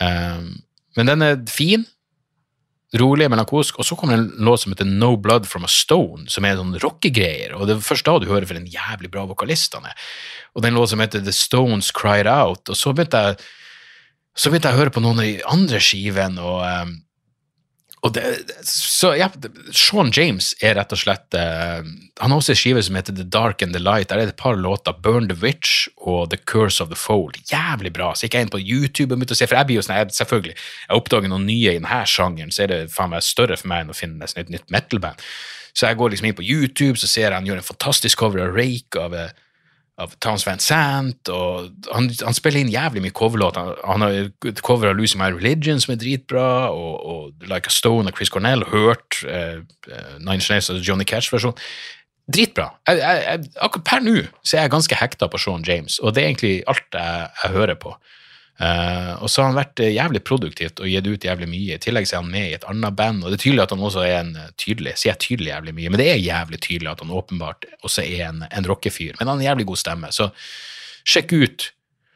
Um, 0.00 0.50
men 0.96 1.08
den 1.08 1.22
er 1.22 1.40
fin, 1.48 1.86
rolig, 3.00 3.26
melankolsk, 3.30 3.78
og 3.80 3.86
så 3.86 3.96
kommer 3.98 4.16
det 4.16 4.22
en 4.22 4.46
låt 4.46 4.62
som 4.62 4.74
heter 4.74 4.88
No 4.88 5.14
Blood 5.20 5.48
From 5.50 5.66
A 5.66 5.70
Stone, 5.70 6.28
som 6.30 6.46
er 6.46 6.58
sånn 6.58 6.76
rockegreier, 6.82 7.56
og 7.56 7.66
det 7.68 7.76
er 7.76 7.84
først 7.84 8.06
da 8.06 8.16
du 8.22 8.28
hører 8.30 8.46
for 8.48 8.60
en 8.60 8.70
jævlig 8.70 9.10
bra 9.12 9.26
vokalist 9.30 9.74
han 9.78 9.88
er. 9.90 9.98
Og 10.54 10.62
den 10.64 10.78
låt 10.78 10.92
som 10.92 11.02
heter 11.02 11.24
The 11.24 11.34
Stones 11.34 11.90
Cried 11.94 12.30
Out, 12.30 12.68
og 12.70 12.78
så 12.78 12.94
begynte 12.94 13.22
jeg 13.26 13.44
så 14.34 14.50
begynte 14.50 14.70
jeg 14.70 14.74
å 14.74 14.82
høre 14.82 14.90
på 14.90 15.02
noen 15.02 15.20
av 15.22 15.26
de 15.28 15.42
andre 15.46 15.78
skivene, 15.82 16.42
og 16.42 16.64
um, 16.66 16.94
og 18.04 18.12
det, 18.12 18.24
så 18.68 19.14
ja, 19.16 19.30
Sean 19.72 20.10
James 20.12 20.50
er 20.60 20.74
rett 20.76 20.92
og 20.92 21.00
slett 21.00 21.36
uh, 21.38 21.80
Han 22.20 22.34
har 22.34 22.36
også 22.36 22.52
en 22.52 22.58
skive 22.60 22.82
som 22.84 22.98
heter 22.98 23.16
The 23.16 23.24
Dark 23.24 23.64
and 23.64 23.72
the 23.72 23.80
Light. 23.80 24.10
Der 24.10 24.20
er 24.20 24.28
det 24.28 24.34
et 24.34 24.42
par 24.42 24.58
låter. 24.60 24.92
Burn 24.92 25.30
the 25.30 25.38
Witch 25.40 25.88
og 25.96 26.28
The 26.34 26.36
Curse 26.36 26.84
of 26.84 26.90
the 26.92 26.98
Fold. 27.00 27.40
Jævlig 27.48 27.94
bra. 27.96 28.12
Så 28.12 28.26
gikk 28.26 28.36
jeg 28.36 28.46
inn 28.46 28.52
på 28.52 28.60
YouTube 28.60 29.14
og 29.14 29.22
begynte 29.22 29.38
å 29.38 29.40
se, 29.40 29.48
for 29.48 29.56
jeg 29.56 29.70
blir 29.70 29.80
jo 29.80 29.86
sånn, 29.86 30.12
selvfølgelig, 30.18 30.56
jeg 30.84 31.00
oppdager 31.00 31.32
noen 31.32 31.48
nye 31.48 31.72
i 31.72 31.80
denne 31.80 32.02
sjangeren, 32.10 32.52
så 32.52 32.66
er 32.66 32.72
det 32.74 32.80
faen 32.92 33.14
meg 33.14 33.24
større 33.24 33.56
for 33.60 33.72
meg 33.72 33.86
enn 33.86 33.94
å 33.94 33.96
finne 33.96 34.20
nesten 34.20 34.44
et 34.44 34.52
nytt 34.52 34.68
metal-band. 34.74 35.24
Så 35.74 35.88
jeg 35.88 35.98
går 35.98 36.12
liksom 36.12 36.28
inn 36.28 36.36
på 36.38 36.44
YouTube, 36.44 37.00
så 37.00 37.08
ser 37.10 37.30
jeg 37.30 37.38
han 37.38 37.48
gjør 37.48 37.62
en 37.62 37.70
fantastisk 37.72 38.20
cover 38.20 38.44
av 38.44 38.52
Rake 38.54 39.00
av 39.00 39.16
uh, 39.16 39.32
av 40.00 40.14
Towns 40.22 40.42
Van 40.46 40.58
Sant, 40.62 41.30
og 41.30 41.68
han, 41.94 42.08
han, 42.10 42.34
spiller 42.34 42.64
inn 42.64 42.72
jævlig 42.72 43.04
mye 43.04 43.14
coverlåter. 43.14 43.74
Han, 43.86 44.02
han 44.02 44.04
har 44.04 44.56
cover 44.66 44.90
av 44.90 44.96
Losing 44.98 45.20
My 45.22 45.30
Religion 45.30 45.78
som 45.82 45.94
er 45.94 46.00
dritbra, 46.00 46.46
og, 46.74 46.94
og 46.98 47.50
Like 47.50 47.70
a 47.70 47.74
Stone 47.74 48.10
av 48.10 48.18
Chris 48.18 48.32
Cornell, 48.34 48.66
hørt 48.72 49.20
eh, 49.28 49.60
Nine 50.18 50.42
Snails 50.42 50.72
og 50.74 50.82
Johnny 50.82 51.06
Cash-versjon. 51.06 51.54
Dritbra. 52.34 52.70
Jeg, 52.88 53.02
jeg, 53.04 53.52
akkurat 53.62 53.86
per 53.86 54.02
nå 54.02 54.16
så 54.42 54.56
er 54.56 54.64
jeg 54.64 54.74
ganske 54.74 54.98
hekta 54.98 55.28
på 55.30 55.38
Sean 55.38 55.66
James, 55.66 56.00
og 56.00 56.16
det 56.16 56.24
er 56.24 56.32
egentlig 56.32 56.54
alt 56.72 56.98
jeg, 56.98 57.30
jeg 57.44 57.54
hører 57.54 57.78
på. 57.78 57.94
Uh, 58.54 59.18
og 59.18 59.30
så 59.30 59.42
har 59.42 59.48
han 59.50 59.56
vært 59.58 59.80
uh, 59.82 59.88
jævlig 59.90 60.20
produktivt 60.22 60.78
og 60.78 60.86
gitt 60.86 61.08
ut 61.10 61.24
jævlig 61.26 61.48
mye. 61.50 61.74
I 61.74 61.82
tillegg 61.82 62.06
er 62.06 62.20
han 62.20 62.30
med 62.30 62.52
i 62.52 62.54
et 62.54 62.66
annet 62.70 62.94
band, 62.94 63.24
og 63.24 63.32
det 63.32 63.40
er 63.40 63.42
tydelig 63.42 63.64
at 63.64 63.72
han 63.74 63.82
også 63.82 64.04
er 64.06 64.18
en 64.20 64.36
uh, 64.38 64.52
tydelig 64.62 64.92
sier 65.00 65.16
tydelig 65.18 65.50
jævlig 65.50 65.74
mye, 65.74 65.90
men 65.90 65.98
det 65.98 66.06
er 66.12 66.20
jævlig 66.22 66.60
tydelig 66.62 66.92
at 66.92 67.02
han 67.02 67.10
åpenbart 67.18 67.66
også 67.82 68.04
er 68.04 68.28
en, 68.28 68.44
en 68.46 68.68
rockefyr. 68.70 69.16
Men 69.18 69.26
han 69.26 69.32
har 69.32 69.40
en 69.40 69.48
jævlig 69.48 69.66
god 69.72 69.80
stemme, 69.82 70.12
så 70.14 70.28
sjekk 71.02 71.34
ut 71.34 71.66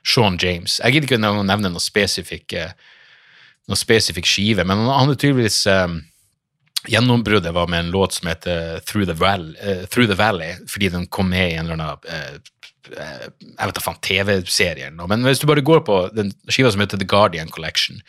Sean 0.07 0.39
James. 0.39 0.78
Jeg 0.78 0.95
gidder 0.95 1.11
ikke 1.11 1.18
å 1.26 1.43
nevne 1.43 1.72
noe 1.74 1.82
spesifikk, 1.82 2.55
noe 3.68 3.76
spesifikk 3.76 4.30
skive, 4.30 4.62
men 4.62 4.86
han, 4.86 5.11
har 5.11 5.18
tydeligvis 5.18 5.64
um, 5.74 5.99
Gjennombruddet 6.89 7.51
var 7.53 7.66
med 7.68 7.82
en 7.82 7.91
låt 7.91 8.14
som 8.14 8.28
heter 8.30 8.78
Through 8.86 9.09
the, 9.11 9.16
Valley, 9.18 9.59
Through 9.91 10.07
the 10.07 10.16
Valley 10.16 10.55
fordi 10.70 10.93
den 10.95 11.09
kom 11.11 11.26
med 11.34 11.51
i 11.51 11.57
en 11.59 11.66
eller 11.66 11.74
annen 11.74 12.07
Eh, 12.07 12.39
jeg 12.95 13.68
vet 13.68 13.76
da 13.76 13.84
faen, 13.84 14.01
TV-serien. 14.05 14.99
Men 15.11 15.26
hvis 15.26 15.43
du 15.43 15.47
bare 15.51 15.64
går 15.64 15.84
på 15.86 16.01
den 16.16 16.32
skiva 16.49 16.72
som 16.74 16.82
heter 16.84 17.01
The 17.01 17.09
Guardian 17.09 17.53
Collection, 17.53 18.03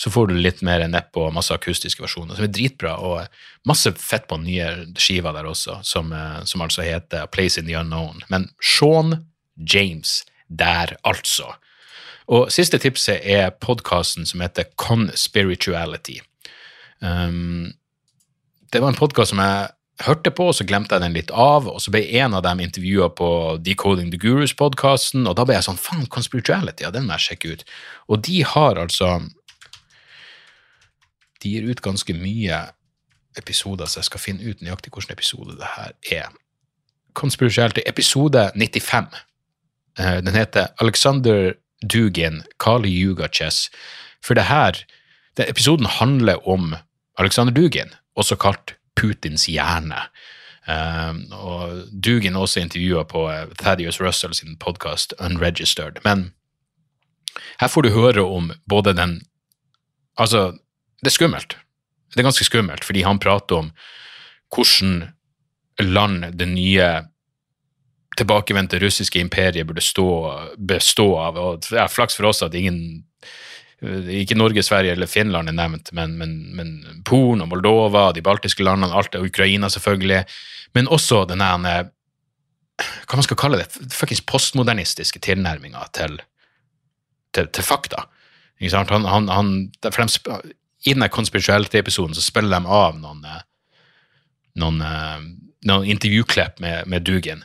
så 0.00 0.10
får 0.12 0.30
du 0.30 0.38
litt 0.38 0.62
mer 0.64 0.82
nedpå 0.88 1.26
masse 1.34 1.52
akustiske 1.52 2.00
versjoner, 2.00 2.36
som 2.36 2.46
er 2.46 2.52
dritbra, 2.54 2.94
og 3.04 3.68
masse 3.68 3.92
fett 4.00 4.24
på 4.30 4.38
nye 4.40 4.70
skiver 4.96 5.34
der 5.36 5.48
også, 5.50 5.80
som, 5.84 6.12
eh, 6.16 6.40
som 6.48 6.64
altså 6.64 6.86
heter 6.86 7.26
A 7.26 7.28
Place 7.28 7.60
in 7.60 7.68
the 7.68 7.76
Unknown. 7.76 8.22
Men 8.32 8.48
Sean 8.64 9.26
James 9.56 10.22
der, 10.48 10.96
altså. 11.04 11.52
Og 12.30 12.48
siste 12.54 12.78
tipset 12.78 13.20
er 13.26 13.50
podkasten 13.50 14.26
som 14.26 14.40
heter 14.40 14.70
Conspirituality. 14.78 16.20
Um, 17.00 17.72
det 18.72 18.82
var 18.82 18.92
en 18.92 18.98
podkast 18.98 19.34
som 19.34 19.42
jeg 19.42 19.68
hørte 20.06 20.32
på, 20.34 20.48
og 20.50 20.56
så 20.56 20.66
glemte 20.68 20.96
jeg 20.96 21.04
den 21.04 21.16
litt 21.16 21.30
av. 21.30 21.68
Og 21.70 21.80
så 21.82 21.92
ble 21.94 22.02
en 22.20 22.34
av 22.36 22.44
dem 22.46 22.62
intervjua 22.64 23.10
på 23.16 23.30
Decoding 23.64 24.10
the 24.12 24.20
Gurus-podkasten, 24.20 25.26
og 25.28 25.36
da 25.38 25.46
ble 25.46 25.58
jeg 25.58 25.66
sånn 25.68 25.80
faen, 25.80 26.08
Conspirituality, 26.10 26.86
ja, 26.86 26.92
den 26.94 27.08
må 27.08 27.16
jeg 27.18 27.30
sjekke 27.30 27.54
ut. 27.54 27.64
Og 28.08 28.24
de 28.26 28.42
har 28.54 28.80
altså 28.80 29.20
De 31.40 31.48
gir 31.48 31.64
ut 31.64 31.80
ganske 31.80 32.12
mye 32.12 32.56
episoder, 33.40 33.88
så 33.88 34.02
jeg 34.02 34.10
skal 34.10 34.20
finne 34.20 34.44
ut 34.44 34.60
nøyaktig 34.60 34.90
hvilken 34.92 35.14
episode 35.14 35.54
det 35.56 35.70
her 35.72 35.94
er. 36.12 36.26
Conspirituality, 37.16 37.80
episode 37.88 38.42
95. 38.54 39.08
Eh, 39.96 40.18
den 40.20 40.36
heter 40.36 40.68
Alexander 40.84 41.54
Dugin, 41.80 42.42
Kali 42.60 42.92
Yuga 42.92 43.30
Chess. 43.32 43.70
For 44.20 44.36
det 44.36 44.50
her 44.50 44.84
den 45.36 45.48
Episoden 45.48 45.86
handler 45.86 46.48
om 46.48 46.74
Alexander 47.18 47.54
Dugin, 47.54 47.94
også 48.16 48.36
kalt 48.36 48.74
Putins 48.96 49.46
hjerne. 49.50 50.02
Um, 50.68 51.24
og 51.32 51.86
Dugin 52.04 52.36
også 52.36 52.60
intervjua 52.60 53.04
på 53.08 53.24
uh, 53.26 53.48
Thaddeus 53.58 54.00
Russell 54.00 54.34
sin 54.36 54.58
podkast 54.60 55.14
Unregistered. 55.18 56.02
Men 56.04 56.30
her 57.60 57.68
får 57.68 57.82
du 57.82 57.94
høre 57.94 58.22
om 58.22 58.52
både 58.68 58.94
den 58.96 59.20
Altså, 60.20 60.50
det 61.00 61.06
er 61.06 61.14
skummelt. 61.14 61.54
Det 62.12 62.20
er 62.20 62.26
ganske 62.26 62.44
skummelt, 62.44 62.84
fordi 62.84 63.02
han 63.06 63.18
prater 63.18 63.56
om 63.56 63.70
hvordan 64.52 65.12
land 65.78 66.24
det 66.36 66.48
nye 66.48 66.88
tilbakevendte 68.18 68.80
russiske 68.82 69.20
imperiet 69.20 69.66
burde 69.66 69.80
stå, 69.80 70.08
bestå 70.58 71.06
av. 71.16 71.38
Og 71.38 71.62
det 71.64 71.78
er 71.78 71.88
flaks 71.88 72.18
for 72.18 72.28
oss 72.28 72.42
at 72.42 72.54
ingen 72.54 73.04
ikke 73.80 74.36
Norge, 74.36 74.62
Sverige 74.62 74.92
eller 74.92 75.08
Finland 75.08 75.48
er 75.48 75.56
nevnt, 75.56 75.92
men, 75.96 76.18
men, 76.20 76.34
men 76.56 77.02
Polen 77.08 77.40
og 77.44 77.48
Moldova, 77.48 78.10
de 78.12 78.22
baltiske 78.24 78.64
landene, 78.64 78.92
alt 78.92 79.14
det, 79.14 79.22
Ukraina 79.24 79.70
selvfølgelig. 79.72 80.24
Men 80.76 80.90
også 80.92 81.24
denne 81.30 81.54
hva 82.80 83.18
man 83.18 83.26
skal 83.26 83.38
kalle 83.40 83.60
det, 83.60 83.92
fuckings 83.92 84.22
postmodernistiske 84.24 85.20
tilnærminga 85.24 85.82
til, 85.96 86.16
til, 87.34 87.48
til, 87.52 87.64
fakta. 87.64 88.06
Ikke 88.60 88.72
sant? 88.72 88.92
Han, 88.94 89.04
han, 89.08 89.28
han, 89.28 89.50
de, 89.82 89.90
I 90.86 90.94
denne 90.94 91.10
Conspirituality-episoden 91.12 92.16
så 92.16 92.24
spiller 92.24 92.56
de 92.56 92.72
av 92.80 92.96
noen, 93.00 93.26
noen, 94.60 94.80
noen 95.68 95.90
intervjuklipp 95.92 96.60
med, 96.64 96.88
med 96.88 97.04
Dugin. 97.04 97.44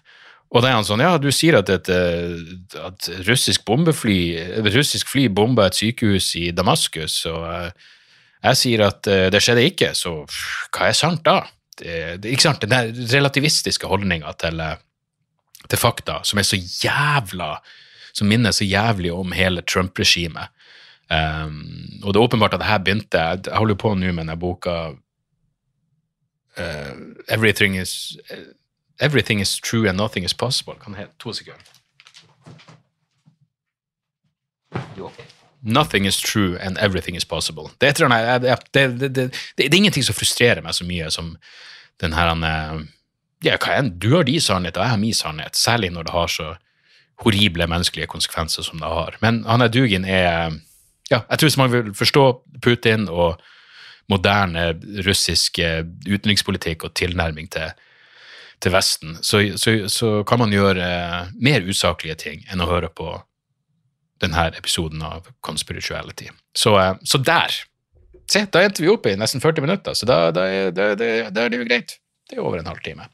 Og 0.56 0.64
da 0.64 0.70
er 0.70 0.78
han 0.78 0.88
sånn 0.88 1.04
Ja, 1.04 1.18
du 1.20 1.28
sier 1.36 1.60
at 1.60 1.70
et, 1.74 1.90
eh, 1.92 2.32
at 2.80 3.10
russisk 3.28 3.66
bombefly 3.68 4.20
russisk 4.72 5.12
fly 5.12 5.28
bomba 5.28 5.68
et 5.68 5.76
sykehus 5.76 6.32
i 6.40 6.48
Damaskus, 6.56 7.18
og 7.32 7.44
eh, 7.50 7.92
jeg 8.46 8.62
sier 8.62 8.86
at 8.88 9.10
eh, 9.12 9.28
det 9.34 9.42
skjedde 9.44 9.68
ikke, 9.72 9.92
så 9.98 10.22
hva 10.24 10.88
er 10.88 10.96
sant 10.98 11.26
da? 11.28 11.42
Det, 11.76 12.22
det, 12.24 12.32
ikke 12.32 12.46
sant? 12.46 12.64
Den 12.64 12.96
relativistiske 13.12 13.88
holdninga 13.92 14.32
til, 14.40 14.62
til, 15.68 15.80
fakta, 15.82 16.22
som 16.24 16.40
er 16.40 16.48
så 16.48 16.56
jævla 16.56 17.58
Som 18.16 18.30
minner 18.32 18.54
så 18.56 18.64
jævlig 18.64 19.12
om 19.12 19.34
hele 19.36 19.60
Trump-regimet. 19.62 20.48
Um, 21.12 22.00
og 22.02 22.14
det 22.14 22.20
er 22.20 22.24
åpenbart 22.24 22.54
at 22.56 22.62
det 22.64 22.70
her 22.70 22.80
begynte 22.80 23.18
Jeg 23.20 23.54
holder 23.54 23.76
på 23.76 23.92
nå 23.94 24.08
med 24.08 24.24
denne 24.24 24.38
boka 24.40 24.96
uh, 26.58 26.94
Everything 27.28 27.76
is 27.78 28.16
Everything 29.00 29.42
is 29.42 29.60
true 29.60 29.90
and 29.90 29.98
nothing 29.98 30.24
is 30.24 30.34
possible. 30.34 30.76
Kan 30.84 30.94
det 30.94 31.08
To 31.20 31.34
sekunder. 31.34 31.64
Nothing 35.62 36.06
is 36.06 36.22
true 36.22 36.58
and 36.62 36.78
everything 36.78 37.16
is 37.16 37.26
possible. 37.26 37.70
Det 37.82 38.02
er, 38.02 38.40
det, 38.40 38.58
det, 38.74 39.16
det, 39.16 39.36
det 39.58 39.66
er, 39.66 39.76
ingenting 39.76 40.04
som 40.04 40.16
frustrerer 40.16 40.62
meg 40.62 40.76
så 40.78 40.86
mye 40.86 41.10
som 41.12 41.32
den 42.04 42.14
her 42.14 42.30
eh, 42.36 42.84
ja, 43.48 43.58
hva 43.58 43.80
enn, 43.80 43.96
Du 44.00 44.12
har 44.14 44.28
din 44.28 44.42
sannhet, 44.42 44.78
og 44.78 44.86
jeg 44.86 44.94
har 44.94 45.02
min 45.02 45.14
sannhet. 45.14 45.58
Særlig 45.58 45.90
når 45.92 46.06
det 46.06 46.14
har 46.14 46.28
så 46.28 46.52
horrible 47.24 47.68
menneskelige 47.68 48.12
konsekvenser 48.12 48.64
som 48.64 48.80
det 48.80 48.92
har. 48.92 49.18
Men 49.22 49.44
han 49.50 49.62
er 49.62 49.74
Dugin 49.74 50.06
er 50.06 50.54
ja, 51.10 51.22
Jeg 51.30 51.40
tror 51.40 51.50
hvis 51.50 51.58
man 51.58 51.72
vil 51.72 51.94
forstå 51.94 52.24
Putin 52.62 53.10
og 53.10 53.42
moderne 54.10 54.74
russisk 55.08 55.60
utenrikspolitikk 56.06 56.84
og 56.84 56.94
tilnærming 56.94 57.50
til 57.52 57.74
til 58.64 58.74
Vesten, 58.74 59.18
så, 59.22 59.42
så, 59.60 59.76
så, 59.92 60.12
kan 60.28 60.42
man 60.42 60.54
gjøre 60.54 60.86
mer 61.36 61.66
usaklige 61.66 62.16
ting 62.24 62.46
enn 62.52 62.64
å 62.64 62.70
høre 62.70 62.90
på 62.94 63.12
denne 64.24 64.48
episoden 64.56 65.04
av 65.06 65.28
Conspirituality. 65.46 66.30
Så, 66.56 66.76
eh, 66.80 66.96
så 67.04 67.22
der! 67.22 67.56
Se, 68.32 68.42
da 68.50 68.64
endte 68.66 68.82
vi 68.82 68.90
opp 68.90 69.06
i 69.06 69.14
nesten 69.20 69.44
40 69.44 69.66
minutter, 69.68 69.94
så 69.94 70.08
da, 70.10 70.18
da, 70.34 70.48
da, 70.74 70.94
da 70.98 71.44
er 71.44 71.52
det 71.54 71.60
jo 71.60 71.68
greit. 71.68 71.98
Det 72.26 72.40
er 72.40 72.42
over 72.42 72.58
en 72.58 72.70
halvtime. 72.72 73.06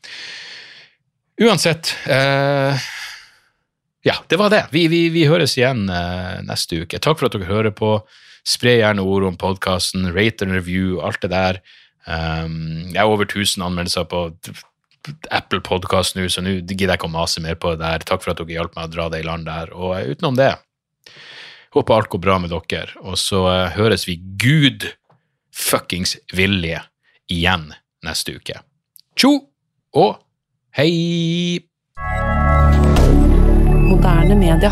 Uansett 1.41 1.91
eh, 2.07 2.89
Ja, 4.07 4.15
det 4.29 4.39
var 4.39 4.53
det. 4.53 4.63
Vi, 4.71 4.85
vi, 4.87 5.09
vi 5.13 5.27
høres 5.29 5.57
igjen 5.57 5.83
eh, 5.91 6.39
neste 6.47 6.85
uke. 6.85 7.01
Takk 7.01 7.19
for 7.19 7.27
at 7.27 7.35
dere 7.35 7.49
hører 7.49 7.75
på. 7.75 7.97
Spre 8.47 8.77
gjerne 8.79 9.03
ord 9.05 9.27
om 9.27 9.37
podkasten, 9.37 10.07
rate 10.15 10.45
and 10.45 10.55
review, 10.55 11.01
alt 11.05 11.21
det 11.21 11.33
der. 11.33 11.59
Um, 12.07 12.89
jeg 12.89 12.97
har 12.97 13.11
over 13.11 13.27
1000 13.27 13.61
anmeldelser 13.61 14.07
på 14.09 14.23
Apple 15.33 15.61
Podcast 15.65 16.15
nå, 16.17 16.27
så 16.29 16.43
nå 16.43 16.59
gidder 16.61 16.93
jeg 16.93 16.99
ikke 16.99 17.09
å 17.09 17.13
mase 17.13 17.41
mer 17.43 17.57
på 17.59 17.73
det 17.73 17.81
der. 17.81 18.05
Takk 18.05 18.23
for 18.23 18.33
at 18.33 18.41
dere 18.41 18.57
hjalp 18.57 18.75
meg 18.77 18.89
å 18.89 18.93
dra 18.93 19.07
det 19.13 19.21
i 19.23 19.27
land 19.27 19.47
der. 19.49 19.73
Og 19.73 19.95
uh, 19.97 20.01
utenom 20.11 20.37
det, 20.39 20.53
håper 21.75 21.97
alt 21.97 22.11
går 22.13 22.23
bra 22.27 22.37
med 22.43 22.53
dere. 22.53 22.91
Og 23.01 23.17
så 23.19 23.43
uh, 23.47 23.71
høres 23.75 24.07
vi 24.09 24.19
gud 24.41 24.89
fuckings 25.51 26.17
villige 26.35 26.83
igjen 27.31 27.71
neste 28.05 28.37
uke. 28.37 28.61
Tjo 29.17 29.33
og 29.97 30.21
hei! 30.77 31.61
Moderne 33.91 34.37
media. 34.39 34.71